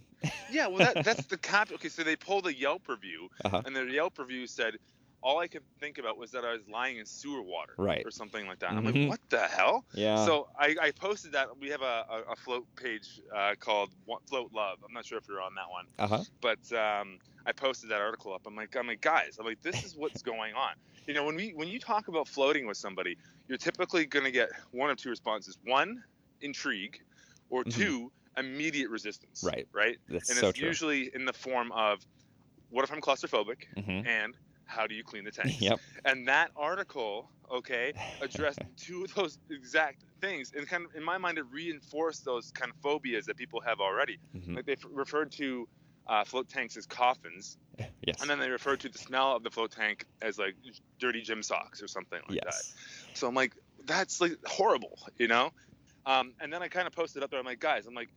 Yeah, 0.51 0.67
well, 0.67 0.77
that, 0.93 1.03
that's 1.05 1.25
the 1.25 1.37
cap. 1.37 1.71
Okay, 1.73 1.89
so 1.89 2.03
they 2.03 2.15
pulled 2.15 2.45
a 2.47 2.53
Yelp 2.55 2.87
review, 2.87 3.29
Uh-huh. 3.45 3.61
and 3.65 3.75
the 3.75 3.83
Yelp 3.85 4.17
review 4.19 4.47
said. 4.47 4.75
All 5.25 5.39
I 5.39 5.47
could 5.47 5.61
think 5.79 5.99
about 5.99 6.17
was 6.17 6.31
that 6.31 6.43
I 6.43 6.51
was 6.51 6.67
lying 6.69 6.97
in 6.97 7.05
sewer 7.05 7.41
water, 7.41 7.75
Right. 7.77 8.05
or 8.05 8.11
something 8.11 8.45
like 8.45 8.59
that. 8.59 8.71
I'm 8.73 8.83
Mhm. 8.83 9.03
like, 9.03 9.09
what 9.11 9.19
the 9.29 9.39
hell? 9.47 9.85
Yeah. 9.93 10.25
So 10.25 10.49
I, 10.59 10.75
I 10.81 10.91
posted 10.91 11.31
that. 11.31 11.47
We 11.61 11.69
have 11.69 11.81
a, 11.81 12.03
a, 12.09 12.31
a 12.33 12.35
float 12.35 12.65
page 12.75 13.21
uh, 13.33 13.55
called 13.57 13.91
Float 14.27 14.51
Love. 14.53 14.79
I'm 14.85 14.93
not 14.93 15.05
sure 15.05 15.17
if 15.17 15.23
you're 15.29 15.39
on 15.41 15.55
that 15.55 15.69
one. 15.71 15.85
uh 15.97 16.07
huh. 16.17 16.23
but 16.41 16.59
um, 16.77 17.19
I 17.45 17.53
posted 17.53 17.89
that 17.91 18.01
article 18.01 18.33
up. 18.33 18.41
I'm 18.45 18.53
like, 18.57 18.75
I'm 18.75 18.85
like, 18.85 18.99
guys, 18.99 19.37
I'm 19.39 19.45
like, 19.45 19.61
this 19.61 19.85
is 19.85 19.95
what's 19.95 20.21
going 20.21 20.55
on. 20.55 20.73
You 21.07 21.13
know, 21.13 21.25
when 21.25 21.35
we 21.35 21.51
when 21.51 21.67
you 21.67 21.79
talk 21.79 22.07
about 22.07 22.27
floating 22.27 22.65
with 22.65 22.77
somebody, 22.77 23.17
you're 23.47 23.57
typically 23.57 24.05
going 24.05 24.25
to 24.25 24.31
get 24.31 24.49
one 24.71 24.89
of 24.89 24.97
two 24.97 25.09
responses: 25.09 25.57
one, 25.63 26.01
intrigue, 26.41 26.97
or 27.49 27.65
Mhm. 27.65 27.93
two, 27.93 28.11
immediate 28.37 28.89
resistance. 28.89 29.53
Right. 29.53 29.67
Right. 29.73 29.97
That's 30.07 30.29
and 30.29 30.39
so 30.39 30.51
it's 30.51 30.53
true. 30.53 30.75
usually 30.75 31.11
in 31.13 31.25
the 31.25 31.33
form 31.33 31.71
of, 31.73 32.01
what 32.69 32.83
if 32.85 32.91
I'm 32.91 33.01
claustrophobic, 33.01 33.63
hmm 33.75 34.03
and 34.05 34.35
how 34.65 34.87
do 34.87 34.95
you 34.95 35.03
clean 35.03 35.25
the 35.25 35.31
tanks? 35.43 35.61
Yep. 35.61 35.81
And 36.05 36.27
that 36.27 36.51
article, 36.55 37.31
okay, 37.51 37.93
addressed 38.21 38.61
two 38.77 39.03
of 39.05 39.13
those 39.15 39.39
exact 39.51 40.05
things, 40.21 40.51
and 40.53 40.67
kind 40.67 40.85
of 40.85 40.91
in 40.95 41.03
my 41.03 41.17
mind, 41.17 41.37
it 41.39 41.45
reinforced 41.51 42.25
those 42.25 42.51
kind 42.51 42.71
of 42.71 42.77
phobias 42.77 43.25
that 43.27 43.37
people 43.37 43.61
have 43.61 43.79
already. 43.79 44.19
hmm 44.33 44.55
Like 44.55 44.65
they 44.65 44.75
referred 44.91 45.31
to 45.33 45.67
uh, 46.07 46.23
float 46.23 46.49
tanks 46.49 46.77
as 46.77 46.85
coffins, 46.85 47.57
Yes. 48.05 48.21
and 48.21 48.29
then 48.29 48.39
they 48.39 48.49
refer 48.49 48.75
to 48.75 48.89
the 48.89 48.97
smell 48.97 49.35
of 49.35 49.43
the 49.43 49.49
float 49.49 49.71
tank 49.71 50.05
as 50.21 50.37
like 50.37 50.55
dirty 50.99 51.21
gym 51.21 51.41
socks 51.41 51.81
or 51.81 51.87
something 51.87 52.19
like 52.27 52.39
yes. 52.43 52.73
that. 53.13 53.17
So 53.17 53.27
I'm 53.27 53.35
like, 53.35 53.53
that's 53.85 54.19
like 54.21 54.37
horrible, 54.45 54.99
you 55.17 55.27
know. 55.27 55.51
Um, 56.05 56.33
and 56.41 56.51
then 56.51 56.61
I 56.61 56.67
kind 56.67 56.85
of 56.85 56.93
posted 56.93 57.23
up 57.23 57.31
there. 57.31 57.39
I'm 57.39 57.45
like, 57.45 57.61
guys, 57.61 57.85
I'm 57.85 57.93
like, 57.93 58.09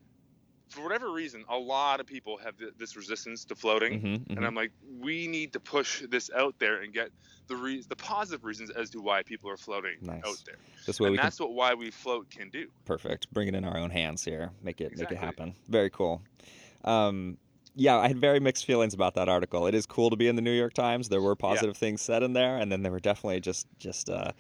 for 0.70 0.82
whatever 0.82 1.08
reason, 1.12 1.44
a 1.48 1.56
lot 1.56 2.00
of 2.00 2.06
people 2.06 2.38
have 2.38 2.56
th- 2.58 2.72
this 2.76 2.96
resistance 2.96 3.44
to 3.44 3.54
floating, 3.54 4.00
Mhm, 4.00 4.18
mhm. 4.26 4.36
and 4.36 4.44
I'm 4.44 4.56
like, 4.56 4.72
we 4.98 5.28
need 5.28 5.52
to 5.52 5.60
push 5.60 6.02
this 6.10 6.28
out 6.34 6.56
there 6.58 6.82
and 6.82 6.92
get 6.92 7.10
the 7.46 7.54
re- 7.54 7.84
the 7.88 7.94
positive 7.94 8.44
reasons 8.44 8.70
as 8.70 8.90
to 8.90 9.00
why 9.00 9.22
people 9.22 9.48
are 9.48 9.56
floating 9.56 9.98
Nice. 10.02 10.24
out 10.26 10.42
there. 10.44 10.56
This 10.84 10.98
way 10.98 11.06
and 11.06 11.12
we 11.12 11.18
can 11.18 11.26
that's 11.26 11.38
what 11.38 11.52
why 11.52 11.74
we 11.74 11.92
float 11.92 12.28
can 12.30 12.50
do. 12.50 12.66
Perfect. 12.84 13.32
Bring 13.32 13.46
it 13.46 13.54
in 13.54 13.64
our 13.64 13.76
own 13.78 13.90
hands 13.90 14.24
here. 14.24 14.50
Make 14.60 14.80
it 14.80 14.98
make 14.98 15.12
it 15.12 15.16
happen. 15.18 15.54
Very 15.68 15.90
cool. 15.90 16.22
Um, 16.84 17.38
yeah, 17.76 17.96
I 17.98 18.08
had 18.08 18.18
very 18.18 18.40
mixed 18.40 18.64
feelings 18.64 18.94
about 18.94 19.14
that 19.14 19.28
article. 19.28 19.66
It 19.66 19.74
is 19.74 19.86
cool 19.86 20.10
to 20.10 20.16
be 20.16 20.26
in 20.28 20.34
the 20.36 20.42
New 20.42 20.52
York 20.52 20.72
Times. 20.72 21.08
There 21.10 21.20
were 21.22 21.36
positive 21.36 21.76
things 21.76 22.00
said 22.02 22.22
in 22.22 22.32
there, 22.32 22.56
and 22.56 22.72
then 22.72 22.82
there 22.82 22.90
were 22.90 23.00
definitely 23.00 23.40
just 23.40 23.66
just 23.78 24.08
uh, 24.10 24.32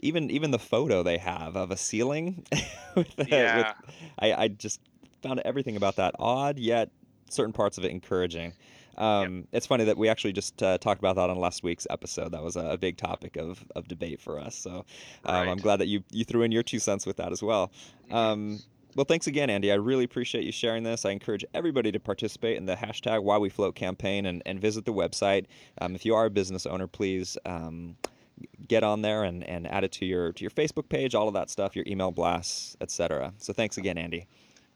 even 0.00 0.30
even 0.30 0.50
the 0.52 0.58
photo 0.58 1.02
they 1.02 1.18
have 1.18 1.56
of 1.56 1.70
a 1.70 1.76
ceiling. 1.76 2.44
with, 2.94 3.08
the- 3.16 3.22
with- 3.22 3.28
Yeah. 3.28 3.72
I, 4.18 4.32
I 4.44 4.48
just 4.48 4.80
found 5.22 5.40
everything 5.44 5.76
about 5.76 5.96
that 5.96 6.14
odd, 6.18 6.58
yet 6.58 6.90
certain 7.28 7.52
parts 7.52 7.76
of 7.76 7.84
it 7.84 7.90
encouraging. 7.90 8.52
Um, 8.98 9.46
It's 9.52 9.66
funny 9.66 9.84
that 9.84 9.98
we 9.98 10.08
actually 10.08 10.32
just 10.32 10.62
uh, 10.62 10.78
talked 10.78 11.00
about 11.00 11.16
that 11.16 11.28
on 11.28 11.38
last 11.38 11.62
week's 11.62 11.86
episode. 11.90 12.32
That 12.32 12.42
was 12.42 12.56
a, 12.56 12.60
a 12.70 12.78
big 12.78 12.96
topic 12.96 13.36
of, 13.36 13.62
of 13.74 13.88
debate 13.88 14.20
for 14.22 14.38
us. 14.40 14.54
So 14.56 14.86
um, 15.24 15.48
I'm 15.50 15.58
glad 15.58 15.76
that 15.80 15.86
you, 15.88 16.02
you 16.12 16.24
threw 16.24 16.42
in 16.42 16.52
your 16.52 16.62
two 16.62 16.78
cents 16.78 17.04
with 17.04 17.16
that 17.18 17.30
as 17.32 17.42
well. 17.42 17.70
Um, 18.10 18.60
well, 18.96 19.04
thanks 19.04 19.26
again, 19.26 19.50
Andy. 19.50 19.70
I 19.70 19.74
really 19.74 20.04
appreciate 20.04 20.44
you 20.44 20.52
sharing 20.52 20.82
this. 20.82 21.04
I 21.04 21.10
encourage 21.10 21.44
everybody 21.52 21.92
to 21.92 22.00
participate 22.00 22.56
in 22.56 22.64
the 22.64 22.74
hashtag 22.74 23.22
Why 23.22 23.36
We 23.36 23.50
Float 23.50 23.76
campaign 23.76 24.24
and, 24.24 24.42
and 24.46 24.58
visit 24.58 24.86
the 24.86 24.92
website. 24.92 25.44
Um, 25.80 25.94
if 25.94 26.06
you 26.06 26.14
are 26.14 26.24
a 26.24 26.30
business 26.30 26.64
owner, 26.64 26.86
please 26.86 27.36
um, 27.44 27.96
get 28.66 28.82
on 28.82 29.02
there 29.02 29.24
and, 29.24 29.44
and 29.44 29.66
add 29.70 29.84
it 29.84 29.92
to 29.92 30.06
your 30.06 30.32
to 30.32 30.42
your 30.42 30.50
Facebook 30.50 30.88
page, 30.88 31.14
all 31.14 31.28
of 31.28 31.34
that 31.34 31.50
stuff, 31.50 31.76
your 31.76 31.84
email 31.86 32.10
blasts, 32.10 32.74
etc. 32.80 33.34
So 33.36 33.52
thanks 33.52 33.76
again, 33.76 33.98
Andy. 33.98 34.26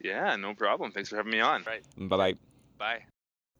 Yeah, 0.03 0.37
no 0.37 0.55
problem. 0.55 0.93
Thanks 0.93 1.09
for 1.09 1.16
having 1.16 1.33
me 1.33 1.41
on. 1.41 1.64
Right. 1.66 1.83
Bye 1.97 2.16
bye. 2.16 2.35
Bye. 2.79 3.03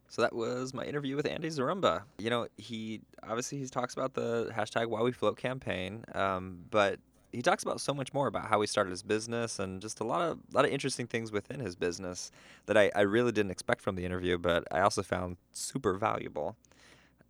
So 0.09 0.23
that 0.23 0.35
was 0.35 0.75
my 0.75 0.85
interview 0.85 1.17
with 1.17 1.27
Andy 1.27 1.49
Zaremba. 1.49 2.03
You 2.19 2.31
know, 2.31 2.49
he 2.59 3.01
obviously 3.23 3.59
he 3.59 3.67
talks 3.67 3.95
about 3.95 4.13
the 4.13 4.51
hashtag 4.55 4.89
Why 4.89 5.01
We 5.01 5.13
Float 5.13 5.39
campaign, 5.39 6.05
um, 6.15 6.59
but 6.71 6.99
he 7.33 7.43
talks 7.43 7.63
about 7.63 7.81
so 7.81 7.95
much 7.95 8.13
more 8.13 8.27
about 8.27 8.47
how 8.47 8.61
he 8.61 8.67
started 8.67 8.91
his 8.91 9.03
business 9.03 9.59
and 9.59 9.81
just 9.81 10.01
a 10.01 10.05
lot 10.05 10.23
of 10.23 10.39
lot 10.53 10.65
of 10.65 10.71
interesting 10.71 11.07
things 11.07 11.31
within 11.33 11.61
his 11.61 11.77
business 11.77 12.31
that 12.67 12.77
I, 12.77 12.91
I 12.95 13.03
really 13.03 13.33
didn't 13.33 13.51
expect 13.51 13.81
from 13.81 13.97
the 13.97 14.05
interview, 14.05 14.39
but 14.39 14.65
I 14.71 14.81
also 14.81 15.03
found 15.03 15.37
super 15.53 15.95
valuable. 15.95 16.57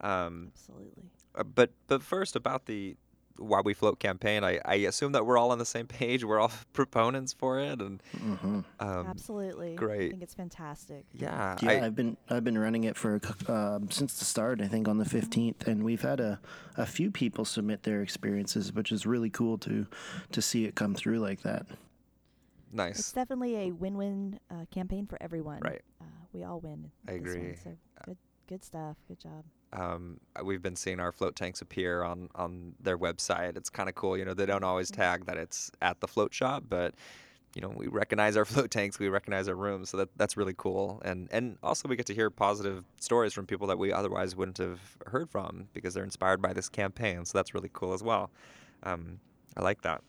Um, 0.00 0.52
Absolutely. 0.54 1.02
uh, 1.34 1.44
but 1.44 1.70
but 1.86 2.02
first 2.02 2.36
about 2.36 2.66
the 2.66 2.96
Why 3.40 3.60
We 3.60 3.74
Float 3.74 3.98
campaign, 3.98 4.44
I, 4.44 4.60
I 4.64 4.74
assume 4.76 5.12
that 5.12 5.26
we're 5.26 5.38
all 5.38 5.50
on 5.50 5.58
the 5.58 5.64
same 5.64 5.86
page. 5.86 6.24
We're 6.30 6.38
all 6.38 6.52
proponents 6.72 7.32
for 7.32 7.58
it, 7.58 7.80
and 7.80 8.02
hmm 8.16 8.60
um, 8.78 9.06
Absolutely. 9.06 9.74
Great. 9.74 10.06
I 10.06 10.10
think 10.10 10.22
it's 10.22 10.34
fantastic. 10.34 11.04
yeah, 11.12 11.56
Yeah, 11.62 11.70
I, 11.70 11.72
I, 11.72 11.78
have 11.80 11.94
been 11.96 12.16
I've 12.28 12.44
been 12.44 12.58
running 12.58 12.84
it 12.84 12.96
for 12.96 13.16
a 13.16 13.20
cou- 13.20 13.52
um, 13.52 13.90
since 13.90 14.18
the 14.18 14.24
start. 14.24 14.60
I 14.60 14.68
think 14.68 14.86
on 14.88 14.98
the 14.98 15.04
fifteenth, 15.04 15.66
and 15.66 15.82
we've 15.82 16.02
had 16.02 16.20
a, 16.20 16.40
a 16.76 16.86
few 16.86 17.10
people 17.10 17.44
submit 17.44 17.82
their 17.82 18.02
experiences, 18.02 18.72
which 18.72 18.92
is 18.92 19.06
really 19.06 19.30
cool 19.30 19.58
to 19.58 19.86
to 20.32 20.42
see 20.42 20.64
it 20.66 20.74
come 20.74 20.94
through 20.94 21.18
like 21.18 21.42
that. 21.42 21.66
Nice. 22.72 22.98
It's 23.00 23.12
definitely 23.12 23.56
a 23.56 23.70
win-win 23.72 24.38
uh, 24.50 24.64
campaign 24.70 25.06
for 25.06 25.18
everyone. 25.20 25.60
Right. 25.60 25.82
Uh, 26.00 26.04
we 26.32 26.44
all 26.44 26.60
win. 26.60 26.90
I 27.08 27.14
with 27.14 27.24
this 27.24 27.34
one, 27.34 27.44
agree. 27.44 27.56
so 27.64 27.70
good, 28.04 28.16
good 28.46 28.64
stuff. 28.64 28.96
Good 29.08 29.18
job. 29.18 29.44
Um, 29.72 30.18
we've 30.42 30.62
been 30.62 30.76
seeing 30.76 31.00
our 31.00 31.12
float 31.12 31.36
tanks 31.36 31.60
appear 31.60 32.02
on 32.02 32.28
on 32.34 32.74
their 32.80 32.98
website. 32.98 33.56
It's 33.56 33.70
kind 33.70 33.88
of 33.88 33.94
cool. 33.94 34.16
You 34.16 34.24
know, 34.24 34.34
they 34.34 34.46
don't 34.46 34.64
always 34.64 34.90
tag 34.90 35.26
that 35.26 35.36
it's 35.36 35.70
at 35.80 36.00
the 36.00 36.08
float 36.08 36.34
shop, 36.34 36.64
but 36.68 36.94
you 37.54 37.60
know, 37.62 37.72
we 37.74 37.86
recognize 37.86 38.36
our 38.36 38.44
float 38.46 38.70
tanks, 38.70 38.98
we 38.98 39.08
recognize 39.08 39.48
our 39.48 39.54
rooms, 39.54 39.90
so 39.90 39.96
that 39.98 40.08
that's 40.16 40.36
really 40.36 40.54
cool. 40.56 41.00
And 41.04 41.28
and 41.30 41.56
also 41.62 41.88
we 41.88 41.96
get 41.96 42.06
to 42.06 42.14
hear 42.14 42.30
positive 42.30 42.84
stories 43.00 43.32
from 43.32 43.46
people 43.46 43.66
that 43.68 43.78
we 43.78 43.92
otherwise 43.92 44.34
wouldn't 44.34 44.58
have 44.58 44.80
heard 45.06 45.30
from 45.30 45.68
because 45.72 45.94
they're 45.94 46.04
inspired 46.04 46.42
by 46.42 46.52
this 46.52 46.68
campaign. 46.68 47.24
So 47.24 47.38
that's 47.38 47.54
really 47.54 47.70
cool 47.72 47.92
as 47.92 48.02
well. 48.02 48.30
Um, 48.82 49.20
I 49.56 49.62
like 49.62 49.82
that. 49.82 50.02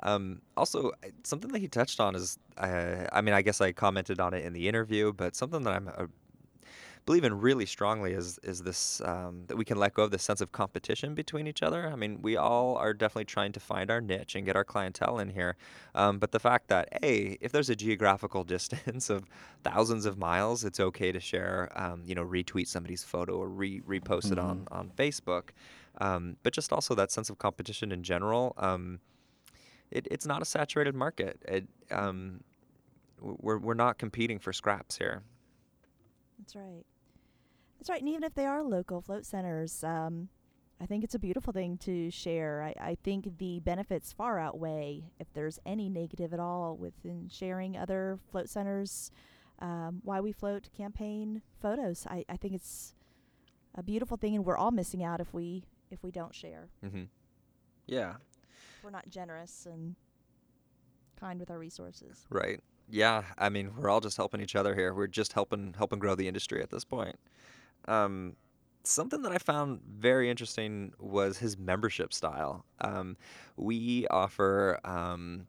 Um, 0.00 0.42
also, 0.56 0.92
something 1.24 1.50
that 1.50 1.58
he 1.58 1.66
touched 1.66 1.98
on 1.98 2.14
is, 2.14 2.38
uh, 2.56 3.06
I 3.12 3.20
mean, 3.20 3.34
I 3.34 3.42
guess 3.42 3.60
I 3.60 3.72
commented 3.72 4.20
on 4.20 4.32
it 4.32 4.44
in 4.44 4.52
the 4.52 4.68
interview, 4.68 5.12
but 5.12 5.34
something 5.34 5.64
that 5.64 5.74
I'm 5.74 5.88
uh, 5.88 6.06
believe 7.08 7.24
in 7.24 7.40
really 7.40 7.64
strongly 7.64 8.12
is 8.12 8.38
is 8.42 8.60
this 8.60 9.00
um, 9.00 9.44
that 9.46 9.56
we 9.56 9.64
can 9.64 9.78
let 9.78 9.94
go 9.94 10.02
of 10.02 10.10
this 10.10 10.22
sense 10.22 10.42
of 10.42 10.52
competition 10.52 11.14
between 11.14 11.46
each 11.46 11.62
other. 11.62 11.88
I 11.90 11.96
mean, 11.96 12.20
we 12.20 12.36
all 12.36 12.76
are 12.76 12.92
definitely 12.92 13.24
trying 13.24 13.52
to 13.52 13.60
find 13.60 13.90
our 13.90 14.02
niche 14.02 14.34
and 14.34 14.44
get 14.44 14.56
our 14.56 14.64
clientele 14.64 15.18
in 15.18 15.30
here. 15.30 15.56
Um, 15.94 16.18
but 16.18 16.32
the 16.32 16.38
fact 16.38 16.68
that 16.68 16.86
a 17.02 17.38
if 17.40 17.50
there's 17.50 17.70
a 17.70 17.74
geographical 17.74 18.44
distance 18.56 19.08
of 19.08 19.24
thousands 19.64 20.04
of 20.04 20.18
miles, 20.18 20.64
it's 20.64 20.80
okay 20.80 21.10
to 21.10 21.18
share, 21.18 21.72
um, 21.74 22.02
you 22.04 22.14
know, 22.14 22.26
retweet 22.26 22.68
somebody's 22.68 23.04
photo 23.04 23.38
or 23.38 23.48
re 23.48 23.80
repost 23.80 24.30
it 24.30 24.38
on 24.38 24.68
on 24.70 24.90
Facebook. 24.90 25.44
Um, 26.02 26.36
but 26.42 26.52
just 26.52 26.74
also 26.74 26.94
that 26.94 27.10
sense 27.10 27.30
of 27.30 27.38
competition 27.38 27.90
in 27.90 28.02
general. 28.02 28.52
Um, 28.58 29.00
it, 29.90 30.06
it's 30.10 30.26
not 30.26 30.42
a 30.42 30.44
saturated 30.44 30.94
market. 30.94 31.40
It, 31.48 31.66
um, 31.90 32.44
we're, 33.22 33.56
we're 33.56 33.72
not 33.72 33.96
competing 33.96 34.38
for 34.38 34.52
scraps 34.52 34.98
here. 34.98 35.22
That's 36.38 36.54
right. 36.54 36.84
That's 37.78 37.88
right. 37.88 38.00
And 38.00 38.08
even 38.08 38.24
if 38.24 38.34
they 38.34 38.46
are 38.46 38.62
local 38.62 39.00
float 39.00 39.24
centers, 39.24 39.84
um, 39.84 40.28
I 40.80 40.86
think 40.86 41.04
it's 41.04 41.14
a 41.14 41.18
beautiful 41.18 41.52
thing 41.52 41.76
to 41.78 42.10
share. 42.10 42.62
I, 42.62 42.90
I 42.90 42.94
think 43.02 43.38
the 43.38 43.60
benefits 43.60 44.12
far 44.12 44.38
outweigh 44.38 45.04
if 45.18 45.32
there's 45.32 45.58
any 45.66 45.88
negative 45.88 46.32
at 46.32 46.40
all 46.40 46.76
within 46.76 47.28
sharing 47.28 47.76
other 47.76 48.18
float 48.30 48.48
centers. 48.48 49.10
Um, 49.60 50.00
why 50.04 50.20
we 50.20 50.30
float 50.30 50.68
campaign 50.76 51.42
photos. 51.60 52.06
I, 52.08 52.24
I 52.28 52.36
think 52.36 52.54
it's 52.54 52.94
a 53.74 53.82
beautiful 53.82 54.16
thing, 54.16 54.36
and 54.36 54.44
we're 54.44 54.56
all 54.56 54.70
missing 54.70 55.02
out 55.02 55.20
if 55.20 55.34
we 55.34 55.64
if 55.90 56.02
we 56.04 56.12
don't 56.12 56.32
share. 56.32 56.68
Mm-hmm. 56.84 57.04
Yeah, 57.86 58.14
we're 58.84 58.90
not 58.90 59.08
generous 59.08 59.66
and 59.68 59.96
kind 61.18 61.40
with 61.40 61.50
our 61.50 61.58
resources. 61.58 62.24
right. 62.30 62.60
Yeah, 62.90 63.24
I 63.36 63.50
mean, 63.50 63.72
we're 63.76 63.90
all 63.90 64.00
just 64.00 64.16
helping 64.16 64.40
each 64.40 64.56
other 64.56 64.74
here. 64.74 64.94
We're 64.94 65.08
just 65.08 65.34
helping 65.34 65.74
helping 65.76 65.98
grow 65.98 66.14
the 66.14 66.28
industry 66.28 66.62
at 66.62 66.70
this 66.70 66.84
point. 66.84 67.16
Um, 67.88 68.36
something 68.84 69.22
that 69.22 69.32
I 69.32 69.38
found 69.38 69.80
very 69.82 70.30
interesting 70.30 70.92
was 70.98 71.38
his 71.38 71.58
membership 71.58 72.12
style. 72.12 72.64
Um, 72.80 73.16
we 73.56 74.06
offer. 74.08 74.80
Um, 74.84 75.46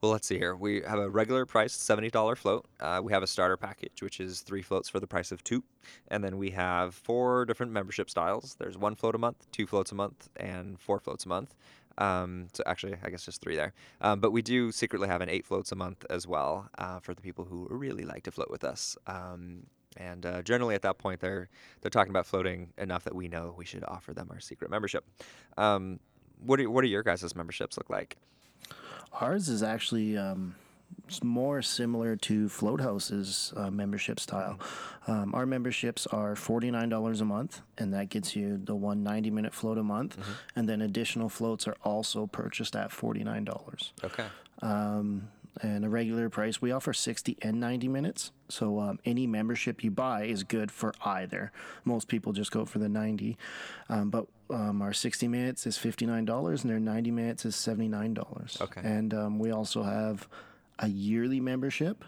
well, 0.00 0.12
let's 0.12 0.26
see 0.26 0.38
here. 0.38 0.56
We 0.56 0.80
have 0.88 0.98
a 0.98 1.10
regular 1.10 1.44
price, 1.44 1.76
$70 1.76 2.38
float. 2.38 2.64
Uh, 2.80 3.02
we 3.04 3.12
have 3.12 3.22
a 3.22 3.26
starter 3.26 3.58
package, 3.58 4.00
which 4.00 4.18
is 4.18 4.40
three 4.40 4.62
floats 4.62 4.88
for 4.88 4.98
the 4.98 5.06
price 5.06 5.30
of 5.30 5.44
two. 5.44 5.62
And 6.08 6.24
then 6.24 6.38
we 6.38 6.50
have 6.52 6.94
four 6.94 7.44
different 7.44 7.70
membership 7.72 8.08
styles. 8.08 8.56
There's 8.58 8.78
one 8.78 8.94
float 8.94 9.14
a 9.14 9.18
month, 9.18 9.46
two 9.52 9.66
floats 9.66 9.92
a 9.92 9.94
month, 9.94 10.30
and 10.36 10.80
four 10.80 11.00
floats 11.00 11.26
a 11.26 11.28
month. 11.28 11.54
Um, 11.98 12.48
so 12.54 12.62
actually, 12.64 12.96
I 13.04 13.10
guess 13.10 13.26
just 13.26 13.42
three 13.42 13.56
there. 13.56 13.74
Um, 14.00 14.20
but 14.20 14.30
we 14.30 14.40
do 14.40 14.72
secretly 14.72 15.06
have 15.06 15.20
an 15.20 15.28
eight 15.28 15.44
floats 15.44 15.70
a 15.70 15.76
month 15.76 16.06
as 16.08 16.26
well 16.26 16.70
uh, 16.78 17.00
for 17.00 17.12
the 17.12 17.20
people 17.20 17.44
who 17.44 17.66
really 17.70 18.04
like 18.04 18.22
to 18.22 18.30
float 18.30 18.50
with 18.50 18.64
us. 18.64 18.96
Um, 19.06 19.66
and 19.96 20.24
uh, 20.24 20.42
generally, 20.42 20.74
at 20.74 20.82
that 20.82 20.98
point, 20.98 21.20
they're 21.20 21.48
they're 21.80 21.90
talking 21.90 22.10
about 22.10 22.26
floating 22.26 22.72
enough 22.78 23.04
that 23.04 23.14
we 23.14 23.28
know 23.28 23.54
we 23.56 23.64
should 23.64 23.84
offer 23.84 24.12
them 24.12 24.28
our 24.30 24.40
secret 24.40 24.70
membership. 24.70 25.04
Um, 25.56 25.98
what 26.38 26.56
do 26.56 26.70
what 26.70 26.82
do 26.82 26.88
your 26.88 27.02
guys' 27.02 27.34
memberships 27.34 27.76
look 27.76 27.90
like? 27.90 28.16
Ours 29.20 29.48
is 29.48 29.62
actually 29.62 30.16
um, 30.16 30.54
more 31.22 31.62
similar 31.62 32.16
to 32.16 32.48
Float 32.48 32.80
House's 32.80 33.52
uh, 33.56 33.70
membership 33.70 34.20
style. 34.20 34.58
Um, 35.08 35.34
our 35.34 35.46
memberships 35.46 36.06
are 36.06 36.34
$49 36.34 37.20
a 37.20 37.24
month, 37.24 37.62
and 37.78 37.92
that 37.92 38.08
gets 38.08 38.36
you 38.36 38.60
the 38.62 38.76
one 38.76 39.02
90 39.02 39.30
minute 39.30 39.52
float 39.54 39.78
a 39.78 39.82
month. 39.82 40.16
And 40.54 40.68
then 40.68 40.80
additional 40.80 41.28
floats 41.28 41.66
are 41.66 41.76
also 41.82 42.26
purchased 42.26 42.76
at 42.76 42.90
$49. 42.90 43.90
Okay. 44.04 44.26
Um, 44.62 45.28
and 45.62 45.84
a 45.84 45.88
regular 45.88 46.28
price, 46.28 46.62
we 46.62 46.72
offer 46.72 46.92
60 46.92 47.36
and 47.42 47.60
90 47.60 47.88
minutes. 47.88 48.32
So 48.48 48.80
um, 48.80 48.98
any 49.04 49.26
membership 49.26 49.82
you 49.82 49.90
buy 49.90 50.24
is 50.24 50.42
good 50.44 50.70
for 50.70 50.94
either. 51.04 51.52
Most 51.84 52.08
people 52.08 52.32
just 52.32 52.50
go 52.50 52.64
for 52.64 52.78
the 52.78 52.88
90. 52.88 53.36
Um, 53.88 54.10
but 54.10 54.26
um, 54.48 54.82
our 54.82 54.92
60 54.92 55.28
minutes 55.28 55.66
is 55.66 55.76
$59 55.76 56.62
and 56.62 56.70
their 56.70 56.80
90 56.80 57.10
minutes 57.10 57.44
is 57.44 57.54
$79. 57.56 58.60
Okay. 58.60 58.80
And 58.82 59.12
um, 59.14 59.38
we 59.38 59.50
also 59.50 59.82
have 59.82 60.28
a 60.78 60.88
yearly 60.88 61.40
membership, 61.40 62.04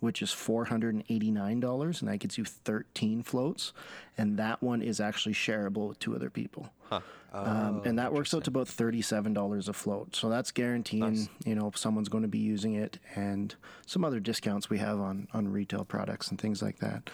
which 0.00 0.22
is 0.22 0.30
$489, 0.30 2.00
and 2.00 2.10
that 2.10 2.18
gets 2.18 2.38
you 2.38 2.44
13 2.44 3.22
floats. 3.22 3.72
And 4.16 4.38
that 4.38 4.62
one 4.62 4.82
is 4.82 5.00
actually 5.00 5.34
shareable 5.34 5.88
with 5.88 5.98
two 5.98 6.14
other 6.14 6.30
people. 6.30 6.72
Huh. 6.88 7.00
Um, 7.32 7.82
and 7.84 7.98
that 7.98 8.12
works 8.12 8.32
out 8.32 8.44
to 8.44 8.50
about 8.50 8.68
thirty-seven 8.68 9.34
dollars 9.34 9.68
a 9.68 9.72
float. 9.74 10.16
So 10.16 10.30
that's 10.30 10.50
guaranteeing, 10.50 11.00
Nice. 11.00 11.28
you 11.44 11.54
know, 11.54 11.68
if 11.68 11.76
someone's 11.76 12.08
going 12.08 12.22
to 12.22 12.28
be 12.28 12.38
using 12.38 12.74
it, 12.74 12.98
and 13.14 13.54
some 13.86 14.04
other 14.04 14.18
discounts 14.20 14.70
we 14.70 14.78
have 14.78 14.98
on 14.98 15.28
on 15.34 15.48
retail 15.48 15.84
products 15.84 16.28
and 16.28 16.40
things 16.40 16.62
like 16.62 16.78
that. 16.78 17.10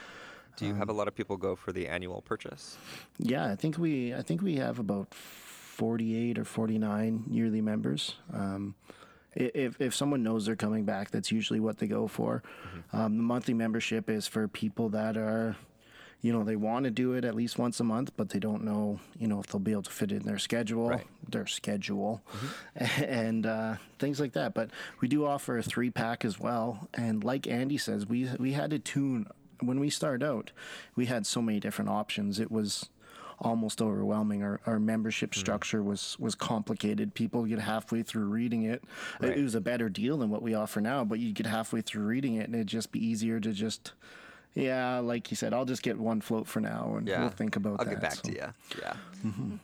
Do 0.56 0.66
you 0.66 0.74
have 0.76 0.88
a 0.88 0.92
lot 0.92 1.08
of 1.08 1.16
people 1.16 1.36
go 1.36 1.56
for 1.56 1.72
the 1.72 1.88
annual 1.88 2.22
purchase? 2.22 2.78
Yeah, 3.18 3.50
I 3.50 3.56
think 3.56 3.76
we 3.76 4.14
I 4.14 4.22
think 4.22 4.40
we 4.40 4.54
have 4.56 4.78
about 4.78 5.12
forty-eight 5.12 6.38
or 6.38 6.44
forty-nine 6.44 7.24
yearly 7.28 7.60
members. 7.60 8.14
Um, 8.32 8.76
if 9.34 9.80
if 9.80 9.96
someone 9.96 10.22
knows 10.22 10.46
they're 10.46 10.54
coming 10.54 10.84
back, 10.84 11.10
that's 11.10 11.32
usually 11.32 11.58
what 11.58 11.78
they 11.78 11.88
go 11.88 12.06
for. 12.06 12.44
Mm-hmm. 12.68 12.96
Um, 12.96 13.16
the 13.16 13.22
monthly 13.24 13.54
membership 13.54 14.08
is 14.08 14.28
for 14.28 14.46
people 14.46 14.90
that 14.90 15.16
are, 15.16 15.56
you 16.24 16.32
know, 16.32 16.42
they 16.42 16.56
want 16.56 16.84
to 16.84 16.90
do 16.90 17.12
it 17.12 17.22
at 17.22 17.34
least 17.34 17.58
once 17.58 17.80
a 17.80 17.84
month, 17.84 18.12
but 18.16 18.30
they 18.30 18.38
don't 18.38 18.64
know, 18.64 18.98
you 19.18 19.28
know, 19.28 19.40
if 19.40 19.48
they'll 19.48 19.60
be 19.60 19.72
able 19.72 19.82
to 19.82 19.90
fit 19.90 20.10
it 20.10 20.22
in 20.22 20.22
their 20.22 20.38
schedule, 20.38 20.88
right. 20.88 21.06
their 21.28 21.46
schedule, 21.46 22.22
mm-hmm. 22.32 23.04
and 23.04 23.44
uh, 23.44 23.74
things 23.98 24.18
like 24.18 24.32
that. 24.32 24.54
But 24.54 24.70
we 25.02 25.08
do 25.08 25.26
offer 25.26 25.58
a 25.58 25.62
three 25.62 25.90
pack 25.90 26.24
as 26.24 26.40
well, 26.40 26.88
and 26.94 27.22
like 27.22 27.46
Andy 27.46 27.76
says, 27.76 28.06
we 28.06 28.30
we 28.38 28.52
had 28.52 28.70
to 28.70 28.78
tune 28.78 29.26
when 29.60 29.78
we 29.78 29.90
started 29.90 30.24
out. 30.24 30.50
We 30.96 31.04
had 31.04 31.26
so 31.26 31.42
many 31.42 31.60
different 31.60 31.90
options. 31.90 32.40
It 32.40 32.50
was 32.50 32.88
almost 33.38 33.82
overwhelming. 33.82 34.42
Our, 34.42 34.62
our 34.64 34.80
membership 34.80 35.32
mm. 35.32 35.38
structure 35.38 35.82
was 35.82 36.16
was 36.18 36.34
complicated. 36.34 37.12
People 37.12 37.44
get 37.44 37.58
halfway 37.58 38.02
through 38.02 38.24
reading 38.24 38.62
it. 38.62 38.82
Right. 39.20 39.36
It 39.36 39.42
was 39.42 39.54
a 39.54 39.60
better 39.60 39.90
deal 39.90 40.16
than 40.16 40.30
what 40.30 40.40
we 40.40 40.54
offer 40.54 40.80
now, 40.80 41.04
but 41.04 41.18
you 41.18 41.34
get 41.34 41.44
halfway 41.44 41.82
through 41.82 42.06
reading 42.06 42.36
it, 42.36 42.46
and 42.46 42.54
it'd 42.54 42.66
just 42.66 42.92
be 42.92 43.04
easier 43.04 43.40
to 43.40 43.52
just. 43.52 43.92
Yeah, 44.54 45.00
like 45.00 45.30
you 45.30 45.36
said, 45.36 45.52
I'll 45.52 45.64
just 45.64 45.82
get 45.82 45.98
one 45.98 46.20
float 46.20 46.46
for 46.46 46.60
now, 46.60 46.94
and 46.96 47.08
yeah. 47.08 47.20
we'll 47.20 47.30
think 47.30 47.56
about 47.56 47.80
I'll 47.80 47.86
that. 47.86 47.86
I'll 47.88 47.94
get 47.94 48.02
back 48.02 48.14
so. 48.14 48.22
to 48.22 48.32
you. 48.32 48.54
Yeah. 48.80 48.94
Mm-hmm. 49.24 49.56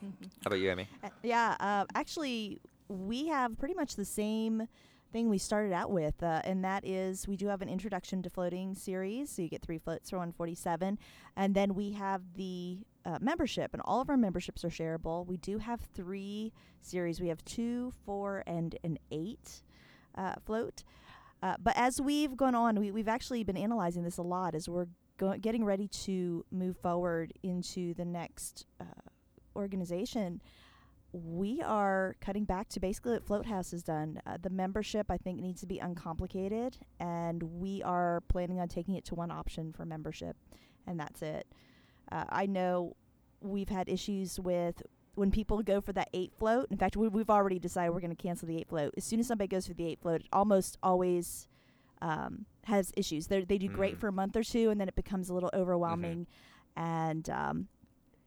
How 0.42 0.46
about 0.46 0.58
you, 0.58 0.70
Amy? 0.70 0.88
Uh, 1.04 1.08
yeah, 1.22 1.56
uh, 1.60 1.84
actually, 1.94 2.60
we 2.88 3.28
have 3.28 3.56
pretty 3.56 3.74
much 3.74 3.94
the 3.94 4.04
same 4.04 4.66
thing 5.12 5.28
we 5.28 5.38
started 5.38 5.72
out 5.72 5.90
with, 5.92 6.20
uh, 6.22 6.42
and 6.44 6.64
that 6.64 6.84
is 6.84 7.28
we 7.28 7.36
do 7.36 7.46
have 7.46 7.62
an 7.62 7.68
introduction 7.68 8.22
to 8.22 8.30
floating 8.30 8.74
series. 8.74 9.30
So 9.30 9.42
you 9.42 9.48
get 9.48 9.62
three 9.62 9.78
floats 9.78 10.10
for 10.10 10.16
147, 10.16 10.98
and 11.36 11.54
then 11.54 11.74
we 11.74 11.92
have 11.92 12.22
the 12.34 12.78
uh, 13.04 13.18
membership, 13.20 13.72
and 13.72 13.82
all 13.84 14.00
of 14.00 14.10
our 14.10 14.16
memberships 14.16 14.64
are 14.64 14.70
shareable. 14.70 15.24
We 15.26 15.36
do 15.36 15.58
have 15.58 15.80
three 15.94 16.52
series. 16.80 17.20
We 17.20 17.28
have 17.28 17.44
two, 17.44 17.92
four, 18.04 18.42
and 18.46 18.76
an 18.82 18.98
eight 19.12 19.62
uh, 20.16 20.34
float. 20.44 20.82
Uh, 21.42 21.56
but 21.58 21.74
as 21.76 22.00
we've 22.00 22.36
gone 22.36 22.54
on, 22.54 22.78
we, 22.78 22.90
we've 22.90 23.08
actually 23.08 23.42
been 23.44 23.56
analyzing 23.56 24.02
this 24.02 24.18
a 24.18 24.22
lot 24.22 24.54
as 24.54 24.68
we're 24.68 24.86
go- 25.16 25.36
getting 25.38 25.64
ready 25.64 25.88
to 25.88 26.44
move 26.50 26.76
forward 26.76 27.32
into 27.42 27.94
the 27.94 28.04
next 28.04 28.66
uh, 28.80 28.84
organization 29.56 30.40
we 31.12 31.60
are 31.62 32.14
cutting 32.20 32.44
back 32.44 32.68
to 32.68 32.80
basically 32.80 33.12
what 33.12 33.26
Float 33.26 33.46
House 33.46 33.72
has 33.72 33.82
done. 33.82 34.20
Uh, 34.26 34.36
the 34.40 34.50
membership, 34.50 35.10
I 35.10 35.16
think, 35.16 35.40
needs 35.40 35.60
to 35.60 35.66
be 35.66 35.78
uncomplicated, 35.78 36.76
and 37.00 37.42
we 37.42 37.82
are 37.82 38.22
planning 38.28 38.60
on 38.60 38.68
taking 38.68 38.94
it 38.94 39.04
to 39.06 39.14
one 39.14 39.30
option 39.30 39.72
for 39.72 39.84
membership, 39.84 40.36
and 40.86 40.98
that's 41.00 41.22
it. 41.22 41.46
Uh, 42.12 42.24
I 42.28 42.46
know 42.46 42.96
we've 43.40 43.68
had 43.68 43.88
issues 43.88 44.38
with 44.38 44.82
when 45.14 45.30
people 45.30 45.62
go 45.62 45.80
for 45.80 45.92
that 45.92 46.08
eight 46.12 46.32
float. 46.38 46.68
In 46.70 46.76
fact, 46.76 46.96
we, 46.96 47.08
have 47.18 47.30
already 47.30 47.58
decided 47.58 47.92
we're 47.92 48.00
going 48.00 48.14
to 48.14 48.22
cancel 48.22 48.48
the 48.48 48.58
eight 48.58 48.68
float. 48.68 48.94
As 48.96 49.04
soon 49.04 49.20
as 49.20 49.26
somebody 49.26 49.48
goes 49.48 49.66
for 49.66 49.74
the 49.74 49.86
eight 49.86 50.00
float, 50.00 50.22
it 50.22 50.26
almost 50.32 50.78
always 50.82 51.48
um, 52.00 52.46
has 52.64 52.92
issues. 52.96 53.26
They're, 53.26 53.44
they 53.44 53.58
do 53.58 53.66
mm-hmm. 53.66 53.76
great 53.76 53.98
for 53.98 54.08
a 54.08 54.12
month 54.12 54.36
or 54.36 54.42
two, 54.42 54.70
and 54.70 54.80
then 54.80 54.88
it 54.88 54.94
becomes 54.94 55.28
a 55.28 55.34
little 55.34 55.50
overwhelming. 55.52 56.26
Mm-hmm. 56.76 56.82
And 56.82 57.30
um, 57.30 57.68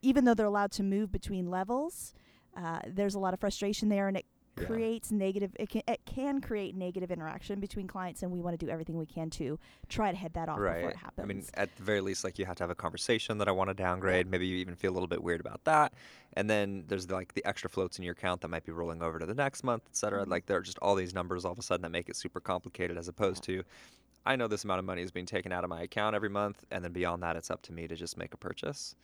even 0.02 0.26
though 0.26 0.34
they're 0.34 0.46
allowed 0.46 0.72
to 0.74 0.84
move 0.84 1.12
between 1.12 1.50
levels, 1.50 2.14
uh, 2.56 2.80
there's 2.88 3.16
a 3.16 3.20
lot 3.20 3.34
of 3.34 3.40
frustration 3.40 3.90
there, 3.90 4.08
and 4.08 4.18
it 4.18 4.26
yeah. 4.58 4.66
creates 4.66 5.12
negative. 5.12 5.51
It 5.60 5.70
can, 5.70 5.82
it 5.88 6.01
can 6.06 6.41
create 6.41 6.76
negative 6.76 7.12
interaction 7.12 7.60
between 7.60 7.88
clients, 7.88 8.24
and 8.24 8.32
we 8.32 8.39
want 8.39 8.60
to 8.60 8.66
do 8.66 8.72
everything 8.72 8.97
we 8.97 9.06
can 9.06 9.30
to 9.32 9.60
try 9.89 10.12
to 10.12 10.18
head 10.18 10.34
that 10.34 10.49
off 10.49 10.60
right. 10.60 10.76
before 10.76 10.91
it 10.91 10.97
happens. 10.97 11.24
I 11.24 11.26
mean, 11.26 11.43
at 11.56 11.76
the 11.76 11.84
very 11.84 12.01
least, 12.01 12.24
like 12.24 12.38
you 12.39 12.45
have 12.45 12.56
to 12.58 12.64
have 12.64 12.70
a 12.70 12.76
conversation 12.76 13.38
that 13.39 13.47
I 13.47 13.51
want 13.51 13.70
to 13.70 13.74
downgrade. 13.74 14.28
Maybe 14.28 14.47
you 14.47 14.58
even 14.58 14.76
feel 14.76 14.91
a 14.91 14.95
little 14.95 15.08
bit 15.08 15.24
weird 15.24 15.41
about 15.41 15.64
that, 15.64 15.93
and 16.34 16.49
then 16.49 16.86
there's 16.88 17.08
the, 17.08 17.16
like 17.16 17.34
the 17.34 17.45
extra 17.45 17.70
floats 17.70 17.97
in 17.97 18.04
your 18.04 18.14
account 18.14 18.41
that 18.41 18.49
might 18.49 18.66
be 18.66 18.72
rolling 18.72 19.01
over 19.01 19.20
to 19.20 19.26
the 19.26 19.34
next 19.34 19.64
month, 19.64 19.84
et 19.88 19.95
cetera. 19.95 20.22
Mm-hmm. 20.22 20.32
Like 20.32 20.45
there 20.45 20.58
are 20.58 20.62
just 20.62 20.80
all 20.80 20.95
these 20.95 21.14
numbers 21.14 21.45
all 21.45 21.51
of 21.51 21.60
a 21.60 21.64
sudden 21.64 21.82
that 21.84 21.91
make 21.91 22.10
it 22.10 22.16
super 22.16 22.39
complicated, 22.39 22.97
as 22.97 23.08
opposed 23.08 23.47
yeah. 23.47 23.58
to. 23.58 23.64
I 24.26 24.38
know 24.38 24.47
this 24.47 24.64
amount 24.64 24.80
of 24.80 24.86
money 24.86 25.01
is 25.01 25.12
being 25.12 25.26
taken 25.26 25.51
out 25.51 25.66
of 25.66 25.70
my 25.70 25.82
account 25.82 26.16
every 26.16 26.30
month, 26.30 26.64
and 26.72 26.82
then 26.84 26.93
beyond 26.93 27.24
that, 27.24 27.36
it's 27.36 27.51
up 27.51 27.62
to 27.64 27.74
me 27.74 27.88
to 27.88 27.95
just 27.95 28.18
make 28.18 28.34
a 28.34 28.38
purchase. 28.38 28.95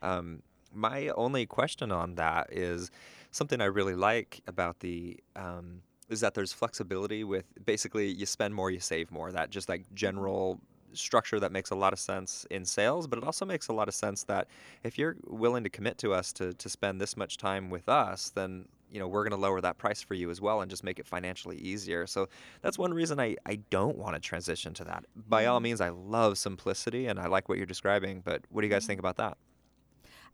Um, 0.00 0.42
my 0.72 1.08
only 1.10 1.44
question 1.44 1.92
on 1.92 2.14
that 2.14 2.48
is 2.50 2.90
something 3.34 3.60
I 3.60 3.64
really 3.64 3.96
like 3.96 4.40
about 4.46 4.78
the 4.78 5.18
um, 5.34 5.82
is 6.08 6.20
that 6.20 6.34
there's 6.34 6.52
flexibility 6.52 7.24
with 7.24 7.44
basically 7.64 8.08
you 8.08 8.26
spend 8.26 8.54
more, 8.54 8.70
you 8.70 8.78
save 8.78 9.10
more. 9.10 9.32
That 9.32 9.50
just 9.50 9.68
like 9.68 9.82
general 9.92 10.60
structure 10.92 11.40
that 11.40 11.50
makes 11.50 11.70
a 11.70 11.74
lot 11.74 11.92
of 11.92 11.98
sense 11.98 12.46
in 12.50 12.64
sales, 12.64 13.08
but 13.08 13.18
it 13.18 13.24
also 13.24 13.44
makes 13.44 13.66
a 13.66 13.72
lot 13.72 13.88
of 13.88 13.94
sense 13.94 14.22
that 14.24 14.46
if 14.84 14.96
you're 14.96 15.16
willing 15.26 15.64
to 15.64 15.70
commit 15.70 15.98
to 15.98 16.14
us 16.14 16.32
to, 16.34 16.54
to 16.54 16.68
spend 16.68 17.00
this 17.00 17.16
much 17.16 17.36
time 17.36 17.70
with 17.70 17.88
us, 17.88 18.30
then 18.30 18.66
you 18.92 19.00
know 19.00 19.08
we're 19.08 19.24
going 19.24 19.36
to 19.36 19.44
lower 19.46 19.60
that 19.60 19.78
price 19.78 20.00
for 20.00 20.14
you 20.14 20.30
as 20.30 20.40
well 20.40 20.60
and 20.60 20.70
just 20.70 20.84
make 20.84 21.00
it 21.00 21.06
financially 21.06 21.56
easier. 21.56 22.06
So 22.06 22.28
that's 22.62 22.78
one 22.78 22.94
reason 22.94 23.18
I, 23.18 23.34
I 23.44 23.56
don't 23.70 23.98
want 23.98 24.14
to 24.14 24.20
transition 24.20 24.72
to 24.74 24.84
that. 24.84 25.06
By 25.28 25.46
all 25.46 25.56
mm-hmm. 25.56 25.64
means, 25.64 25.80
I 25.80 25.88
love 25.88 26.38
simplicity 26.38 27.06
and 27.08 27.18
I 27.18 27.26
like 27.26 27.48
what 27.48 27.58
you're 27.58 27.66
describing, 27.66 28.22
but 28.24 28.42
what 28.50 28.60
do 28.60 28.68
you 28.68 28.72
guys 28.72 28.86
think 28.86 28.98
mm-hmm. 28.98 29.06
about 29.06 29.16
that? 29.16 29.38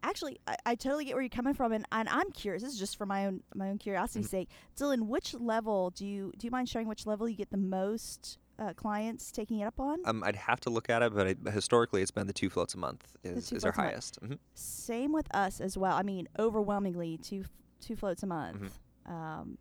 Actually, 0.02 0.40
I, 0.46 0.56
I, 0.66 0.74
totally 0.74 1.04
get 1.04 1.14
where 1.14 1.22
you're 1.22 1.28
coming 1.28 1.54
from, 1.54 1.72
and, 1.72 1.86
and 1.92 2.08
I'm 2.08 2.30
curious. 2.32 2.62
This 2.62 2.72
is 2.72 2.78
just 2.78 2.96
for 2.96 3.06
my 3.06 3.26
own 3.26 3.42
my 3.54 3.68
own 3.68 3.78
curiosity's 3.78 4.26
mm-hmm. 4.26 4.36
sake. 4.36 4.48
Dylan, 4.76 5.06
which 5.06 5.34
level 5.34 5.90
do 5.90 6.06
you 6.06 6.32
do 6.38 6.46
you 6.46 6.50
mind 6.50 6.68
sharing? 6.68 6.88
Which 6.88 7.06
level 7.06 7.28
you 7.28 7.36
get 7.36 7.50
the 7.50 7.56
most 7.56 8.38
uh, 8.58 8.72
clients 8.74 9.32
taking 9.32 9.60
it 9.60 9.64
up 9.64 9.80
on? 9.80 9.98
Um, 10.04 10.22
I'd 10.24 10.36
have 10.36 10.60
to 10.60 10.70
look 10.70 10.90
at 10.90 11.02
it, 11.02 11.14
but 11.14 11.26
it, 11.26 11.38
historically, 11.52 12.02
it's 12.02 12.10
been 12.10 12.26
the 12.26 12.32
two 12.32 12.50
floats 12.50 12.74
a 12.74 12.78
month 12.78 13.16
is, 13.24 13.50
is 13.52 13.64
our 13.64 13.72
highest. 13.72 14.20
Mm-hmm. 14.22 14.34
Same 14.54 15.12
with 15.12 15.34
us 15.34 15.60
as 15.60 15.76
well. 15.76 15.96
I 15.96 16.02
mean, 16.02 16.28
overwhelmingly 16.38 17.18
two 17.18 17.44
two 17.80 17.96
floats 17.96 18.22
a 18.22 18.26
month. 18.26 18.80
Mm-hmm. 19.08 19.12
Um, 19.12 19.58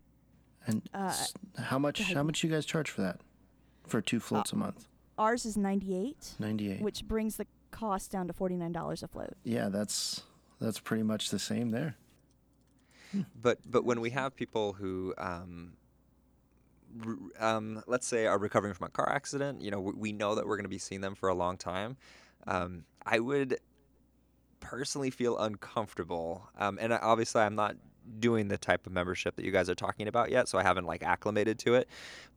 and 0.68 0.90
uh, 0.94 1.16
how 1.58 1.80
much 1.80 2.02
how 2.14 2.24
much 2.24 2.44
you 2.44 2.50
guys 2.50 2.66
charge 2.66 2.90
for 2.90 3.02
that? 3.02 3.22
For 3.88 4.02
two 4.02 4.20
floats 4.20 4.54
uh, 4.54 4.58
a 4.58 4.60
month? 4.60 4.88
Ours 5.18 5.46
is 5.46 5.58
ninety 5.58 5.96
eight. 5.96 6.36
Ninety 6.38 6.72
eight. 6.72 6.82
Which 6.82 7.08
brings 7.08 7.38
the 7.38 7.48
cost 7.72 8.12
down 8.12 8.28
to 8.28 8.34
forty 8.34 8.56
nine 8.56 8.72
dollars 8.72 9.02
a 9.04 9.08
float. 9.08 9.34
Yeah, 9.44 9.70
that's 9.70 10.24
that's 10.60 10.80
pretty 10.80 11.04
much 11.04 11.30
the 11.30 11.40
same 11.40 11.72
there. 11.72 11.96
But 13.42 13.60
but 13.66 13.86
when 13.86 14.02
we 14.02 14.12
have 14.12 14.36
people 14.36 14.74
who 14.74 15.14
um, 15.18 15.74
um, 17.40 17.84
let's 17.88 18.08
say 18.08 18.26
are 18.26 18.38
recovering 18.38 18.74
from 18.74 18.88
a 18.88 18.90
car 18.90 19.10
accident, 19.10 19.62
you 19.62 19.72
know, 19.72 19.80
we, 19.80 19.94
we 19.94 20.12
know 20.12 20.36
that 20.36 20.46
we're 20.46 20.58
going 20.58 20.66
to 20.66 20.70
be 20.70 20.78
seeing 20.78 21.02
them 21.02 21.16
for 21.16 21.30
a 21.30 21.36
long 21.36 21.58
time. 21.58 21.98
Um, 22.48 22.84
I 23.06 23.20
would 23.20 23.58
personally 24.60 25.10
feel 25.10 25.38
uncomfortable, 25.38 26.50
um, 26.58 26.78
and 26.82 26.94
obviously 26.94 27.42
I'm 27.42 27.56
not 27.56 27.76
doing 28.20 28.48
the 28.48 28.58
type 28.58 28.88
of 28.88 28.94
membership 28.94 29.36
that 29.36 29.46
you 29.46 29.52
guys 29.52 29.70
are 29.70 29.76
talking 29.76 30.08
about 30.08 30.32
yet, 30.32 30.48
so 30.48 30.58
I 30.58 30.64
haven't 30.64 30.86
like 30.86 31.04
acclimated 31.04 31.60
to 31.60 31.76
it. 31.76 31.88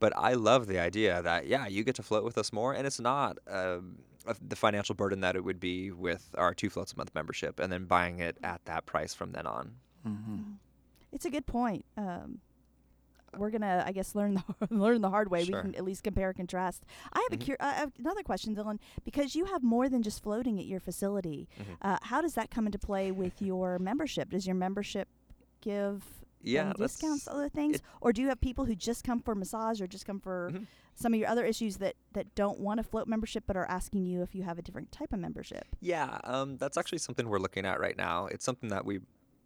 But 0.01 0.13
I 0.17 0.35
love 0.35 0.67
the 0.67 0.79
idea 0.79 1.23
that 1.23 1.47
yeah, 1.47 1.67
you 1.67 1.85
get 1.85 1.97
to 1.97 2.03
float 2.03 2.25
with 2.25 2.39
us 2.39 2.53
more, 2.53 2.73
and 2.73 2.87
it's 2.87 3.01
not. 3.01 3.39
Um, 3.49 3.99
the 4.47 4.57
financial 4.57 4.95
burden 4.95 5.21
that 5.21 5.37
it 5.37 5.45
would 5.45 5.61
be 5.61 5.91
with 5.91 6.35
our 6.37 6.55
two 6.55 6.71
floats 6.71 6.93
a 6.93 6.97
month 6.97 7.15
membership 7.15 7.61
and 7.61 7.73
then 7.73 7.85
buying 7.85 8.21
it 8.21 8.37
at 8.43 8.65
that 8.65 8.87
price 8.87 9.15
from 9.15 9.33
then 9.33 9.47
on. 9.47 9.73
Mm-hmm. 10.07 10.41
It's 11.13 11.25
a 11.25 11.31
good 11.31 11.47
point. 11.47 11.85
Um, 11.97 12.41
we're 13.37 13.51
gonna, 13.51 13.83
I 13.87 13.93
guess, 13.93 14.15
learn 14.15 14.35
the 14.61 14.69
learn 14.71 15.01
the 15.01 15.11
hard 15.11 15.31
way. 15.31 15.45
Sure. 15.45 15.57
We 15.57 15.63
can 15.63 15.75
at 15.75 15.85
least 15.85 16.03
compare 16.03 16.29
and 16.29 16.37
contrast. 16.37 16.85
I 17.13 17.27
have 17.31 17.39
mm-hmm. 17.39 17.53
a 17.53 17.57
cur- 17.57 17.65
I 17.65 17.73
have 17.75 17.93
another 17.99 18.23
question, 18.23 18.55
Dylan, 18.55 18.79
because 19.05 19.35
you 19.35 19.47
have 19.47 19.63
more 19.63 19.89
than 19.89 20.03
just 20.03 20.23
floating 20.23 20.59
at 20.59 20.67
your 20.67 20.81
facility. 20.81 21.49
Mm-hmm. 21.61 21.73
Uh, 21.83 21.99
how 22.03 22.21
does 22.21 22.35
that 22.35 22.51
come 22.51 22.67
into 22.67 22.79
play 22.79 23.11
with 23.11 23.41
your 23.41 23.79
membership? 23.79 24.31
Does 24.31 24.47
your 24.47 24.57
membership 24.57 25.09
give 25.61 26.03
yeah, 26.43 26.73
discounts, 26.77 27.29
other 27.29 27.49
things, 27.49 27.81
or 28.01 28.13
do 28.13 28.21
you 28.21 28.29
have 28.29 28.41
people 28.41 28.65
who 28.65 28.75
just 28.75 29.05
come 29.05 29.21
for 29.21 29.35
massage 29.35 29.81
or 29.81 29.87
just 29.87 30.07
come 30.07 30.21
for 30.21 30.51
mm-hmm 30.53 30.65
some 30.95 31.15
of 31.15 31.21
your 31.21 31.29
other 31.29 31.45
issues 31.45 31.77
that 31.79 31.97
that 32.13 32.35
don't 32.35 32.61
want 32.61 32.81
a 32.81 32.83
float 32.83 33.09
membership 33.09 33.45
but 33.47 33.57
are 33.57 33.67
asking 33.67 34.07
you 34.07 34.23
if 34.23 34.35
you 34.35 34.43
have 34.43 34.59
a 34.59 34.63
different 34.63 34.93
type 34.93 35.13
of 35.13 35.19
membership. 35.19 35.65
Yeah, 35.81 36.19
um, 36.25 36.57
that's 36.57 36.77
actually 36.77 36.99
something 36.99 37.29
we're 37.29 37.39
looking 37.39 37.67
at 37.67 37.81
right 37.81 37.97
now. 37.97 38.27
It's 38.27 38.45
something 38.45 38.69
that 38.71 38.85
we 38.85 39.01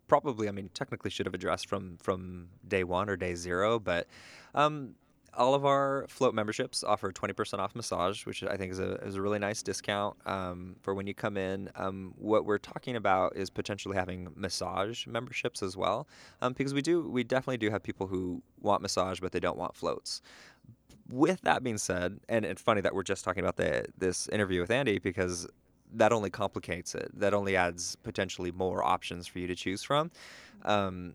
probably, 0.09 0.49
I 0.49 0.53
mean, 0.53 0.71
technically 0.75 1.11
should 1.11 1.27
have 1.27 1.35
addressed 1.35 1.69
from 1.69 1.99
from 1.99 2.49
day 2.67 2.85
one 2.85 3.09
or 3.09 3.17
day 3.17 3.35
zero, 3.35 3.79
but. 3.79 4.07
Um, 4.55 4.95
all 5.37 5.55
of 5.55 5.65
our 5.65 6.07
float 6.09 6.35
memberships 6.35 6.83
offer 6.83 7.13
20% 7.13 7.59
off 7.59 7.75
massage, 7.75 8.25
which 8.27 8.43
I 8.43 8.57
think 8.57 8.73
is 8.73 8.79
a, 8.79 8.95
is 9.05 9.17
a 9.17 9.23
really 9.23 9.39
nice 9.39 9.63
discount 9.63 10.17
um, 10.27 10.77
for 10.81 10.95
when 10.95 11.07
you 11.07 11.15
come 11.15 11.37
in. 11.37 11.71
Um, 11.77 12.15
what 12.17 12.47
we're 12.47 12.59
talking 12.59 12.97
about 12.97 13.37
is 13.37 13.51
potentially 13.51 13.97
having 13.97 14.29
massage 14.35 15.07
memberships 15.07 15.63
as 15.63 15.77
well, 15.77 16.09
um, 16.41 16.55
because 16.55 16.75
we 16.75 16.83
do 16.83 17.09
we 17.09 17.23
definitely 17.23 17.59
do 17.59 17.71
have 17.71 17.83
people 17.83 18.07
who 18.07 18.43
want 18.61 18.83
massage 18.83 19.21
but 19.21 19.33
they 19.33 19.41
don't 19.41 19.59
want 19.59 19.77
floats 19.77 20.23
with 21.09 21.41
that 21.43 21.63
being 21.63 21.79
said, 21.79 22.19
and 22.29 22.45
it's 22.45 22.63
funny 22.63 22.81
that 22.81 22.95
we're 22.95 23.03
just 23.03 23.25
talking 23.25 23.43
about 23.43 23.57
the 23.57 23.87
this 23.99 24.29
interview 24.29 24.61
with 24.61 24.71
Andy 24.71 24.99
because 24.99 25.47
that 25.95 26.13
only 26.13 26.31
complicates 26.31 26.95
it. 26.95 27.11
That 27.15 27.35
only 27.35 27.57
adds 27.57 27.97
potentially 27.97 28.53
more 28.53 28.83
options 28.83 29.27
for 29.27 29.39
you 29.39 29.47
to 29.47 29.55
choose 29.55 29.83
from. 29.83 30.11
Um, 30.65 31.15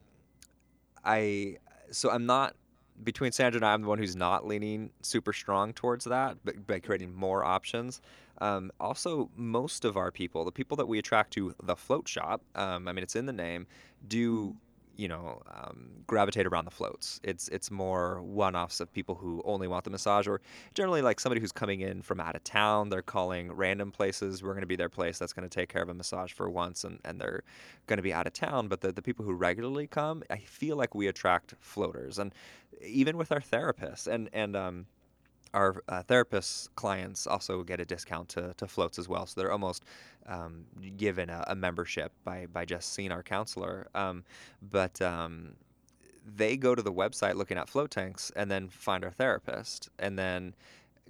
I 1.04 1.58
so 1.92 2.10
I'm 2.10 2.26
not 2.26 2.56
between 3.04 3.32
Sandra 3.32 3.58
and 3.58 3.66
I. 3.66 3.74
I'm 3.74 3.82
the 3.82 3.88
one 3.88 3.98
who's 3.98 4.16
not 4.16 4.46
leaning 4.46 4.92
super 5.02 5.34
strong 5.34 5.74
towards 5.74 6.06
that, 6.06 6.38
but 6.44 6.68
by 6.68 6.80
creating 6.80 7.14
more 7.14 7.44
options. 7.44 8.02
Um, 8.40 8.72
also, 8.80 9.30
most 9.36 9.86
of 9.86 9.98
our 9.98 10.12
people, 10.12 10.46
the 10.46 10.52
people 10.52 10.78
that 10.78 10.88
we 10.88 10.98
attract 11.00 11.32
to 11.34 11.54
the 11.64 11.76
float 11.76 12.08
shop, 12.08 12.42
um, 12.56 12.88
I 12.88 12.94
mean, 12.94 13.04
it's 13.04 13.16
in 13.16 13.26
the 13.26 13.34
name, 13.34 13.68
do 14.08 14.56
you 15.02 15.08
know, 15.08 15.42
um, 15.52 15.90
gravitate 16.06 16.46
around 16.46 16.66
the 16.66 16.72
floats. 16.80 17.20
It's 17.24 17.48
it's 17.48 17.72
more 17.72 18.22
one-offs 18.22 18.80
of 18.80 18.94
people 18.94 19.16
who 19.16 19.42
only 19.46 19.68
want 19.68 19.84
the 19.84 19.90
massage, 19.90 20.28
or 20.28 20.42
generally 20.76 21.02
like 21.02 21.20
somebody 21.20 21.42
who's 21.42 21.52
coming 21.52 21.82
in 21.82 22.04
from 22.04 22.20
out 22.20 22.36
of 22.36 22.44
town. 22.44 22.90
They're 22.90 23.02
calling 23.02 23.52
random 23.52 23.92
places. 23.92 24.44
We're 24.44 24.54
going 24.54 24.62
to 24.62 24.68
be 24.68 24.76
their 24.76 24.90
place 24.90 25.18
that's 25.18 25.34
going 25.34 25.50
to 25.50 25.60
take 25.60 25.70
care 25.70 25.82
of 25.82 25.90
a 25.90 25.96
massage 25.96 26.32
for 26.34 26.52
once, 26.52 26.84
and, 26.84 27.00
and 27.04 27.20
they're 27.20 27.42
going 27.88 27.98
to 27.98 28.04
be 28.04 28.14
out 28.14 28.28
of 28.28 28.34
town. 28.34 28.68
But 28.68 28.82
the, 28.82 28.92
the 28.92 29.02
people 29.02 29.26
who 29.26 29.34
regularly 29.34 29.88
come, 29.88 30.22
I 30.30 30.38
feel 30.38 30.78
like 30.78 30.94
we 30.94 31.08
attract 31.08 31.56
floaters, 31.60 32.20
and 32.20 32.32
even 32.80 33.18
with 33.18 33.32
our 33.32 33.42
therapists, 33.42 34.06
and 34.06 34.30
and 34.34 34.56
um, 34.56 34.86
our 35.54 35.82
uh, 35.90 36.02
therapist 36.04 36.74
clients 36.76 37.28
also 37.28 37.64
get 37.64 37.80
a 37.80 37.86
discount 37.86 38.30
to, 38.30 38.54
to 38.58 38.68
floats 38.68 38.98
as 38.98 39.08
well. 39.10 39.26
So 39.26 39.42
they're 39.42 39.52
almost 39.52 39.84
um, 40.28 40.66
given 40.98 41.30
a, 41.30 41.44
a, 41.48 41.56
membership 41.56 42.12
by, 42.24 42.46
by 42.46 42.66
just 42.66 42.94
seeing 42.94 43.12
our 43.12 43.24
counselor. 43.24 43.88
Um, 43.96 44.24
but 44.62 45.02
um, 45.02 45.54
they 46.26 46.58
go 46.58 46.76
to 46.76 46.82
the 46.82 46.92
website 46.92 47.36
looking 47.36 47.58
at 47.58 47.70
float 47.70 47.92
tanks 47.92 48.32
and 48.36 48.50
then 48.50 48.70
find 48.70 49.04
our 49.04 49.12
therapist 49.12 49.90
and 50.00 50.18
then 50.18 50.54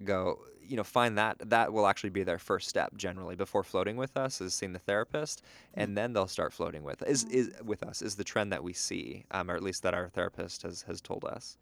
go, 0.03 0.39
you 0.67 0.77
know, 0.77 0.83
find 0.83 1.17
that. 1.17 1.37
That 1.49 1.73
will 1.73 1.87
actually 1.87 2.11
be 2.11 2.23
their 2.23 2.39
first 2.39 2.69
step 2.69 2.95
generally 2.95 3.35
before 3.35 3.63
floating 3.63 3.97
with 3.97 4.15
us 4.15 4.39
is 4.41 4.53
seeing 4.53 4.73
the 4.73 4.79
therapist, 4.79 5.43
and 5.73 5.91
mm. 5.91 5.95
then 5.95 6.13
they'll 6.13 6.27
start 6.27 6.53
floating 6.53 6.83
with 6.83 7.03
is 7.03 7.25
is 7.25 7.51
with 7.63 7.83
us 7.83 8.01
is 8.01 8.15
the 8.15 8.23
trend 8.23 8.53
that 8.53 8.63
we 8.63 8.71
see, 8.71 9.25
um, 9.31 9.51
or 9.51 9.55
at 9.55 9.63
least 9.63 9.83
that 9.83 9.93
our 9.93 10.09
therapist 10.09 10.61
has 10.61 10.83
has 10.83 11.01
told 11.01 11.25
us. 11.25 11.57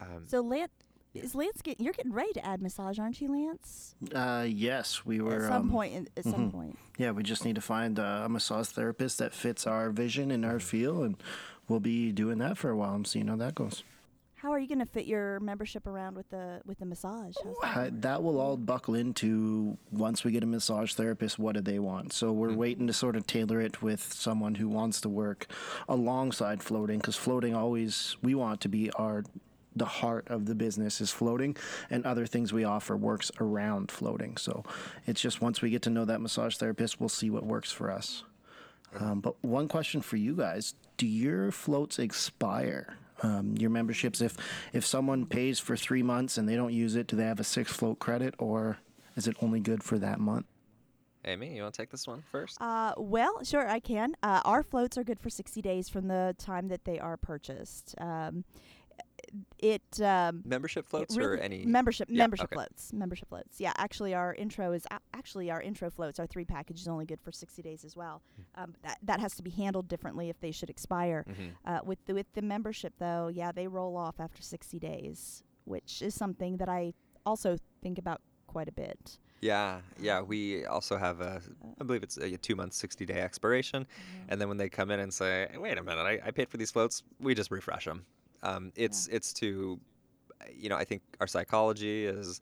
Um, 0.00 0.24
so 0.26 0.40
Lance, 0.40 0.72
is 1.14 1.34
Lance 1.34 1.60
getting? 1.62 1.84
You're 1.84 1.94
getting 1.94 2.12
ready 2.12 2.32
to 2.34 2.46
add 2.46 2.62
massage, 2.62 2.98
aren't 2.98 3.20
you, 3.20 3.30
Lance? 3.32 3.94
Uh, 4.14 4.46
yes, 4.48 5.04
we 5.04 5.20
were. 5.20 5.44
At 5.44 5.48
some 5.48 5.62
um, 5.62 5.70
point. 5.70 5.94
In, 5.94 6.08
at 6.16 6.24
mm-hmm. 6.24 6.30
some 6.30 6.50
point. 6.50 6.78
Yeah, 6.98 7.10
we 7.10 7.22
just 7.22 7.44
need 7.44 7.56
to 7.56 7.60
find 7.60 7.98
uh, 7.98 8.22
a 8.24 8.28
massage 8.28 8.68
therapist 8.68 9.18
that 9.18 9.34
fits 9.34 9.66
our 9.66 9.90
vision 9.90 10.30
and 10.30 10.44
our 10.44 10.52
mm-hmm. 10.52 10.58
feel, 10.58 11.02
and 11.02 11.16
we'll 11.68 11.80
be 11.80 12.12
doing 12.12 12.38
that 12.38 12.58
for 12.58 12.70
a 12.70 12.76
while 12.76 12.94
and 12.94 13.06
seeing 13.06 13.28
how 13.28 13.36
that 13.36 13.54
goes. 13.54 13.82
How 14.40 14.52
are 14.52 14.58
you 14.58 14.68
going 14.68 14.78
to 14.78 14.86
fit 14.86 15.04
your 15.04 15.38
membership 15.40 15.86
around 15.86 16.16
with 16.16 16.30
the 16.30 16.62
with 16.64 16.78
the 16.78 16.86
massage? 16.86 17.34
That? 17.62 18.00
that? 18.00 18.22
will 18.22 18.40
all 18.40 18.56
buckle 18.56 18.94
into 18.94 19.76
once 19.90 20.24
we 20.24 20.32
get 20.32 20.42
a 20.42 20.46
massage 20.46 20.94
therapist. 20.94 21.38
What 21.38 21.56
do 21.56 21.60
they 21.60 21.78
want? 21.78 22.14
So 22.14 22.32
we're 22.32 22.48
mm-hmm. 22.48 22.56
waiting 22.56 22.86
to 22.86 22.94
sort 22.94 23.16
of 23.16 23.26
tailor 23.26 23.60
it 23.60 23.82
with 23.82 24.14
someone 24.14 24.54
who 24.54 24.66
wants 24.66 25.02
to 25.02 25.10
work 25.10 25.46
alongside 25.90 26.62
floating 26.62 27.00
because 27.00 27.16
floating 27.16 27.54
always 27.54 28.16
we 28.22 28.34
want 28.34 28.62
to 28.62 28.70
be 28.70 28.90
our 28.92 29.24
the 29.74 29.84
heart 29.84 30.26
of 30.28 30.46
the 30.46 30.54
business 30.54 31.00
is 31.00 31.10
floating 31.10 31.56
and 31.90 32.04
other 32.04 32.26
things 32.26 32.52
we 32.52 32.64
offer 32.64 32.96
works 32.96 33.30
around 33.40 33.90
floating 33.90 34.36
so 34.36 34.64
it's 35.06 35.20
just 35.20 35.40
once 35.40 35.62
we 35.62 35.70
get 35.70 35.82
to 35.82 35.90
know 35.90 36.04
that 36.04 36.20
massage 36.20 36.56
therapist 36.56 37.00
we'll 37.00 37.08
see 37.08 37.30
what 37.30 37.44
works 37.44 37.70
for 37.70 37.90
us 37.90 38.24
um, 38.98 39.20
but 39.20 39.34
one 39.44 39.68
question 39.68 40.00
for 40.00 40.16
you 40.16 40.34
guys 40.34 40.74
do 40.96 41.06
your 41.06 41.50
floats 41.50 41.98
expire 41.98 42.96
um, 43.22 43.54
your 43.58 43.70
memberships 43.70 44.20
if 44.20 44.36
if 44.72 44.84
someone 44.84 45.26
pays 45.26 45.58
for 45.58 45.76
three 45.76 46.02
months 46.02 46.38
and 46.38 46.48
they 46.48 46.56
don't 46.56 46.72
use 46.72 46.96
it 46.96 47.06
do 47.06 47.16
they 47.16 47.24
have 47.24 47.40
a 47.40 47.44
six 47.44 47.72
float 47.72 47.98
credit 47.98 48.34
or 48.38 48.78
is 49.16 49.26
it 49.26 49.36
only 49.40 49.60
good 49.60 49.82
for 49.82 49.98
that 49.98 50.18
month 50.18 50.46
Amy, 51.24 51.54
you 51.54 51.62
want 51.62 51.74
to 51.74 51.82
take 51.82 51.90
this 51.90 52.06
one 52.06 52.22
first? 52.32 52.60
Uh, 52.60 52.94
well, 52.96 53.44
sure, 53.44 53.68
I 53.68 53.78
can. 53.78 54.14
Uh, 54.22 54.40
our 54.44 54.62
floats 54.62 54.96
are 54.96 55.04
good 55.04 55.20
for 55.20 55.28
60 55.28 55.60
days 55.60 55.88
from 55.88 56.08
the 56.08 56.34
time 56.38 56.68
that 56.68 56.84
they 56.84 56.98
are 56.98 57.16
purchased. 57.16 57.94
Um, 57.98 58.44
it 59.58 60.00
um, 60.00 60.42
membership 60.44 60.86
floats 60.86 61.16
really, 61.16 61.38
or 61.38 61.40
any 61.40 61.64
membership 61.64 62.08
yeah, 62.10 62.18
membership 62.18 62.44
okay. 62.44 62.54
floats 62.54 62.92
membership 62.92 63.28
floats 63.28 63.60
yeah 63.60 63.72
actually 63.76 64.14
our 64.14 64.34
intro 64.34 64.72
is 64.72 64.86
actually 65.14 65.50
our 65.50 65.60
intro 65.60 65.90
floats 65.90 66.18
our 66.18 66.26
three 66.26 66.44
package 66.44 66.80
is 66.80 66.88
only 66.88 67.04
good 67.04 67.20
for 67.20 67.32
60 67.32 67.62
days 67.62 67.84
as 67.84 67.96
well 67.96 68.22
mm-hmm. 68.32 68.62
um, 68.62 68.74
that, 68.82 68.98
that 69.02 69.20
has 69.20 69.34
to 69.36 69.42
be 69.42 69.50
handled 69.50 69.88
differently 69.88 70.28
if 70.28 70.40
they 70.40 70.50
should 70.50 70.70
expire 70.70 71.24
mm-hmm. 71.28 71.48
uh, 71.64 71.80
with 71.84 71.98
the 72.06 72.14
with 72.14 72.32
the 72.34 72.42
membership 72.42 72.92
though 72.98 73.28
yeah 73.28 73.52
they 73.52 73.66
roll 73.66 73.96
off 73.96 74.20
after 74.20 74.42
60 74.42 74.78
days 74.78 75.42
which 75.64 76.02
is 76.02 76.14
something 76.14 76.56
that 76.56 76.68
I 76.68 76.94
also 77.24 77.56
think 77.82 77.98
about 77.98 78.20
quite 78.46 78.68
a 78.68 78.72
bit 78.72 79.18
yeah, 79.40 79.80
yeah. 79.98 80.20
We 80.20 80.66
also 80.66 80.96
have 80.96 81.20
a, 81.20 81.40
I 81.80 81.84
believe 81.84 82.02
it's 82.02 82.18
a 82.18 82.36
two 82.36 82.54
month, 82.54 82.74
60 82.74 83.06
day 83.06 83.20
expiration. 83.20 83.84
Mm-hmm. 83.84 84.24
And 84.28 84.40
then 84.40 84.48
when 84.48 84.58
they 84.58 84.68
come 84.68 84.90
in 84.90 85.00
and 85.00 85.12
say, 85.12 85.48
wait 85.56 85.78
a 85.78 85.82
minute, 85.82 86.02
I, 86.02 86.20
I 86.26 86.30
paid 86.30 86.48
for 86.50 86.58
these 86.58 86.70
floats, 86.70 87.02
we 87.20 87.34
just 87.34 87.50
refresh 87.50 87.86
them. 87.86 88.04
Um, 88.42 88.72
it's 88.76 89.08
yeah. 89.08 89.16
it's 89.16 89.32
to, 89.34 89.78
you 90.54 90.68
know, 90.68 90.76
I 90.76 90.84
think 90.84 91.02
our 91.20 91.26
psychology 91.26 92.06
is 92.06 92.40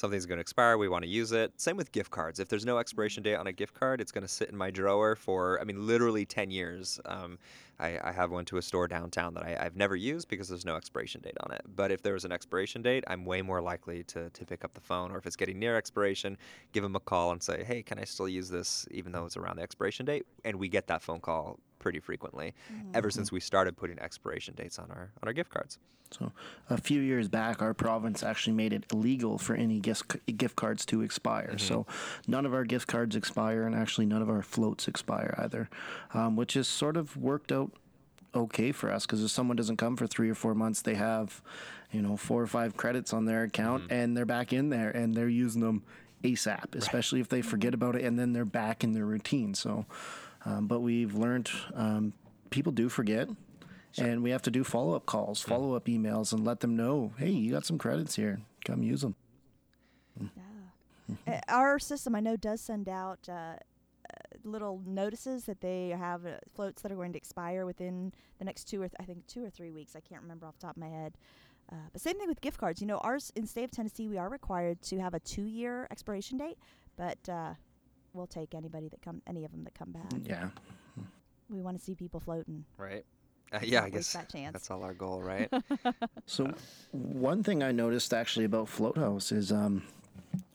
something's 0.00 0.26
going 0.26 0.38
to 0.38 0.40
expire. 0.40 0.78
We 0.78 0.88
want 0.88 1.04
to 1.04 1.10
use 1.10 1.32
it. 1.32 1.52
Same 1.60 1.76
with 1.76 1.92
gift 1.92 2.10
cards. 2.10 2.40
If 2.40 2.48
there's 2.48 2.64
no 2.64 2.78
expiration 2.78 3.22
date 3.22 3.36
on 3.36 3.46
a 3.46 3.52
gift 3.52 3.74
card, 3.74 4.00
it's 4.00 4.10
going 4.10 4.22
to 4.22 4.28
sit 4.28 4.48
in 4.48 4.56
my 4.56 4.70
drawer 4.70 5.14
for, 5.14 5.60
I 5.60 5.64
mean, 5.64 5.86
literally 5.86 6.24
10 6.24 6.50
years. 6.50 6.98
Um, 7.04 7.38
I, 7.78 7.98
I, 8.02 8.12
have 8.12 8.30
one 8.30 8.44
to 8.46 8.58
a 8.58 8.62
store 8.62 8.88
downtown 8.88 9.32
that 9.34 9.42
I, 9.42 9.62
have 9.62 9.76
never 9.76 9.96
used 9.96 10.28
because 10.28 10.48
there's 10.48 10.66
no 10.66 10.76
expiration 10.76 11.20
date 11.20 11.36
on 11.44 11.52
it. 11.52 11.62
But 11.76 11.90
if 11.90 12.02
there 12.02 12.14
was 12.14 12.24
an 12.24 12.32
expiration 12.32 12.82
date, 12.82 13.04
I'm 13.06 13.24
way 13.24 13.42
more 13.42 13.60
likely 13.60 14.02
to, 14.04 14.30
to 14.30 14.44
pick 14.44 14.64
up 14.64 14.74
the 14.74 14.80
phone, 14.80 15.10
or 15.10 15.18
if 15.18 15.26
it's 15.26 15.36
getting 15.36 15.58
near 15.58 15.76
expiration, 15.76 16.36
give 16.72 16.82
them 16.82 16.96
a 16.96 17.00
call 17.00 17.32
and 17.32 17.42
say, 17.42 17.64
hey, 17.64 17.82
can 17.82 17.98
I 17.98 18.04
still 18.04 18.28
use 18.28 18.50
this 18.50 18.86
even 18.90 19.12
though 19.12 19.24
it's 19.24 19.36
around 19.36 19.56
the 19.56 19.62
expiration 19.62 20.04
date? 20.06 20.26
And 20.44 20.56
we 20.58 20.68
get 20.68 20.86
that 20.88 21.02
phone 21.02 21.20
call 21.20 21.58
pretty 21.80 21.98
frequently 21.98 22.54
mm-hmm. 22.72 22.90
ever 22.94 23.10
since 23.10 23.32
we 23.32 23.40
started 23.40 23.76
putting 23.76 23.98
expiration 23.98 24.54
dates 24.54 24.78
on 24.78 24.88
our 24.90 25.10
on 25.20 25.28
our 25.28 25.32
gift 25.32 25.50
cards. 25.50 25.78
So, 26.12 26.32
a 26.68 26.76
few 26.76 27.00
years 27.00 27.28
back, 27.28 27.62
our 27.62 27.72
province 27.72 28.22
actually 28.22 28.54
made 28.54 28.72
it 28.72 28.84
illegal 28.92 29.38
for 29.38 29.54
any 29.54 29.78
gift 29.78 30.16
gift 30.36 30.56
cards 30.56 30.84
to 30.86 31.02
expire. 31.02 31.48
Mm-hmm. 31.48 31.58
So, 31.58 31.86
none 32.26 32.46
of 32.46 32.54
our 32.54 32.64
gift 32.64 32.88
cards 32.88 33.16
expire, 33.16 33.64
and 33.64 33.74
actually 33.74 34.06
none 34.06 34.22
of 34.22 34.28
our 34.28 34.42
floats 34.42 34.88
expire 34.88 35.34
either, 35.38 35.68
um, 36.12 36.36
which 36.36 36.54
has 36.54 36.68
sort 36.68 36.96
of 36.96 37.16
worked 37.16 37.52
out 37.52 37.72
okay 38.34 38.70
for 38.72 38.92
us 38.92 39.06
because 39.06 39.24
if 39.24 39.30
someone 39.30 39.56
doesn't 39.56 39.76
come 39.76 39.96
for 39.96 40.06
three 40.06 40.30
or 40.30 40.34
four 40.34 40.54
months, 40.54 40.82
they 40.82 40.94
have, 40.94 41.42
you 41.92 42.02
know, 42.02 42.16
four 42.16 42.42
or 42.42 42.46
five 42.46 42.76
credits 42.76 43.12
on 43.12 43.24
their 43.24 43.44
account, 43.44 43.84
mm-hmm. 43.84 43.92
and 43.92 44.16
they're 44.16 44.26
back 44.26 44.52
in 44.52 44.70
there, 44.70 44.90
and 44.90 45.14
they're 45.14 45.28
using 45.28 45.60
them 45.60 45.82
ASAP, 46.24 46.74
especially 46.74 47.20
right. 47.20 47.24
if 47.24 47.28
they 47.28 47.42
forget 47.42 47.74
about 47.74 47.94
it, 47.96 48.04
and 48.04 48.18
then 48.18 48.32
they're 48.32 48.44
back 48.44 48.82
in 48.82 48.92
their 48.92 49.06
routine. 49.06 49.54
So. 49.54 49.86
Um, 50.44 50.66
but 50.66 50.80
we've 50.80 51.14
learned 51.14 51.50
um, 51.74 52.12
people 52.50 52.72
do 52.72 52.88
forget. 52.88 53.28
Sure. 53.92 54.06
And 54.06 54.22
we 54.22 54.30
have 54.30 54.42
to 54.42 54.50
do 54.50 54.62
follow 54.62 54.94
up 54.94 55.04
calls, 55.04 55.42
follow 55.42 55.74
up 55.74 55.86
emails, 55.86 56.32
and 56.32 56.44
let 56.44 56.60
them 56.60 56.76
know, 56.76 57.12
hey, 57.18 57.30
you 57.30 57.50
got 57.50 57.66
some 57.66 57.76
credits 57.76 58.14
here. 58.14 58.40
Come 58.64 58.82
use 58.84 59.00
them. 59.00 59.16
Yeah. 60.20 60.28
Mm-hmm. 61.10 61.32
Our 61.48 61.78
system, 61.80 62.14
I 62.14 62.20
know, 62.20 62.36
does 62.36 62.60
send 62.60 62.88
out 62.88 63.18
uh, 63.28 63.32
uh, 63.32 63.56
little 64.44 64.80
notices 64.86 65.44
that 65.46 65.60
they 65.60 65.88
have 65.88 66.24
uh, 66.24 66.36
floats 66.54 66.82
that 66.82 66.92
are 66.92 66.94
going 66.94 67.12
to 67.12 67.18
expire 67.18 67.66
within 67.66 68.12
the 68.38 68.44
next 68.44 68.68
two 68.68 68.80
or 68.80 68.88
th- 68.88 68.96
I 69.00 69.04
think 69.04 69.26
two 69.26 69.44
or 69.44 69.50
three 69.50 69.72
weeks. 69.72 69.96
I 69.96 70.00
can't 70.00 70.22
remember 70.22 70.46
off 70.46 70.56
the 70.60 70.66
top 70.66 70.76
of 70.76 70.80
my 70.80 70.88
head. 70.88 71.16
Uh, 71.72 71.76
but 71.92 72.00
same 72.00 72.18
thing 72.18 72.28
with 72.28 72.40
gift 72.40 72.58
cards. 72.58 72.80
You 72.80 72.86
know, 72.86 72.98
ours 72.98 73.32
in 73.34 73.46
state 73.46 73.64
of 73.64 73.70
Tennessee, 73.72 74.08
we 74.08 74.18
are 74.18 74.28
required 74.28 74.82
to 74.82 74.98
have 74.98 75.14
a 75.14 75.20
two-year 75.20 75.88
expiration 75.90 76.38
date, 76.38 76.58
but 76.96 77.18
uh, 77.28 77.54
we'll 78.12 78.26
take 78.26 78.54
anybody 78.54 78.88
that 78.88 79.02
come, 79.02 79.22
any 79.26 79.44
of 79.44 79.50
them 79.52 79.64
that 79.64 79.74
come 79.74 79.92
back. 79.92 80.12
Yeah. 80.24 80.48
We 81.48 81.60
want 81.60 81.78
to 81.78 81.84
see 81.84 81.94
people 81.94 82.20
floating. 82.20 82.64
Right. 82.76 83.04
Uh, 83.52 83.58
yeah, 83.62 83.82
I 83.82 83.90
guess 83.90 84.12
that 84.12 84.30
that's 84.52 84.70
all 84.70 84.84
our 84.84 84.94
goal, 84.94 85.20
right? 85.22 85.52
so, 86.26 86.52
one 86.92 87.42
thing 87.42 87.64
I 87.64 87.72
noticed 87.72 88.14
actually 88.14 88.44
about 88.44 88.68
Float 88.68 88.96
House 88.96 89.32
is 89.32 89.50
um, 89.50 89.82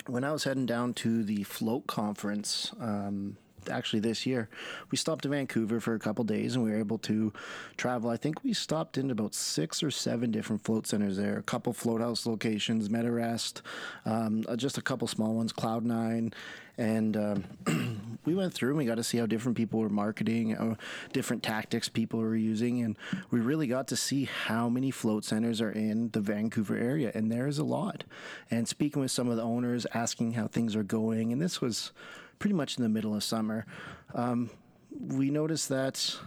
when 0.08 0.24
I 0.24 0.32
was 0.32 0.46
heading 0.46 0.66
down 0.66 0.94
to 0.96 1.24
the 1.24 1.44
Float 1.44 1.88
conference 1.88 2.72
um, 2.80 3.36
actually 3.70 4.00
this 4.00 4.26
year. 4.26 4.50
We 4.92 4.98
stopped 4.98 5.26
in 5.26 5.32
Vancouver 5.32 5.80
for 5.80 5.94
a 5.96 6.00
couple 6.00 6.24
days 6.24 6.56
and 6.56 6.64
we 6.64 6.72
were 6.72 6.80
able 6.80 6.98
to 7.00 7.34
travel. 7.78 8.10
I 8.10 8.18
think 8.18 8.44
we 8.44 8.54
stopped 8.54 8.98
in 8.98 9.12
about 9.12 9.34
six 9.34 9.84
or 9.84 9.92
seven 9.92 10.32
different 10.32 10.64
float 10.64 10.88
centers 10.88 11.18
there, 11.18 11.38
a 11.38 11.44
couple 11.44 11.74
float 11.74 12.02
house 12.02 12.26
locations, 12.26 12.90
MetaRest, 12.90 13.62
um, 14.06 14.44
uh, 14.48 14.56
just 14.56 14.78
a 14.78 14.82
couple 14.82 15.08
small 15.08 15.34
ones, 15.34 15.52
Cloud 15.52 15.86
Nine. 15.86 16.34
And 16.78 17.16
um, 17.16 18.18
we 18.26 18.36
went 18.36 18.54
through 18.54 18.70
and 18.70 18.78
we 18.78 18.86
got 18.86 18.96
to 18.96 19.04
see 19.04 19.18
how 19.18 19.26
different 19.26 19.58
people 19.58 19.80
were 19.80 19.90
marketing, 19.90 20.56
uh, 20.56 20.76
different 21.14 21.44
tactics 21.44 21.88
people 21.88 22.20
were 22.20 22.36
using. 22.36 22.82
And 22.82 22.98
we 23.32 23.40
really 23.40 23.68
got 23.68 23.88
to 23.90 23.96
see 23.96 24.26
how 24.26 24.70
many 24.70 24.92
float 24.92 25.24
centers 25.24 25.62
are 25.62 25.72
in 25.72 26.10
the 26.10 26.20
Vancouver 26.20 26.76
area. 26.76 27.12
And 27.14 27.32
there's 27.32 27.58
a 27.58 27.64
lot. 27.64 28.04
And 28.52 28.68
speaking 28.68 29.02
with 29.02 29.12
some 29.12 29.30
of 29.30 29.38
the 29.38 29.44
owners, 29.44 29.86
asking 29.94 30.34
how 30.34 30.48
things 30.48 30.76
are 30.76 30.84
going. 30.84 31.32
And 31.32 31.42
this 31.42 31.62
was 31.62 31.92
pretty 32.40 32.56
much 32.56 32.78
in 32.78 32.84
the 32.84 32.90
middle 32.90 33.16
of 33.16 33.24
summer, 33.24 33.66
um, 34.14 34.50
we 34.92 35.30
noticed 35.30 35.70
that 35.70 36.18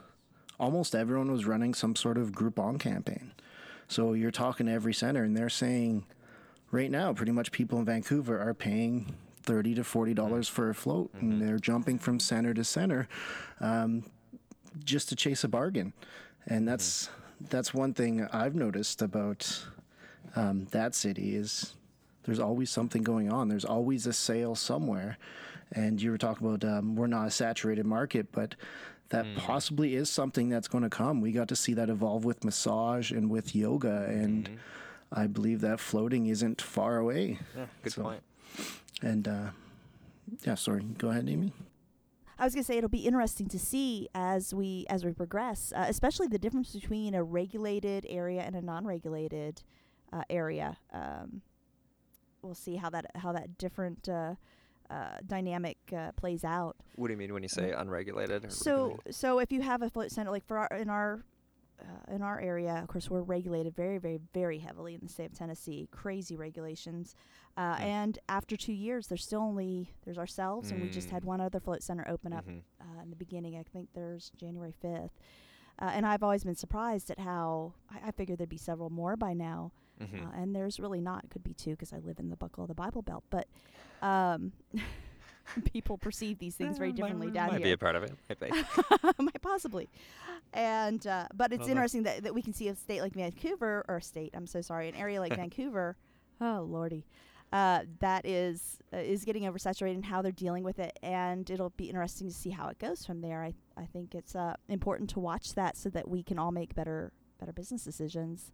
almost 0.58 0.94
everyone 0.94 1.30
was 1.30 1.46
running 1.46 1.74
some 1.74 1.94
sort 1.96 2.18
of 2.18 2.32
Groupon 2.32 2.78
campaign. 2.78 3.32
So 3.88 4.12
you're 4.12 4.30
talking 4.30 4.66
to 4.66 4.72
every 4.72 4.92
center, 4.92 5.24
and 5.24 5.36
they're 5.36 5.48
saying 5.48 6.04
right 6.70 6.90
now, 6.90 7.12
pretty 7.12 7.32
much 7.32 7.52
people 7.52 7.78
in 7.78 7.84
Vancouver 7.84 8.38
are 8.40 8.54
paying 8.54 9.14
thirty 9.42 9.74
to 9.74 9.84
forty 9.84 10.12
dollars 10.12 10.48
for 10.48 10.68
a 10.68 10.74
float, 10.74 11.14
mm-hmm. 11.16 11.30
and 11.30 11.42
they're 11.42 11.58
jumping 11.58 11.98
from 11.98 12.20
center 12.20 12.52
to 12.52 12.64
center 12.64 13.08
um, 13.60 14.04
just 14.84 15.08
to 15.08 15.16
chase 15.16 15.42
a 15.44 15.48
bargain. 15.48 15.94
And 16.46 16.68
that's 16.68 17.06
mm-hmm. 17.06 17.46
that's 17.48 17.72
one 17.72 17.94
thing 17.94 18.28
I've 18.30 18.54
noticed 18.54 19.00
about 19.00 19.64
um, 20.36 20.66
that 20.72 20.94
city 20.94 21.34
is 21.34 21.74
there's 22.24 22.40
always 22.40 22.70
something 22.70 23.02
going 23.02 23.32
on. 23.32 23.48
There's 23.48 23.64
always 23.64 24.06
a 24.06 24.12
sale 24.12 24.54
somewhere, 24.54 25.16
and 25.72 26.00
you 26.00 26.10
were 26.10 26.18
talking 26.18 26.46
about 26.46 26.64
um, 26.64 26.96
we're 26.96 27.06
not 27.06 27.26
a 27.26 27.30
saturated 27.30 27.86
market, 27.86 28.30
but 28.32 28.54
that 29.10 29.24
Mm. 29.24 29.36
possibly 29.38 29.94
is 29.94 30.10
something 30.10 30.48
that's 30.48 30.68
going 30.68 30.84
to 30.84 30.90
come. 30.90 31.20
We 31.20 31.32
got 31.32 31.48
to 31.48 31.56
see 31.56 31.72
that 31.74 31.88
evolve 31.88 32.24
with 32.24 32.44
massage 32.44 33.10
and 33.10 33.30
with 33.30 33.54
yoga, 33.54 34.04
and 34.08 34.44
Mhm. 34.48 34.58
I 35.12 35.26
believe 35.26 35.60
that 35.62 35.80
floating 35.80 36.26
isn't 36.26 36.60
far 36.60 36.98
away. 36.98 37.38
Yeah, 37.56 37.66
good 37.82 37.92
So- 37.94 38.02
point. 38.02 38.22
And 39.02 39.26
uh, 39.28 39.50
yeah, 40.44 40.54
sorry, 40.56 40.82
go 40.98 41.08
ahead, 41.10 41.28
Amy. 41.28 41.52
I 42.40 42.44
was 42.44 42.54
gonna 42.54 42.64
say 42.64 42.76
it'll 42.78 42.88
be 42.90 43.06
interesting 43.06 43.48
to 43.48 43.58
see 43.58 44.08
as 44.14 44.54
we 44.54 44.86
as 44.88 45.04
we 45.04 45.12
progress, 45.12 45.72
uh, 45.74 45.86
especially 45.88 46.28
the 46.28 46.38
difference 46.38 46.72
between 46.72 47.14
a 47.14 47.24
regulated 47.24 48.06
area 48.08 48.42
and 48.42 48.54
a 48.54 48.60
non-regulated 48.62 49.62
uh, 50.12 50.22
area. 50.30 50.76
Um, 50.92 51.42
we'll 52.42 52.54
see 52.54 52.76
how 52.76 52.90
that 52.90 53.10
how 53.16 53.32
that 53.32 53.58
different 53.58 54.08
uh, 54.08 54.34
uh, 54.90 55.18
dynamic 55.26 55.76
uh, 55.96 56.12
plays 56.12 56.44
out. 56.44 56.76
What 56.96 57.08
do 57.08 57.12
you 57.12 57.18
mean 57.18 57.32
when 57.34 57.42
you 57.42 57.48
say 57.48 57.72
unregulated? 57.72 58.44
Or 58.46 58.50
So 58.50 58.98
so 59.10 59.38
if 59.38 59.52
you 59.52 59.60
have 59.62 59.82
a 59.82 59.90
float 59.90 60.10
center 60.10 60.30
like 60.30 60.46
for 60.46 60.58
our 60.58 60.68
in 60.76 60.88
our 60.90 61.24
uh, 61.80 62.12
in 62.12 62.22
our 62.22 62.40
area, 62.40 62.80
of 62.82 62.88
course, 62.88 63.08
we're 63.08 63.22
regulated 63.22 63.76
very, 63.76 63.98
very, 63.98 64.18
very 64.34 64.58
heavily 64.58 64.94
in 64.94 65.00
the 65.02 65.08
state 65.08 65.26
of 65.26 65.34
Tennessee. 65.38 65.86
Crazy 65.92 66.34
regulations, 66.34 67.14
uh, 67.56 67.76
Hmm. 67.76 67.82
and 67.82 68.18
after 68.28 68.56
two 68.56 68.72
years, 68.72 69.06
there's 69.06 69.22
still 69.24 69.42
only 69.42 69.94
there's 70.04 70.18
ourselves, 70.18 70.72
and 70.72 70.82
we 70.82 70.88
just 70.88 71.10
had 71.10 71.22
Mm. 71.22 71.26
one 71.26 71.40
other 71.40 71.60
float 71.60 71.82
center 71.84 72.04
open 72.08 72.32
up 72.32 72.46
Mhm. 72.48 72.62
uh, 72.80 73.02
in 73.02 73.10
the 73.10 73.16
beginning. 73.16 73.56
I 73.56 73.62
think 73.62 73.90
there's 73.94 74.30
January 74.30 74.72
5th. 74.72 75.12
Uh, 75.80 75.90
and 75.94 76.04
I've 76.04 76.24
always 76.24 76.42
been 76.42 76.56
surprised 76.56 77.10
at 77.12 77.20
how 77.20 77.74
I, 77.88 78.08
I 78.08 78.10
figured 78.10 78.38
there'd 78.40 78.48
be 78.48 78.56
several 78.58 78.90
more 78.90 79.16
by 79.16 79.32
now, 79.32 79.70
Mhm. 80.00 80.26
uh, 80.26 80.30
and 80.40 80.54
there's 80.54 80.78
really 80.80 81.00
not. 81.00 81.28
Could 81.30 81.44
be 81.44 81.54
two 81.54 81.70
because 81.70 81.92
I 81.92 81.98
live 81.98 82.18
in 82.18 82.28
the 82.30 82.36
buckle 82.36 82.64
of 82.64 82.68
the 82.68 82.74
Bible 82.74 83.02
Belt, 83.02 83.24
but 83.30 83.46
um, 84.02 84.52
people 85.72 85.98
perceive 85.98 86.38
these 86.38 86.54
things 86.54 86.78
very 86.78 86.90
Eh, 86.90 86.92
might- 86.92 86.96
differently 86.96 87.30
down 87.30 87.48
might 87.48 87.58
here. 87.58 87.64
be 87.66 87.72
a 87.72 87.78
part 87.78 87.96
of 87.96 88.02
it. 88.04 88.12
Might. 88.40 89.18
Might 89.20 89.42
possibly. 89.42 89.88
And 90.52 91.06
uh, 91.06 91.28
but 91.34 91.52
it's 91.52 91.60
Well, 91.60 91.70
interesting 91.70 92.02
that, 92.04 92.22
that 92.24 92.34
we 92.34 92.42
can 92.42 92.52
see 92.52 92.68
a 92.68 92.74
state 92.74 93.00
like 93.02 93.12
Vancouver 93.12 93.84
or 93.88 93.96
a 93.96 94.02
state, 94.02 94.30
I'm 94.34 94.46
so 94.46 94.60
sorry, 94.60 94.88
an 94.88 94.94
area 94.94 95.20
like 95.20 95.34
Vancouver. 95.34 95.96
Oh 96.40 96.66
lordy. 96.68 97.04
Uh, 97.50 97.80
that 98.00 98.26
is 98.26 98.78
uh, 98.92 98.98
is 98.98 99.24
getting 99.24 99.44
oversaturated 99.44 99.94
and 99.94 100.04
how 100.04 100.20
they're 100.20 100.30
dealing 100.32 100.62
with 100.64 100.78
it, 100.78 100.98
and 101.02 101.48
it'll 101.50 101.70
be 101.70 101.86
interesting 101.88 102.28
to 102.28 102.34
see 102.34 102.50
how 102.50 102.68
it 102.68 102.78
goes 102.78 103.04
from 103.06 103.22
there. 103.22 103.42
I 103.42 103.54
I 103.76 103.86
think 103.86 104.14
it's 104.14 104.36
uh, 104.36 104.54
important 104.68 105.08
to 105.10 105.20
watch 105.20 105.54
that 105.54 105.76
so 105.76 105.88
that 105.90 106.08
we 106.08 106.22
can 106.22 106.38
all 106.38 106.52
make 106.52 106.74
better 106.74 107.10
better 107.40 107.52
business 107.52 107.82
decisions 107.84 108.52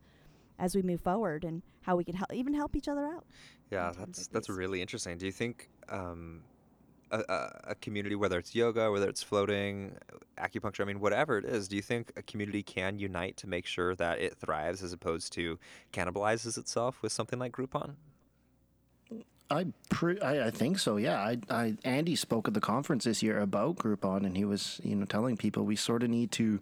as 0.59 0.75
we 0.75 0.83
move 0.83 1.01
forward, 1.01 1.45
and 1.45 1.63
how 1.83 1.97
we 1.97 2.05
can 2.05 2.15
help 2.15 2.33
even 2.33 2.55
help 2.55 2.77
each 2.77 2.89
other 2.89 3.07
out. 3.07 3.25
Yeah, 3.71 3.93
that's 3.97 4.27
that's 4.29 4.49
really 4.49 4.81
interesting. 4.81 5.19
Do 5.19 5.27
you 5.27 5.33
think 5.33 5.69
um, 5.89 6.43
a, 7.11 7.19
a, 7.29 7.61
a 7.71 7.75
community, 7.77 8.15
whether 8.15 8.39
it's 8.39 8.55
yoga, 8.55 8.91
whether 8.91 9.09
it's 9.09 9.23
floating, 9.23 9.97
acupuncture, 10.39 10.81
I 10.83 10.85
mean, 10.85 11.01
whatever 11.01 11.39
it 11.39 11.45
is, 11.45 11.69
do 11.69 11.77
you 11.77 11.83
think 11.83 12.13
a 12.17 12.23
community 12.23 12.63
can 12.63 12.99
unite 12.99 13.37
to 13.39 13.47
make 13.47 13.67
sure 13.67 13.95
that 13.97 14.21
it 14.21 14.37
thrives 14.37 14.83
as 14.83 14.93
opposed 14.93 15.33
to 15.35 15.59
cannibalizes 15.93 16.59
itself 16.59 17.03
with 17.03 17.13
something 17.13 17.39
like 17.39 17.53
Groupon? 17.53 17.95
I, 19.51 19.67
pre- 19.91 20.21
I 20.21 20.47
I 20.47 20.51
think 20.51 20.79
so. 20.79 20.97
Yeah, 20.97 21.19
I, 21.21 21.39
I 21.51 21.77
Andy 21.85 22.17
spoke 22.17 22.49
at 22.49 22.55
the 22.55 22.61
conference 22.61 23.05
this 23.05 23.23
year 23.23 23.39
about 23.39 23.77
Groupon, 23.77 24.25
and 24.25 24.37
he 24.37 24.45
was 24.45 24.81
you 24.83 24.97
know 24.97 25.05
telling 25.05 25.37
people 25.37 25.65
we 25.65 25.77
sort 25.77 26.03
of 26.03 26.11
need 26.11 26.33
to 26.33 26.61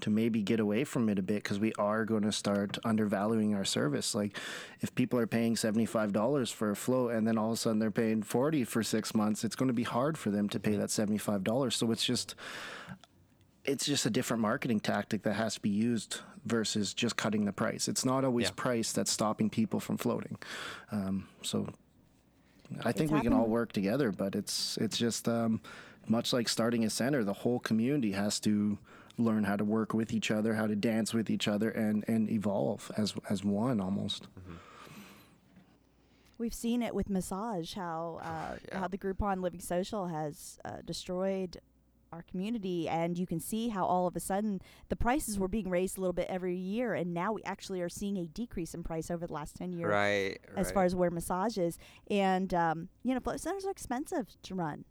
to 0.00 0.10
maybe 0.10 0.42
get 0.42 0.60
away 0.60 0.84
from 0.84 1.08
it 1.08 1.18
a 1.18 1.22
bit 1.22 1.42
because 1.42 1.58
we 1.58 1.72
are 1.78 2.04
going 2.04 2.22
to 2.22 2.32
start 2.32 2.78
undervaluing 2.84 3.54
our 3.54 3.64
service. 3.64 4.14
Like 4.14 4.38
if 4.80 4.94
people 4.94 5.18
are 5.18 5.26
paying 5.26 5.56
seventy 5.56 5.86
five 5.86 6.12
dollars 6.12 6.50
for 6.50 6.70
a 6.70 6.76
float, 6.76 7.12
and 7.12 7.26
then 7.26 7.38
all 7.38 7.48
of 7.48 7.54
a 7.54 7.56
sudden 7.56 7.78
they're 7.78 7.90
paying 7.90 8.22
forty 8.22 8.64
for 8.64 8.82
six 8.82 9.14
months, 9.14 9.44
it's 9.44 9.56
going 9.56 9.68
to 9.68 9.74
be 9.74 9.84
hard 9.84 10.18
for 10.18 10.30
them 10.30 10.48
to 10.50 10.60
pay 10.60 10.76
that 10.76 10.90
seventy 10.90 11.18
five 11.18 11.44
dollars. 11.44 11.76
So 11.76 11.90
it's 11.90 12.04
just 12.04 12.34
it's 13.64 13.84
just 13.84 14.06
a 14.06 14.10
different 14.10 14.40
marketing 14.42 14.80
tactic 14.80 15.22
that 15.22 15.34
has 15.34 15.54
to 15.54 15.60
be 15.60 15.70
used 15.70 16.20
versus 16.44 16.94
just 16.94 17.16
cutting 17.16 17.44
the 17.44 17.52
price. 17.52 17.88
It's 17.88 18.04
not 18.04 18.24
always 18.24 18.46
Yeah. 18.46 18.52
price 18.54 18.92
that's 18.92 19.10
stopping 19.10 19.50
people 19.50 19.80
from 19.80 19.96
floating. 19.96 20.38
Um, 20.92 21.26
so 21.42 21.68
I 22.84 22.92
think 22.92 23.10
we 23.10 23.20
can 23.20 23.32
all 23.32 23.46
work 23.48 23.72
together, 23.72 24.12
but 24.12 24.34
it's 24.34 24.76
it's 24.78 24.96
just 24.96 25.28
um, 25.28 25.60
much 26.06 26.32
like 26.32 26.48
starting 26.48 26.84
a 26.84 26.90
center. 26.90 27.24
The 27.24 27.32
whole 27.32 27.58
community 27.58 28.12
has 28.12 28.38
to 28.40 28.78
learn 29.18 29.44
how 29.44 29.56
to 29.56 29.64
work 29.64 29.94
with 29.94 30.12
each 30.12 30.30
other, 30.30 30.54
how 30.54 30.66
to 30.66 30.76
dance 30.76 31.14
with 31.14 31.30
each 31.30 31.48
other, 31.48 31.70
and 31.70 32.04
and 32.08 32.30
evolve 32.30 32.90
as 32.96 33.14
as 33.30 33.44
one 33.44 33.80
almost. 33.80 34.28
We've 36.38 36.54
seen 36.54 36.82
it 36.82 36.94
with 36.94 37.08
massage, 37.08 37.74
how 37.74 38.20
uh, 38.22 38.56
Yeah. 38.72 38.80
how 38.80 38.88
the 38.88 38.98
Groupon 38.98 39.40
Living 39.42 39.60
Social 39.60 40.06
has 40.08 40.58
uh, 40.64 40.78
destroyed 40.84 41.58
our 42.12 42.22
community, 42.22 42.88
and 42.88 43.18
you 43.18 43.26
can 43.26 43.40
see 43.40 43.68
how 43.68 43.84
all 43.84 44.06
of 44.06 44.14
a 44.16 44.20
sudden 44.20 44.60
the 44.88 44.96
prices 44.96 45.38
were 45.38 45.48
being 45.48 45.68
raised 45.68 45.98
a 45.98 46.00
little 46.00 46.12
bit 46.12 46.26
every 46.28 46.54
year, 46.56 46.94
and 46.94 47.12
now 47.12 47.32
we 47.32 47.42
actually 47.44 47.80
are 47.80 47.88
seeing 47.88 48.16
a 48.18 48.26
decrease 48.26 48.74
in 48.74 48.82
price 48.82 49.10
over 49.10 49.26
the 49.26 49.32
last 49.32 49.56
ten 49.56 49.72
years, 49.72 49.90
Right. 49.90 50.38
as 50.56 50.70
far 50.70 50.84
as 50.84 50.94
where 50.94 51.10
massage 51.10 51.58
is. 51.58 51.78
And 52.10 52.52
um, 52.54 52.88
you 53.02 53.12
know, 53.14 53.20
float 53.20 53.40
centers 53.40 53.64
are 53.64 53.70
expensive 53.70 54.28
to 54.42 54.54
run. 54.54 54.84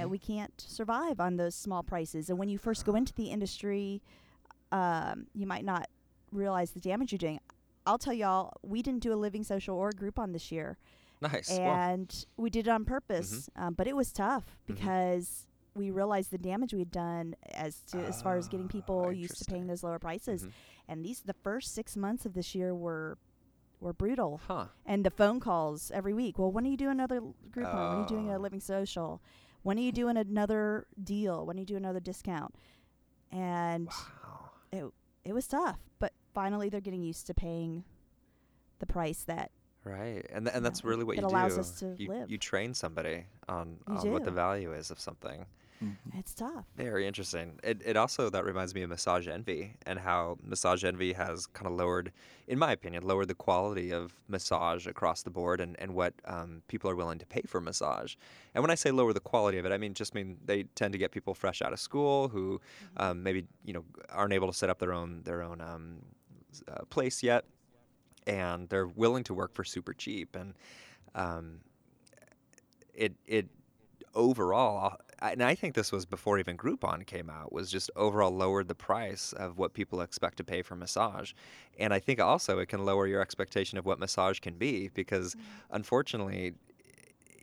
Uh, 0.00 0.08
we 0.08 0.18
can't 0.18 0.52
survive 0.66 1.20
on 1.20 1.36
those 1.36 1.54
small 1.54 1.82
prices, 1.82 2.30
and 2.30 2.38
when 2.38 2.48
you 2.48 2.58
first 2.58 2.84
go 2.86 2.94
into 2.94 3.12
the 3.14 3.26
industry, 3.30 4.00
um, 4.72 5.26
you 5.34 5.46
might 5.46 5.64
not 5.64 5.88
realize 6.32 6.70
the 6.72 6.80
damage 6.80 7.12
you're 7.12 7.18
doing. 7.18 7.40
I'll 7.86 7.98
tell 7.98 8.12
y'all, 8.12 8.52
we 8.62 8.82
didn't 8.82 9.02
do 9.02 9.12
a 9.12 9.16
living 9.16 9.44
social 9.44 9.76
or 9.76 9.88
a 9.90 9.92
Groupon 9.92 10.32
this 10.32 10.50
year 10.52 10.76
nice. 11.20 11.50
Well, 11.50 11.60
and 11.72 12.26
we 12.36 12.48
did 12.50 12.66
it 12.66 12.70
on 12.70 12.84
purpose. 12.84 13.48
Um, 13.56 13.74
but 13.74 13.86
it 13.86 13.96
was 13.96 14.12
tough 14.12 14.56
because 14.66 15.46
we 15.74 15.90
realized 15.90 16.30
the 16.30 16.38
damage 16.38 16.72
we 16.72 16.80
had 16.80 16.90
done 16.92 17.34
as 17.54 17.80
to 17.92 17.98
as 17.98 18.20
far 18.22 18.36
as 18.36 18.46
getting 18.48 18.66
Ah, 18.66 18.72
people 18.72 19.12
used 19.12 19.38
to 19.38 19.44
paying 19.50 19.66
those 19.66 19.82
lower 19.82 19.98
prices. 19.98 20.44
Mhm. 20.46 20.52
And 20.88 21.04
these 21.04 21.20
the 21.20 21.34
first 21.34 21.74
six 21.74 21.96
months 21.96 22.24
of 22.26 22.34
this 22.34 22.54
year 22.54 22.74
were 22.74 23.16
were 23.80 23.92
brutal. 23.92 24.40
huh. 24.48 24.66
And 24.84 25.04
the 25.06 25.10
phone 25.10 25.38
calls 25.40 25.90
every 25.92 26.12
week. 26.12 26.36
Well, 26.38 26.50
when 26.52 26.66
are 26.66 26.68
you 26.68 26.76
doing 26.76 26.92
another 26.92 27.20
Groupon? 27.20 27.54
when 27.54 27.64
are 27.64 28.00
you 28.00 28.06
doing 28.08 28.28
a 28.28 28.36
Oh. 28.36 28.40
living 28.40 28.60
social? 28.60 29.20
When 29.62 29.78
are 29.78 29.82
you 29.82 29.92
doing 29.92 30.16
another 30.16 30.86
deal? 31.02 31.44
When 31.46 31.56
are 31.56 31.60
you 31.60 31.66
doing 31.66 31.84
another 31.84 32.00
discount? 32.00 32.54
And 33.30 33.86
Wow. 33.88 34.50
it 34.72 34.84
it 35.24 35.32
was 35.34 35.46
tough, 35.46 35.78
but 35.98 36.12
finally 36.32 36.68
they're 36.70 36.80
getting 36.80 37.02
used 37.02 37.26
to 37.26 37.34
paying 37.34 37.84
the 38.78 38.86
price 38.86 39.24
that 39.24 39.50
Right, 39.84 40.26
and 40.30 40.44
th- 40.46 40.54
and 40.56 40.64
that's 40.64 40.82
Yeah, 40.82 40.90
really 40.90 41.04
what 41.04 41.16
you 41.16 41.26
allows 41.26 41.54
do. 41.54 41.60
us 41.60 41.78
to 41.80 41.94
you, 41.98 42.08
live. 42.08 42.30
you 42.30 42.36
train 42.38 42.74
somebody 42.74 43.24
on, 43.48 43.78
You 43.88 43.94
on 43.94 44.10
what 44.10 44.24
the 44.24 44.30
value 44.30 44.72
is 44.72 44.90
of 44.90 44.98
something. 45.00 45.46
It's 46.14 46.34
tough. 46.34 46.64
Very 46.76 47.06
interesting. 47.06 47.58
It, 47.62 47.82
it 47.84 47.96
also 47.96 48.30
that 48.30 48.44
reminds 48.44 48.74
me 48.74 48.82
of 48.82 48.90
Massage 48.90 49.28
Envy 49.28 49.74
and 49.86 49.98
how 49.98 50.38
Massage 50.42 50.84
Envy 50.84 51.12
has 51.12 51.46
kind 51.46 51.66
of 51.66 51.74
lowered, 51.74 52.12
in 52.46 52.58
my 52.58 52.72
opinion, 52.72 53.06
lowered 53.06 53.28
the 53.28 53.34
quality 53.34 53.92
of 53.92 54.12
massage 54.28 54.86
across 54.86 55.22
the 55.22 55.30
board 55.30 55.60
and, 55.60 55.76
and 55.78 55.94
what 55.94 56.14
um, 56.24 56.62
people 56.68 56.90
are 56.90 56.96
willing 56.96 57.18
to 57.18 57.26
pay 57.26 57.42
for 57.46 57.60
massage. 57.60 58.14
And 58.54 58.62
when 58.62 58.70
I 58.70 58.74
say 58.74 58.90
lower 58.90 59.12
the 59.12 59.20
quality 59.20 59.58
of 59.58 59.66
it, 59.66 59.72
I 59.72 59.78
mean 59.78 59.94
just 59.94 60.14
mean 60.14 60.38
they 60.44 60.64
tend 60.74 60.92
to 60.92 60.98
get 60.98 61.12
people 61.12 61.34
fresh 61.34 61.62
out 61.62 61.72
of 61.72 61.80
school 61.80 62.28
who 62.28 62.60
um, 62.96 63.22
maybe 63.22 63.44
you 63.64 63.72
know 63.72 63.84
aren't 64.10 64.32
able 64.32 64.48
to 64.48 64.56
set 64.56 64.70
up 64.70 64.78
their 64.78 64.92
own 64.92 65.22
their 65.24 65.42
own 65.42 65.60
um, 65.60 65.98
uh, 66.66 66.84
place 66.90 67.22
yet, 67.22 67.44
and 68.26 68.68
they're 68.68 68.86
willing 68.86 69.24
to 69.24 69.34
work 69.34 69.54
for 69.54 69.64
super 69.64 69.92
cheap 69.92 70.34
and. 70.34 70.54
Um, 71.14 71.60
it 72.94 73.14
it 73.26 73.48
overall, 74.14 74.92
I- 74.92 75.07
and 75.20 75.42
I 75.42 75.54
think 75.54 75.74
this 75.74 75.90
was 75.90 76.06
before 76.06 76.38
even 76.38 76.56
Groupon 76.56 77.04
came 77.06 77.28
out, 77.28 77.52
was 77.52 77.70
just 77.70 77.90
overall 77.96 78.30
lowered 78.30 78.68
the 78.68 78.74
price 78.74 79.32
of 79.32 79.58
what 79.58 79.72
people 79.72 80.00
expect 80.00 80.36
to 80.38 80.44
pay 80.44 80.62
for 80.62 80.76
massage. 80.76 81.32
And 81.78 81.92
I 81.92 81.98
think 81.98 82.20
also 82.20 82.58
it 82.58 82.68
can 82.68 82.84
lower 82.84 83.06
your 83.06 83.20
expectation 83.20 83.78
of 83.78 83.86
what 83.86 83.98
massage 83.98 84.38
can 84.38 84.54
be 84.54 84.88
because 84.94 85.34
unfortunately, 85.70 86.54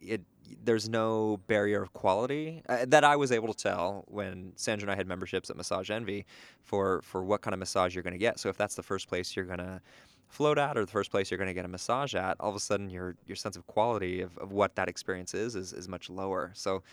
it 0.01 0.21
there's 0.63 0.88
no 0.88 1.39
barrier 1.47 1.82
of 1.82 1.91
quality 1.93 2.61
uh, 2.69 2.86
that 2.88 3.03
I 3.03 3.15
was 3.15 3.32
able 3.32 3.51
to 3.51 3.63
tell 3.63 4.05
when 4.07 4.53
Sandra 4.55 4.86
and 4.86 4.91
I 4.91 4.95
had 4.95 5.07
memberships 5.07 5.49
at 5.49 5.57
Massage 5.57 5.89
Envy 5.89 6.26
for 6.63 7.01
for 7.01 7.23
what 7.23 7.41
kind 7.41 7.53
of 7.53 7.59
massage 7.59 7.95
you're 7.95 8.03
going 8.03 8.13
to 8.13 8.19
get. 8.19 8.39
So 8.39 8.49
if 8.49 8.57
that's 8.57 8.76
the 8.76 8.84
first 8.84 9.07
place 9.07 9.36
you're 9.36 9.45
going 9.45 9.59
to 9.59 9.82
float 10.28 10.57
at 10.57 10.78
or 10.78 10.86
the 10.86 10.91
first 10.91 11.11
place 11.11 11.32
you're 11.32 11.38
going 11.38 11.47
to 11.47 11.53
get 11.53 11.65
a 11.65 11.69
massage 11.69 12.15
at, 12.15 12.36
all 12.39 12.49
of 12.49 12.55
a 12.55 12.59
sudden 12.59 12.89
your 12.89 13.15
your 13.26 13.36
sense 13.36 13.55
of 13.55 13.65
quality 13.67 14.21
of, 14.21 14.38
of 14.38 14.51
what 14.51 14.76
that 14.76 14.88
experience 14.88 15.34
is, 15.34 15.55
is 15.55 15.73
is 15.73 15.88
much 15.88 16.09
lower. 16.09 16.51
So 16.53 16.84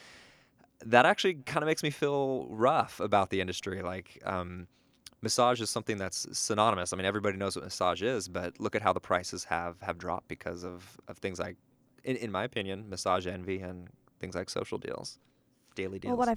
that 0.86 1.06
actually 1.06 1.34
kind 1.34 1.62
of 1.62 1.66
makes 1.66 1.82
me 1.82 1.90
feel 1.90 2.46
rough 2.48 3.00
about 3.00 3.30
the 3.30 3.40
industry. 3.40 3.82
Like 3.82 4.20
um, 4.24 4.66
massage 5.20 5.60
is 5.60 5.70
something 5.70 5.96
that's 5.96 6.26
synonymous. 6.36 6.92
I 6.92 6.96
mean, 6.96 7.06
everybody 7.06 7.36
knows 7.36 7.56
what 7.56 7.64
massage 7.64 8.02
is, 8.02 8.28
but 8.28 8.60
look 8.60 8.74
at 8.74 8.82
how 8.82 8.92
the 8.92 9.00
prices 9.00 9.44
have 9.44 9.80
have 9.80 9.98
dropped 9.98 10.28
because 10.28 10.64
of 10.64 11.00
of 11.08 11.18
things 11.18 11.38
like, 11.38 11.56
in, 12.04 12.16
in 12.16 12.30
my 12.30 12.44
opinion, 12.44 12.88
massage 12.88 13.26
envy 13.26 13.60
and 13.60 13.88
things 14.20 14.34
like 14.34 14.50
social 14.50 14.78
deals, 14.78 15.18
daily 15.74 15.98
deals. 15.98 16.10
Well, 16.10 16.18
what 16.18 16.28
I 16.28 16.36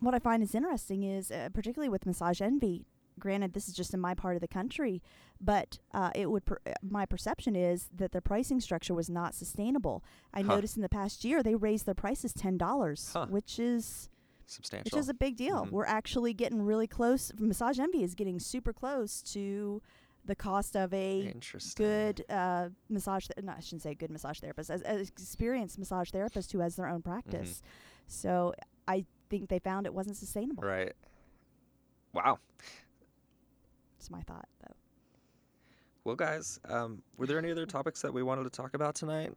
what 0.00 0.14
I 0.14 0.18
find 0.18 0.42
is 0.42 0.54
interesting 0.54 1.02
is 1.02 1.30
uh, 1.30 1.48
particularly 1.52 1.88
with 1.88 2.06
massage 2.06 2.40
envy. 2.40 2.86
Granted, 3.18 3.52
this 3.52 3.68
is 3.68 3.74
just 3.74 3.92
in 3.94 4.00
my 4.00 4.14
part 4.14 4.34
of 4.36 4.40
the 4.40 4.48
country, 4.48 5.02
but 5.40 5.78
uh, 5.92 6.10
it 6.14 6.30
would. 6.30 6.44
Per- 6.44 6.60
uh, 6.66 6.72
my 6.82 7.04
perception 7.06 7.54
is 7.56 7.88
that 7.94 8.12
their 8.12 8.20
pricing 8.20 8.60
structure 8.60 8.94
was 8.94 9.10
not 9.10 9.34
sustainable. 9.34 10.02
I 10.32 10.42
Huh. 10.42 10.54
noticed 10.54 10.76
in 10.76 10.82
the 10.82 10.88
past 10.88 11.24
year 11.24 11.42
they 11.42 11.54
raised 11.54 11.86
their 11.86 11.94
prices 11.94 12.32
ten 12.32 12.56
dollars, 12.56 13.10
Huh. 13.12 13.26
which 13.28 13.58
is 13.58 14.08
substantial. 14.46 14.84
which 14.96 14.98
is 15.00 15.08
a 15.08 15.14
big 15.14 15.36
deal. 15.36 15.66
Mhm. 15.66 15.70
We're 15.72 15.84
actually 15.86 16.32
getting 16.34 16.62
really 16.62 16.86
close. 16.86 17.32
Massage 17.38 17.78
Envy 17.78 18.02
is 18.02 18.14
getting 18.14 18.38
super 18.40 18.72
close 18.72 19.20
to 19.34 19.82
the 20.24 20.34
cost 20.34 20.76
of 20.76 20.92
a 20.92 21.32
good 21.76 22.24
uh, 22.28 22.68
massage. 22.88 23.28
Th- 23.28 23.44
no, 23.44 23.52
I 23.56 23.60
shouldn't 23.60 23.82
say 23.82 23.94
good 23.94 24.10
massage 24.10 24.40
therapist, 24.40 24.70
as 24.70 24.82
an 24.82 25.00
experienced 25.00 25.78
massage 25.78 26.10
therapist 26.10 26.52
who 26.52 26.58
has 26.60 26.76
their 26.76 26.86
own 26.88 27.00
practice. 27.02 27.62
So 28.06 28.54
I 28.86 29.04
think 29.30 29.48
they 29.48 29.58
found 29.58 29.86
it 29.86 29.92
wasn't 29.94 30.16
sustainable. 30.16 30.62
Right. 30.64 30.92
Wow. 32.14 32.38
It's 33.98 34.10
my 34.10 34.20
thought, 34.22 34.48
though. 34.66 34.74
Well, 36.04 36.16
guys, 36.16 36.58
um, 36.68 37.02
were 37.16 37.26
there 37.26 37.38
any 37.38 37.50
other 37.50 37.66
topics 37.66 38.00
that 38.02 38.12
we 38.14 38.22
wanted 38.22 38.44
to 38.44 38.50
talk 38.50 38.74
about 38.74 38.94
tonight? 38.94 39.32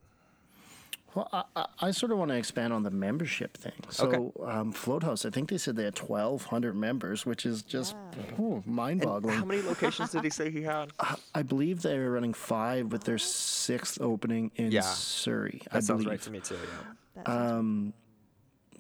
Well, 1.14 1.28
I, 1.34 1.43
I, 1.57 1.66
I 1.82 1.91
sort 1.91 2.14
of 2.14 2.20
want 2.20 2.30
to 2.32 2.38
expand 2.38 2.72
on 2.72 2.84
the 2.84 2.91
membership 2.91 3.57
thing. 3.57 3.74
So, 3.89 4.07
Okay. 4.39 4.49
um, 4.49 4.72
Float 4.72 5.03
House, 5.03 5.26
I 5.26 5.30
think 5.30 5.49
they 5.49 5.57
said 5.57 5.76
they 5.76 5.84
had 5.84 5.99
1,200 5.99 6.74
members, 6.74 7.26
which 7.26 7.45
is 7.45 7.64
just 7.64 7.95
Wow. 8.38 8.64
mind 8.66 9.01
And 9.01 9.09
boggling. 9.09 9.36
how 9.38 9.43
many 9.43 9.62
locations 9.62 10.12
did 10.12 10.24
he 10.24 10.30
say 10.30 10.49
he 10.49 10.62
had? 10.62 10.93
I- 10.99 11.18
I 11.36 11.41
believe 11.43 11.82
they 11.82 11.97
were 11.99 12.12
running 12.12 12.34
five 12.34 12.93
with 12.93 13.03
their 13.03 13.18
sixth 13.18 13.99
opening 13.99 14.51
in 14.55 14.72
Yeah. 14.72 14.82
Surrey. 14.82 15.62
That 15.66 15.78
I 15.78 15.80
sounds 15.82 16.03
believe. 16.05 16.07
right 16.07 16.22
to 16.22 16.32
me 16.32 16.39
too. 16.39 16.55
Yeah. 16.55 16.93
That 17.16 17.28
sounds 17.28 17.51
Um, 17.51 17.93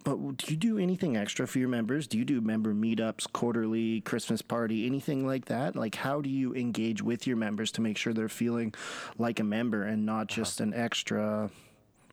but 0.03 0.37
do 0.37 0.51
you 0.51 0.57
do 0.57 0.77
anything 0.77 1.15
extra 1.17 1.47
for 1.47 1.59
your 1.59 1.69
members? 1.69 2.07
Do 2.07 2.17
you 2.17 2.25
do 2.25 2.41
member 2.41 2.73
meetups, 2.73 3.31
quarterly, 3.31 4.01
Christmas 4.01 4.41
party, 4.41 4.85
anything 4.85 5.25
like 5.25 5.45
that? 5.45 5.75
Like, 5.75 5.95
how 5.95 6.21
do 6.21 6.29
you 6.29 6.53
engage 6.55 7.01
with 7.01 7.27
your 7.27 7.37
members 7.37 7.71
to 7.73 7.81
make 7.81 7.97
sure 7.97 8.13
they're 8.13 8.29
feeling 8.29 8.73
like 9.17 9.39
a 9.39 9.43
member 9.43 9.83
and 9.83 10.05
not 10.05 10.27
just 10.27 10.59
an 10.61 10.73
extra 10.73 11.49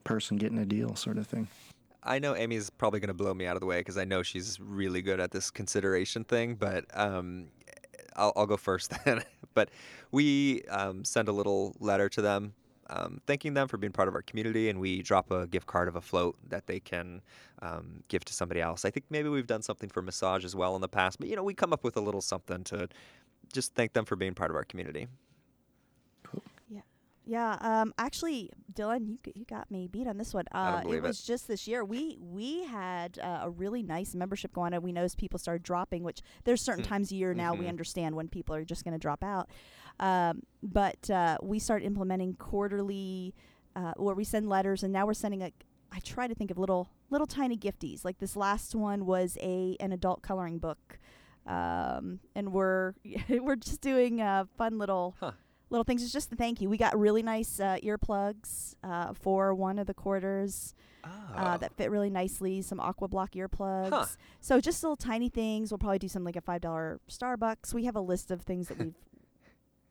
person 0.05 0.37
getting 0.37 0.59
a 0.59 0.67
deal, 0.67 0.97
sort 0.97 1.19
of 1.19 1.27
thing? 1.27 1.49
I 2.03 2.19
know 2.19 2.35
Amy's 2.35 2.71
probably 2.71 3.01
going 3.01 3.09
to 3.09 3.15
blow 3.15 3.35
me 3.35 3.47
out 3.47 3.57
of 3.57 3.61
the 3.61 3.67
way 3.67 3.81
because 3.81 3.99
I 3.99 4.05
know 4.05 4.23
she's 4.23 4.59
really 4.61 5.03
good 5.03 5.21
at 5.21 5.31
this 5.31 5.51
consideration 5.51 6.25
thing, 6.25 6.55
but 6.55 6.85
um, 6.95 7.49
I'll, 8.17 8.33
I'll 8.37 8.47
go 8.47 8.57
first 8.57 8.93
then. 9.05 9.23
but 9.55 9.71
we 10.11 10.63
um, 10.65 11.05
send 11.05 11.29
a 11.29 11.33
little 11.33 11.77
letter 11.81 12.09
to 12.11 12.23
them 12.23 12.55
um, 12.91 13.21
thanking 13.27 13.55
them 13.55 13.69
for 13.69 13.77
being 13.77 13.93
part 13.93 14.09
of 14.09 14.15
our 14.15 14.23
community, 14.23 14.69
and 14.69 14.81
we 14.81 15.03
drop 15.03 15.31
a 15.31 15.47
gift 15.47 15.67
card 15.67 15.89
of 15.89 15.97
a 15.97 16.01
float 16.01 16.37
that 16.49 16.67
they 16.67 16.81
can 16.81 17.21
um, 17.63 18.03
give 18.09 18.25
to 18.25 18.33
somebody 18.33 18.61
else. 18.61 18.85
I 18.85 18.91
think 18.91 19.07
maybe 19.11 19.29
we've 19.29 19.47
done 19.47 19.63
something 19.63 19.89
for 19.91 20.03
massage 20.03 20.45
as 20.45 20.55
well 20.57 20.75
in 20.75 20.81
the 20.81 20.89
past, 20.89 21.19
but 21.19 21.29
you 21.29 21.37
know, 21.37 21.43
we 21.45 21.55
come 21.55 21.73
up 21.73 21.85
with 21.85 21.97
a 21.97 22.01
little 22.01 22.21
something 22.23 22.65
to 22.65 22.89
just 23.53 23.75
thank 23.75 23.93
them 23.93 24.05
for 24.05 24.17
being 24.17 24.35
part 24.35 24.51
of 24.51 24.57
our 24.57 24.65
community. 24.65 25.07
Yeah, 26.71 26.81
yeah. 27.25 27.57
um, 27.61 27.93
actually, 27.99 28.51
Dylan, 28.73 29.07
you 29.09 29.19
you 29.35 29.45
got 29.45 29.71
me 29.71 29.87
beat 29.89 30.07
on 30.07 30.17
this 30.19 30.33
one. 30.35 30.45
I 30.53 30.71
don't 30.71 30.79
Uh, 30.81 30.83
believe 30.83 31.03
it 31.03 31.05
it. 31.05 31.09
was 31.09 31.23
just 31.23 31.49
this 31.49 31.67
year. 31.67 31.85
We 31.85 32.17
we 32.21 32.65
had 32.65 33.19
uh, 33.19 33.41
a 33.43 33.51
really 33.51 33.83
nice 33.83 34.15
membership 34.15 34.53
going 34.53 34.73
on. 34.75 34.83
We 34.83 34.93
noticed 34.93 35.19
people 35.19 35.39
started 35.39 35.63
dropping, 35.63 36.03
which 36.05 36.21
there's 36.45 36.63
certain 36.65 36.85
Mm. 36.85 36.89
times 36.89 37.13
a 37.13 37.17
year 37.17 37.35
now 37.35 37.55
we 37.55 37.65
Mhm. 37.67 37.69
understand 37.71 38.17
when 38.17 38.29
people 38.29 38.55
are 38.55 38.65
just 38.65 38.85
going 38.85 38.93
to 38.93 38.99
drop 38.99 39.23
out. 39.23 39.49
Um, 40.01 40.43
but 40.63 41.09
uh, 41.11 41.39
we 41.43 41.59
start 41.59 41.83
implementing 41.83 42.35
quarterly, 42.35 43.35
uh, 43.77 43.93
where 43.97 44.15
we 44.15 44.25
send 44.25 44.49
letters, 44.49 44.83
and 44.83 44.93
now 44.93 45.07
we're 45.07 45.15
sending 45.15 45.43
a. 45.43 45.53
I 45.91 46.01
try 46.01 46.27
to 46.29 46.35
think 46.35 46.51
of 46.51 46.59
little 46.59 46.91
little 47.11 47.27
tiny 47.27 47.57
gifties. 47.57 48.05
Like 48.05 48.19
this 48.19 48.37
last 48.37 48.75
one 48.75 49.07
was 49.07 49.39
a 49.41 49.77
an 49.81 49.93
adult 49.93 50.23
coloring 50.23 50.59
book, 50.59 50.99
um, 51.47 52.21
and 52.35 52.53
we're 52.53 52.95
we're 53.29 53.57
just 53.57 53.81
doing 53.81 54.21
uh, 54.21 54.45
fun 54.57 54.79
little 54.79 55.17
Huh. 55.19 55.33
little 55.71 55.85
things. 55.85 56.03
It's 56.03 56.13
just 56.13 56.33
a 56.33 56.37
thank 56.37 56.61
you. 56.61 56.69
We 56.69 56.77
got 56.77 56.99
really 56.99 57.23
nice 57.23 57.59
uh, 57.61 57.79
earplugs 57.83 58.75
uh, 58.85 59.15
for 59.15 59.55
one 59.55 59.79
of 59.79 59.87
the 59.87 59.95
quarters 59.95 60.75
uh, 61.05 61.09
Oh. 61.55 61.59
that 61.59 61.73
fit 61.77 61.91
really 61.91 62.11
nicely. 62.11 62.61
Some 62.63 62.81
Aqua 62.81 63.09
Block 63.09 63.33
earplugs. 63.33 63.91
Huh. 63.91 64.07
So 64.41 64.61
just 64.61 64.83
little 64.83 64.97
tiny 64.97 65.29
things. 65.31 65.71
We'll 65.71 65.79
probably 65.79 65.99
do 66.01 66.09
something 66.09 66.27
like 66.27 66.37
a 66.37 66.41
five 66.43 66.61
dollar 66.61 67.01
Starbucks. 67.11 67.73
We 67.73 67.85
have 67.85 67.97
a 67.97 68.01
list 68.01 68.31
of 68.31 68.43
things 68.43 68.69
that 68.69 68.79
we've 68.79 68.95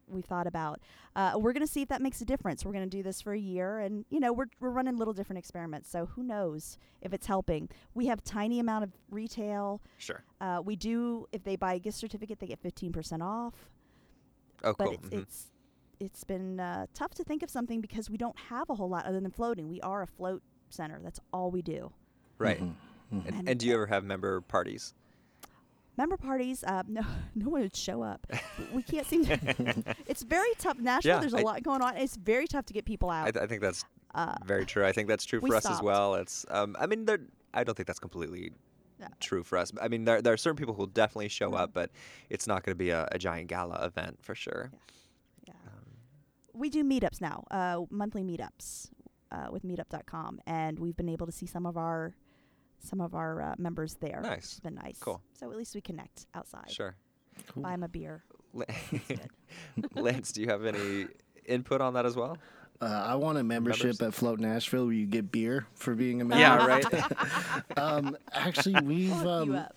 we've 0.07 0.25
thought 0.25 0.47
about. 0.47 0.79
Uh, 1.15 1.33
we're 1.37 1.53
gonna 1.53 1.67
see 1.67 1.81
if 1.81 1.89
that 1.89 2.01
makes 2.01 2.21
a 2.21 2.25
difference. 2.25 2.65
We're 2.65 2.73
gonna 2.73 2.85
do 2.87 3.03
this 3.03 3.21
for 3.21 3.33
a 3.33 3.39
year, 3.39 3.79
and 3.79 4.05
you 4.09 4.19
know 4.19 4.33
we're 4.33 4.45
we're 4.59 4.69
running 4.69 4.97
little 4.97 5.13
different 5.13 5.39
experiments. 5.39 5.89
So 5.89 6.05
who 6.07 6.23
knows 6.23 6.77
if 7.01 7.13
it's 7.13 7.27
helping? 7.27 7.69
We 7.93 8.07
have 8.07 8.23
tiny 8.23 8.59
amount 8.59 8.83
of 8.83 8.91
retail. 9.09 9.81
Sure. 9.97 10.23
Uh, 10.41 10.61
we 10.63 10.75
do 10.75 11.27
if 11.31 11.43
they 11.43 11.55
buy 11.55 11.73
a 11.75 11.79
gift 11.79 11.97
certificate, 11.97 12.39
they 12.39 12.47
get 12.47 12.59
fifteen 12.59 12.91
percent 12.91 13.21
off 13.23 13.69
Oh, 14.63 14.73
but 14.77 14.85
cool. 14.85 14.93
it's, 14.93 15.07
mhm. 15.09 15.21
it's 15.21 15.47
it's 15.99 16.23
been 16.23 16.59
uh, 16.59 16.85
tough 16.93 17.13
to 17.15 17.23
think 17.23 17.41
of 17.43 17.49
something 17.49 17.81
because 17.81 18.09
we 18.09 18.17
don't 18.17 18.37
have 18.49 18.69
a 18.69 18.75
whole 18.75 18.89
lot 18.89 19.05
other 19.05 19.19
than 19.19 19.31
floating. 19.31 19.67
We 19.67 19.81
are 19.81 20.01
a 20.03 20.07
float 20.07 20.43
center. 20.69 20.99
That's 21.03 21.19
all 21.33 21.49
we 21.51 21.61
do. 21.61 21.91
Right. 22.37 22.59
Mhm, 22.59 22.73
mhm. 23.13 23.25
And, 23.27 23.35
And- 23.35 23.49
and 23.49 23.59
do 23.59 23.65
you 23.67 23.73
ever 23.73 23.87
have 23.87 24.03
member 24.03 24.41
parties? 24.41 24.93
Member 25.97 26.17
parties, 26.17 26.63
uh, 26.63 26.83
no, 26.87 27.01
no 27.35 27.49
one 27.49 27.61
would 27.61 27.75
show 27.75 28.01
up. 28.03 28.25
we 28.73 28.83
can't 28.83 29.05
seem. 29.07 29.25
To, 29.25 29.95
it's 30.07 30.23
very 30.23 30.53
tough. 30.59 30.77
Nashville, 30.79 31.15
Yeah, 31.15 31.19
there's 31.19 31.33
a 31.33 31.37
I- 31.39 31.41
lot 31.41 31.63
going 31.63 31.81
on. 31.81 31.97
It's 31.97 32.15
very 32.15 32.47
tough 32.47 32.65
to 32.67 32.73
get 32.73 32.85
people 32.85 33.09
out. 33.09 33.27
I, 33.27 33.31
th- 33.31 33.43
I 33.43 33.47
think 33.47 33.61
that's 33.61 33.83
uh, 34.15 34.35
very 34.45 34.65
true. 34.65 34.85
I 34.85 34.91
think 34.91 35.07
that's 35.07 35.25
true 35.25 35.41
for 35.41 35.55
us 35.55 35.65
as 35.65 35.81
well. 35.81 36.15
It's, 36.15 36.45
um, 36.49 36.75
I 36.79 36.85
mean. 36.85 37.07
I 37.53 37.63
don't 37.63 37.73
think 37.75 37.87
that's 37.87 37.99
completely 37.99 38.51
No. 38.99 39.07
true 39.19 39.41
for 39.43 39.57
us. 39.57 39.71
I 39.81 39.87
mean, 39.87 40.05
there 40.05 40.21
there 40.21 40.33
are 40.33 40.37
certain 40.37 40.57
people 40.57 40.73
who 40.75 40.79
will 40.79 40.85
definitely 40.87 41.29
show 41.29 41.51
Mhm. 41.51 41.59
up, 41.59 41.73
but 41.73 41.89
it's 42.29 42.45
not 42.45 42.61
going 42.63 42.71
to 42.73 42.77
be 42.77 42.91
a, 42.91 43.07
a 43.11 43.17
giant 43.17 43.47
gala 43.47 43.83
event 43.85 44.19
for 44.21 44.35
sure. 44.35 44.69
yeah. 45.47 45.53
Um, 45.65 45.85
we 46.53 46.69
do 46.69 46.83
meetups 46.83 47.19
now, 47.21 47.45
uh, 47.49 47.81
monthly 47.89 48.23
meetups 48.23 48.89
uh, 49.31 49.47
with 49.49 49.63
Meetup.com, 49.63 50.39
and 50.45 50.77
we've 50.77 50.95
been 50.97 51.09
able 51.09 51.25
to 51.25 51.31
see 51.31 51.47
some 51.47 51.65
of 51.65 51.77
our 51.77 52.13
some 52.79 53.01
of 53.01 53.13
our 53.15 53.41
uh, 53.41 53.55
members 53.57 53.95
there. 53.95 54.19
which 54.21 54.29
Nice. 54.31 54.51
has 54.51 54.59
been 54.59 54.75
nice. 54.75 54.97
Cool. 54.99 55.21
So 55.33 55.49
at 55.51 55.57
least 55.57 55.75
we 55.75 55.81
connect 55.81 56.25
outside. 56.33 56.69
sure. 56.71 56.95
Cool. 57.53 57.63
Buy 57.63 57.73
'em 57.73 57.83
a 57.83 57.87
beer. 57.87 58.23
Lance, 59.95 60.31
do 60.31 60.41
you 60.41 60.47
have 60.47 60.65
any 60.65 61.07
input 61.45 61.81
on 61.81 61.93
that 61.93 62.05
as 62.05 62.15
well? 62.15 62.37
Uh, 62.81 62.85
I 62.85 63.15
want 63.15 63.37
a 63.37 63.43
membership 63.43 63.85
Members? 63.85 64.01
at 64.01 64.13
Float 64.13 64.39
Nashville 64.39 64.85
where 64.85 64.93
you 64.93 65.05
get 65.07 65.31
beer 65.31 65.65
for 65.75 65.95
being 65.95 66.21
a 66.21 66.25
member. 66.25 66.39
Yeah, 66.41 66.65
right. 66.65 66.85
um, 67.77 68.17
actually, 68.33 68.75
we've 68.83 69.09
We'll 69.09 69.45
hook 69.45 69.47
you 69.47 69.53
um, 69.53 69.55
up. 69.55 69.75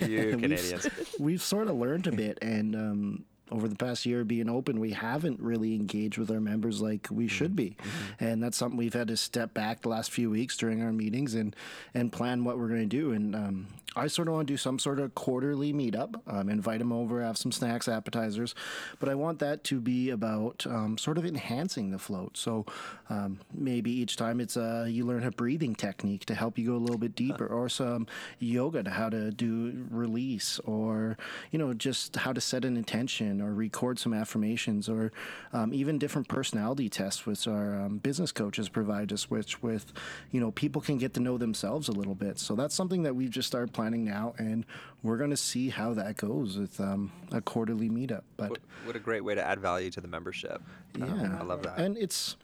you 0.00 0.38
we've- 0.42 0.90
we've 1.18 1.42
sort 1.42 1.68
of 1.68 1.76
learned 1.76 2.06
a 2.06 2.12
bit, 2.12 2.38
and 2.42 2.76
um, 2.76 3.24
over 3.50 3.68
the 3.68 3.76
past 3.76 4.06
year 4.06 4.24
being 4.24 4.48
open, 4.48 4.80
we 4.80 4.92
haven't 4.92 5.40
really 5.40 5.74
engaged 5.74 6.18
with 6.18 6.30
our 6.30 6.40
members 6.40 6.80
like 6.80 7.08
we 7.10 7.28
should 7.28 7.54
be, 7.54 7.76
and 8.18 8.42
that's 8.42 8.56
something 8.56 8.76
we've 8.76 8.94
had 8.94 9.08
to 9.08 9.16
step 9.16 9.54
back 9.54 9.82
the 9.82 9.88
last 9.88 10.10
few 10.10 10.30
weeks 10.30 10.56
during 10.56 10.82
our 10.82 10.92
meetings 10.92 11.34
and 11.34 11.54
and 11.94 12.12
plan 12.12 12.44
what 12.44 12.58
we're 12.58 12.68
going 12.68 12.88
to 12.88 12.96
do. 12.96 13.12
And 13.12 13.34
um, 13.34 13.66
I 13.96 14.08
sort 14.08 14.28
of 14.28 14.34
want 14.34 14.46
to 14.46 14.52
do 14.52 14.58
some 14.58 14.78
sort 14.78 15.00
of 15.00 15.14
quarterly 15.14 15.72
meetup, 15.72 16.20
um, 16.26 16.50
invite 16.50 16.80
them 16.80 16.92
over, 16.92 17.22
have 17.22 17.38
some 17.38 17.50
snacks, 17.50 17.88
appetizers, 17.88 18.54
but 18.98 19.08
I 19.08 19.14
want 19.14 19.38
that 19.38 19.64
to 19.64 19.80
be 19.80 20.10
about 20.10 20.66
um, 20.68 20.98
sort 20.98 21.16
of 21.16 21.24
enhancing 21.24 21.90
the 21.90 21.98
float. 21.98 22.36
So 22.36 22.66
um, 23.08 23.40
maybe 23.54 23.90
each 23.90 24.16
time 24.16 24.40
it's 24.40 24.56
uh, 24.56 24.86
you 24.88 25.06
learn 25.06 25.24
a 25.24 25.30
breathing 25.30 25.74
technique 25.74 26.26
to 26.26 26.34
help 26.34 26.58
you 26.58 26.66
go 26.66 26.76
a 26.76 26.78
little 26.78 26.98
bit 26.98 27.14
deeper, 27.14 27.46
or 27.46 27.70
some 27.70 28.06
yoga 28.38 28.82
to 28.82 28.90
how 28.90 29.08
to 29.08 29.30
do 29.30 29.86
release, 29.90 30.58
or 30.64 31.16
you 31.50 31.58
know 31.58 31.72
just 31.72 32.16
how 32.16 32.34
to 32.34 32.40
set 32.40 32.66
an 32.66 32.76
intention, 32.76 33.35
or 33.40 33.52
record 33.52 33.98
some 33.98 34.12
affirmations, 34.14 34.88
or 34.88 35.12
um, 35.52 35.72
even 35.72 35.98
different 35.98 36.28
personality 36.28 36.88
tests, 36.88 37.26
which 37.26 37.46
our 37.46 37.80
um, 37.80 37.98
business 37.98 38.32
coaches 38.32 38.68
provide 38.68 39.12
us, 39.12 39.30
which 39.30 39.62
with 39.62 39.92
you 40.30 40.40
know 40.40 40.50
people 40.50 40.80
can 40.80 40.98
get 40.98 41.14
to 41.14 41.20
know 41.20 41.38
themselves 41.38 41.88
a 41.88 41.92
little 41.92 42.14
bit. 42.14 42.38
So 42.38 42.54
that's 42.54 42.74
something 42.74 43.02
that 43.04 43.14
we've 43.14 43.30
just 43.30 43.48
started 43.48 43.72
planning 43.72 44.04
now, 44.04 44.34
and 44.38 44.64
we're 45.02 45.18
going 45.18 45.30
to 45.30 45.36
see 45.36 45.68
how 45.68 45.94
that 45.94 46.16
goes 46.16 46.58
with 46.58 46.80
um, 46.80 47.12
a 47.32 47.40
quarterly 47.40 47.88
meetup. 47.88 48.22
But 48.36 48.50
what, 48.50 48.60
what 48.84 48.96
a 48.96 49.00
great 49.00 49.24
way 49.24 49.34
to 49.34 49.42
add 49.46 49.60
value 49.60 49.90
to 49.90 50.00
the 50.00 50.08
membership. 50.08 50.62
Um, 51.00 51.20
yeah, 51.20 51.38
I 51.40 51.44
love 51.44 51.62
that. 51.62 51.78
And 51.78 51.96
it's 51.96 52.36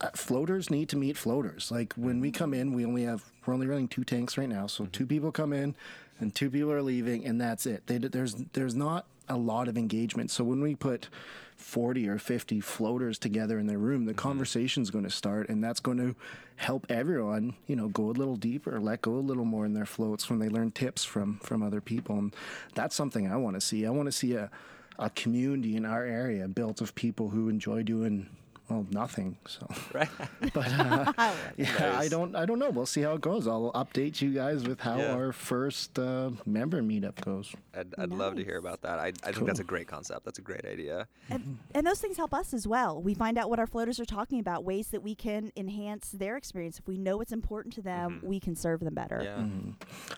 uh, 0.00 0.10
floaters 0.14 0.70
need 0.70 0.88
to 0.90 0.96
meet 0.96 1.16
floaters. 1.16 1.70
Like 1.70 1.94
when 1.94 2.20
we 2.20 2.30
come 2.30 2.52
in, 2.52 2.74
we 2.74 2.84
only 2.84 3.04
have 3.04 3.24
we're 3.46 3.54
only 3.54 3.66
running 3.66 3.88
two 3.88 4.04
tanks 4.04 4.36
right 4.36 4.48
now, 4.48 4.66
so 4.66 4.84
Mm-hmm. 4.84 4.90
two 4.92 5.06
people 5.06 5.32
come 5.32 5.52
in, 5.52 5.74
and 6.20 6.34
two 6.34 6.50
people 6.50 6.72
are 6.72 6.82
leaving, 6.82 7.24
and 7.24 7.40
that's 7.40 7.64
it. 7.66 7.86
They, 7.86 7.98
there's 7.98 8.34
there's 8.52 8.74
not 8.74 9.06
a 9.28 9.36
lot 9.36 9.68
of 9.68 9.76
engagement. 9.76 10.30
So 10.30 10.44
when 10.44 10.60
we 10.60 10.74
put 10.74 11.08
40 11.56 12.08
or 12.08 12.18
50 12.18 12.60
floaters 12.60 13.18
together 13.18 13.58
in 13.58 13.66
their 13.66 13.78
room, 13.78 14.04
the 14.04 14.12
Mm-hmm. 14.12 14.18
conversation's 14.20 14.90
going 14.90 15.04
to 15.04 15.10
start, 15.10 15.48
and 15.48 15.62
that's 15.62 15.80
going 15.80 15.98
to 15.98 16.14
help 16.56 16.86
everyone, 16.88 17.54
you 17.66 17.76
know, 17.76 17.88
go 17.88 18.04
a 18.04 18.12
little 18.12 18.36
deeper, 18.36 18.80
let 18.80 19.02
go 19.02 19.12
a 19.12 19.20
little 19.20 19.44
more 19.44 19.64
in 19.66 19.74
their 19.74 19.86
floats 19.86 20.28
when 20.30 20.38
they 20.38 20.48
learn 20.48 20.70
tips 20.70 21.04
from 21.04 21.38
from 21.40 21.62
other 21.62 21.80
people. 21.80 22.18
And 22.18 22.34
that's 22.74 22.94
something 22.94 23.30
I 23.30 23.36
want 23.36 23.54
to 23.56 23.60
see. 23.60 23.86
I 23.86 23.90
want 23.90 24.06
to 24.06 24.12
see 24.12 24.34
a 24.34 24.50
a 24.98 25.10
community 25.10 25.76
in 25.76 25.84
our 25.84 26.04
area 26.04 26.48
built 26.48 26.80
of 26.80 26.94
people 26.94 27.28
who 27.28 27.48
enjoy 27.50 27.82
doing 27.82 28.28
well, 28.68 28.86
nothing. 28.90 29.36
So, 29.46 29.66
Right. 29.94 30.08
but 30.52 30.66
uh, 30.72 31.12
yeah, 31.56 31.96
I 31.98 32.08
don't, 32.08 32.34
I 32.34 32.44
don't 32.46 32.58
know. 32.58 32.70
We'll 32.70 32.86
see 32.86 33.02
how 33.02 33.12
it 33.14 33.20
goes. 33.20 33.46
I'll 33.46 33.70
update 33.74 34.20
you 34.20 34.32
guys 34.32 34.64
with 34.66 34.80
how 34.80 34.98
Yeah. 34.98 35.14
our 35.14 35.32
first 35.32 35.98
uh, 35.98 36.30
member 36.44 36.82
meetup 36.82 37.20
goes. 37.24 37.54
I'd, 37.76 37.94
I'd 37.98 38.10
love 38.10 38.36
to 38.36 38.44
hear 38.44 38.58
about 38.58 38.82
that. 38.82 38.98
I, 38.98 39.12
I 39.24 39.32
think 39.32 39.46
that's 39.46 39.60
a 39.60 39.64
great 39.64 39.86
concept. 39.86 40.24
That's 40.24 40.38
a 40.38 40.42
great 40.42 40.64
idea. 40.64 41.06
and, 41.30 41.58
and 41.74 41.86
those 41.86 42.00
things 42.00 42.16
help 42.16 42.34
us 42.34 42.52
as 42.54 42.66
well. 42.66 43.00
We 43.00 43.14
find 43.14 43.38
out 43.38 43.50
what 43.50 43.58
our 43.58 43.66
floaters 43.66 44.00
are 44.00 44.04
talking 44.04 44.40
about, 44.40 44.64
ways 44.64 44.88
that 44.88 45.02
we 45.02 45.14
can 45.14 45.52
enhance 45.56 46.10
their 46.10 46.36
experience. 46.36 46.78
If 46.78 46.88
we 46.88 46.98
know 46.98 47.18
what's 47.18 47.32
important 47.32 47.74
to 47.74 47.82
them, 47.82 48.20
we 48.22 48.40
can 48.40 48.56
serve 48.56 48.80
them 48.80 48.94
better. 48.94 49.20
Yeah. 49.22 49.44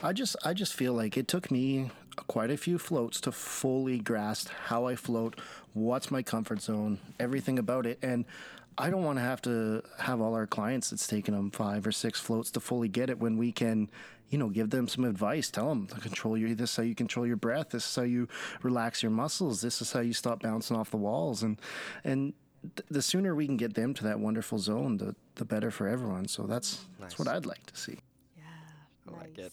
I 0.02 0.12
just 0.12 0.36
I 0.44 0.54
just 0.54 0.74
feel 0.74 0.92
like 0.94 1.16
it 1.16 1.28
took 1.28 1.50
me 1.50 1.90
quite 2.26 2.50
a 2.50 2.56
few 2.56 2.78
floats 2.78 3.20
to 3.22 3.30
fully 3.32 3.98
grasp 3.98 4.48
how 4.66 4.86
I 4.86 4.96
float, 4.96 5.38
what's 5.74 6.10
my 6.10 6.22
comfort 6.22 6.60
zone, 6.60 6.98
everything 7.18 7.58
about 7.58 7.86
it, 7.86 7.98
and 8.02 8.24
I 8.78 8.90
don't 8.90 9.02
want 9.02 9.18
to 9.18 9.22
have 9.22 9.42
to 9.42 9.82
have 9.98 10.20
all 10.20 10.34
our 10.34 10.46
clients 10.46 10.90
that's 10.90 11.06
taken 11.08 11.34
them 11.34 11.50
five 11.50 11.84
or 11.86 11.92
six 11.92 12.20
floats 12.20 12.52
to 12.52 12.60
fully 12.60 12.88
get 12.88 13.10
it 13.10 13.18
when 13.18 13.36
we 13.36 13.50
can, 13.50 13.90
you 14.30 14.38
know, 14.38 14.48
give 14.48 14.70
them 14.70 14.86
some 14.86 15.04
advice. 15.04 15.50
Tell 15.50 15.68
them 15.68 15.88
to 15.88 16.00
control 16.00 16.38
your 16.38 16.54
this 16.54 16.70
is 16.70 16.76
how 16.76 16.82
you 16.84 16.94
control 16.94 17.26
your 17.26 17.36
breath. 17.36 17.70
This 17.70 17.84
is 17.88 17.96
how 17.96 18.02
you 18.02 18.28
relax 18.62 19.02
your 19.02 19.10
muscles. 19.10 19.60
This 19.60 19.82
is 19.82 19.92
how 19.92 20.00
you 20.00 20.12
stop 20.12 20.42
bouncing 20.42 20.76
off 20.76 20.90
the 20.90 20.96
walls. 20.96 21.42
And 21.42 21.60
and 22.04 22.34
th- 22.76 22.86
the 22.88 23.02
sooner 23.02 23.34
we 23.34 23.46
can 23.46 23.56
get 23.56 23.74
them 23.74 23.94
to 23.94 24.04
that 24.04 24.20
wonderful 24.20 24.58
zone, 24.60 24.98
the 24.98 25.16
the 25.34 25.44
better 25.44 25.72
for 25.72 25.88
everyone. 25.88 26.28
So 26.28 26.44
that's 26.44 26.84
that's 27.00 27.18
what 27.18 27.26
I'd 27.26 27.46
like 27.46 27.66
to 27.66 27.76
see. 27.76 27.98
Yeah. 28.36 28.44
I 29.12 29.18
like 29.18 29.38
it. 29.38 29.52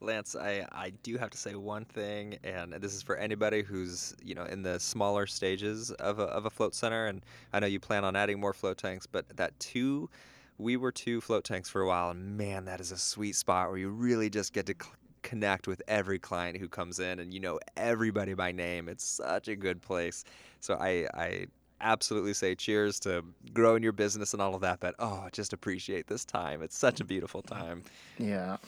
Lance, 0.00 0.36
I, 0.36 0.66
I 0.72 0.90
do 1.02 1.16
have 1.18 1.30
to 1.30 1.38
say 1.38 1.54
one 1.54 1.84
thing, 1.84 2.38
and 2.44 2.72
this 2.74 2.94
is 2.94 3.02
for 3.02 3.16
anybody 3.16 3.62
who's 3.62 4.14
you 4.22 4.34
know 4.34 4.44
in 4.44 4.62
the 4.62 4.78
smaller 4.78 5.26
stages 5.26 5.90
of 5.92 6.18
a, 6.18 6.24
of 6.24 6.46
a 6.46 6.50
float 6.50 6.74
center, 6.74 7.06
and 7.06 7.24
I 7.52 7.60
know 7.60 7.66
you 7.66 7.80
plan 7.80 8.04
on 8.04 8.14
adding 8.14 8.38
more 8.38 8.52
float 8.52 8.78
tanks, 8.78 9.06
but 9.06 9.28
that 9.36 9.58
two, 9.58 10.08
we 10.56 10.76
were 10.76 10.92
two 10.92 11.20
float 11.20 11.44
tanks 11.44 11.68
for 11.68 11.82
a 11.82 11.86
while, 11.86 12.10
and 12.10 12.36
man, 12.36 12.64
that 12.66 12.80
is 12.80 12.92
a 12.92 12.98
sweet 12.98 13.34
spot 13.34 13.68
where 13.68 13.78
you 13.78 13.90
really 13.90 14.30
just 14.30 14.52
get 14.52 14.66
to 14.66 14.74
c- 14.80 14.90
connect 15.22 15.66
with 15.66 15.82
every 15.88 16.18
client 16.18 16.56
who 16.58 16.68
comes 16.68 17.00
in, 17.00 17.18
and 17.18 17.34
you 17.34 17.40
know 17.40 17.58
everybody 17.76 18.34
by 18.34 18.52
name. 18.52 18.88
It's 18.88 19.04
such 19.04 19.48
a 19.48 19.56
good 19.56 19.82
place. 19.82 20.24
So 20.60 20.74
I 20.74 21.08
I 21.14 21.46
absolutely 21.80 22.34
say 22.34 22.54
cheers 22.54 23.00
to 23.00 23.24
growing 23.52 23.82
your 23.82 23.92
business 23.92 24.32
and 24.32 24.42
all 24.42 24.54
of 24.54 24.60
that, 24.60 24.80
but 24.80 24.94
oh, 24.98 25.28
just 25.32 25.52
appreciate 25.52 26.06
this 26.06 26.24
time. 26.24 26.62
It's 26.62 26.76
such 26.76 27.00
a 27.00 27.04
beautiful 27.04 27.42
time. 27.42 27.82
Yeah. 28.18 28.58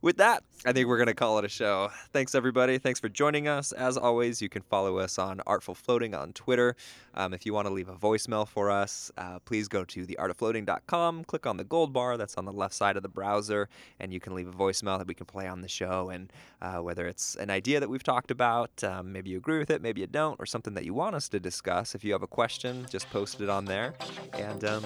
With 0.03 0.17
that, 0.17 0.43
I 0.65 0.73
think 0.73 0.89
we're 0.89 0.97
going 0.97 1.07
to 1.07 1.13
call 1.13 1.39
it 1.39 1.45
a 1.45 1.49
show. 1.49 1.89
Thanks, 2.11 2.35
everybody. 2.35 2.77
Thanks 2.77 2.99
for 2.99 3.07
joining 3.07 3.47
us. 3.47 3.71
As 3.71 3.95
always, 3.95 4.41
you 4.41 4.49
can 4.49 4.61
follow 4.61 4.97
us 4.97 5.17
on 5.17 5.39
Art 5.47 5.65
of 5.65 5.77
Floating 5.77 6.13
on 6.13 6.33
Twitter. 6.33 6.75
Um, 7.13 7.33
if 7.33 7.45
you 7.45 7.53
want 7.53 7.69
to 7.69 7.73
leave 7.73 7.87
a 7.87 7.95
voicemail 7.95 8.45
for 8.45 8.69
us, 8.69 9.13
uh, 9.17 9.39
please 9.39 9.69
go 9.69 9.85
to 9.85 10.05
theartoffloating.com, 10.05 11.23
click 11.23 11.45
on 11.45 11.55
the 11.55 11.63
gold 11.63 11.93
bar 11.93 12.17
that's 12.17 12.37
on 12.37 12.43
the 12.43 12.51
left 12.51 12.73
side 12.73 12.97
of 12.97 13.03
the 13.03 13.07
browser, 13.07 13.69
and 14.01 14.13
you 14.13 14.19
can 14.19 14.35
leave 14.35 14.49
a 14.49 14.51
voicemail 14.51 14.97
that 14.97 15.07
we 15.07 15.13
can 15.13 15.25
play 15.25 15.47
on 15.47 15.61
the 15.61 15.69
show. 15.69 16.09
And 16.09 16.33
uh, 16.61 16.79
whether 16.79 17.07
it's 17.07 17.37
an 17.37 17.49
idea 17.49 17.79
that 17.79 17.87
we've 17.87 18.03
talked 18.03 18.29
about, 18.29 18.83
um, 18.83 19.13
maybe 19.13 19.29
you 19.29 19.37
agree 19.37 19.57
with 19.57 19.69
it, 19.69 19.81
maybe 19.81 20.01
you 20.01 20.07
don't, 20.07 20.37
or 20.37 20.45
something 20.45 20.73
that 20.73 20.83
you 20.83 20.93
want 20.93 21.15
us 21.15 21.29
to 21.29 21.39
discuss, 21.39 21.95
if 21.95 22.03
you 22.03 22.11
have 22.11 22.23
a 22.23 22.27
question, 22.27 22.85
just 22.89 23.09
post 23.09 23.39
it 23.39 23.47
on 23.47 23.63
there. 23.63 23.93
And 24.33 24.65
um, 24.65 24.83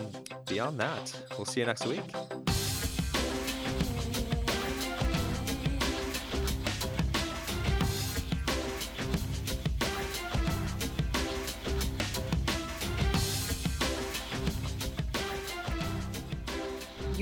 beyond 0.47 0.79
that, 0.79 1.19
we'll 1.39 1.45
see 1.45 1.61
you 1.61 1.65
next 1.65 1.87
week. 1.87 2.03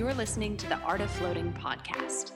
You're 0.06 0.14
listening 0.14 0.56
to 0.58 0.70
the 0.70 0.78
Art 0.82 1.02
of 1.02 1.10
Floating 1.10 1.52
podcast. 1.54 2.34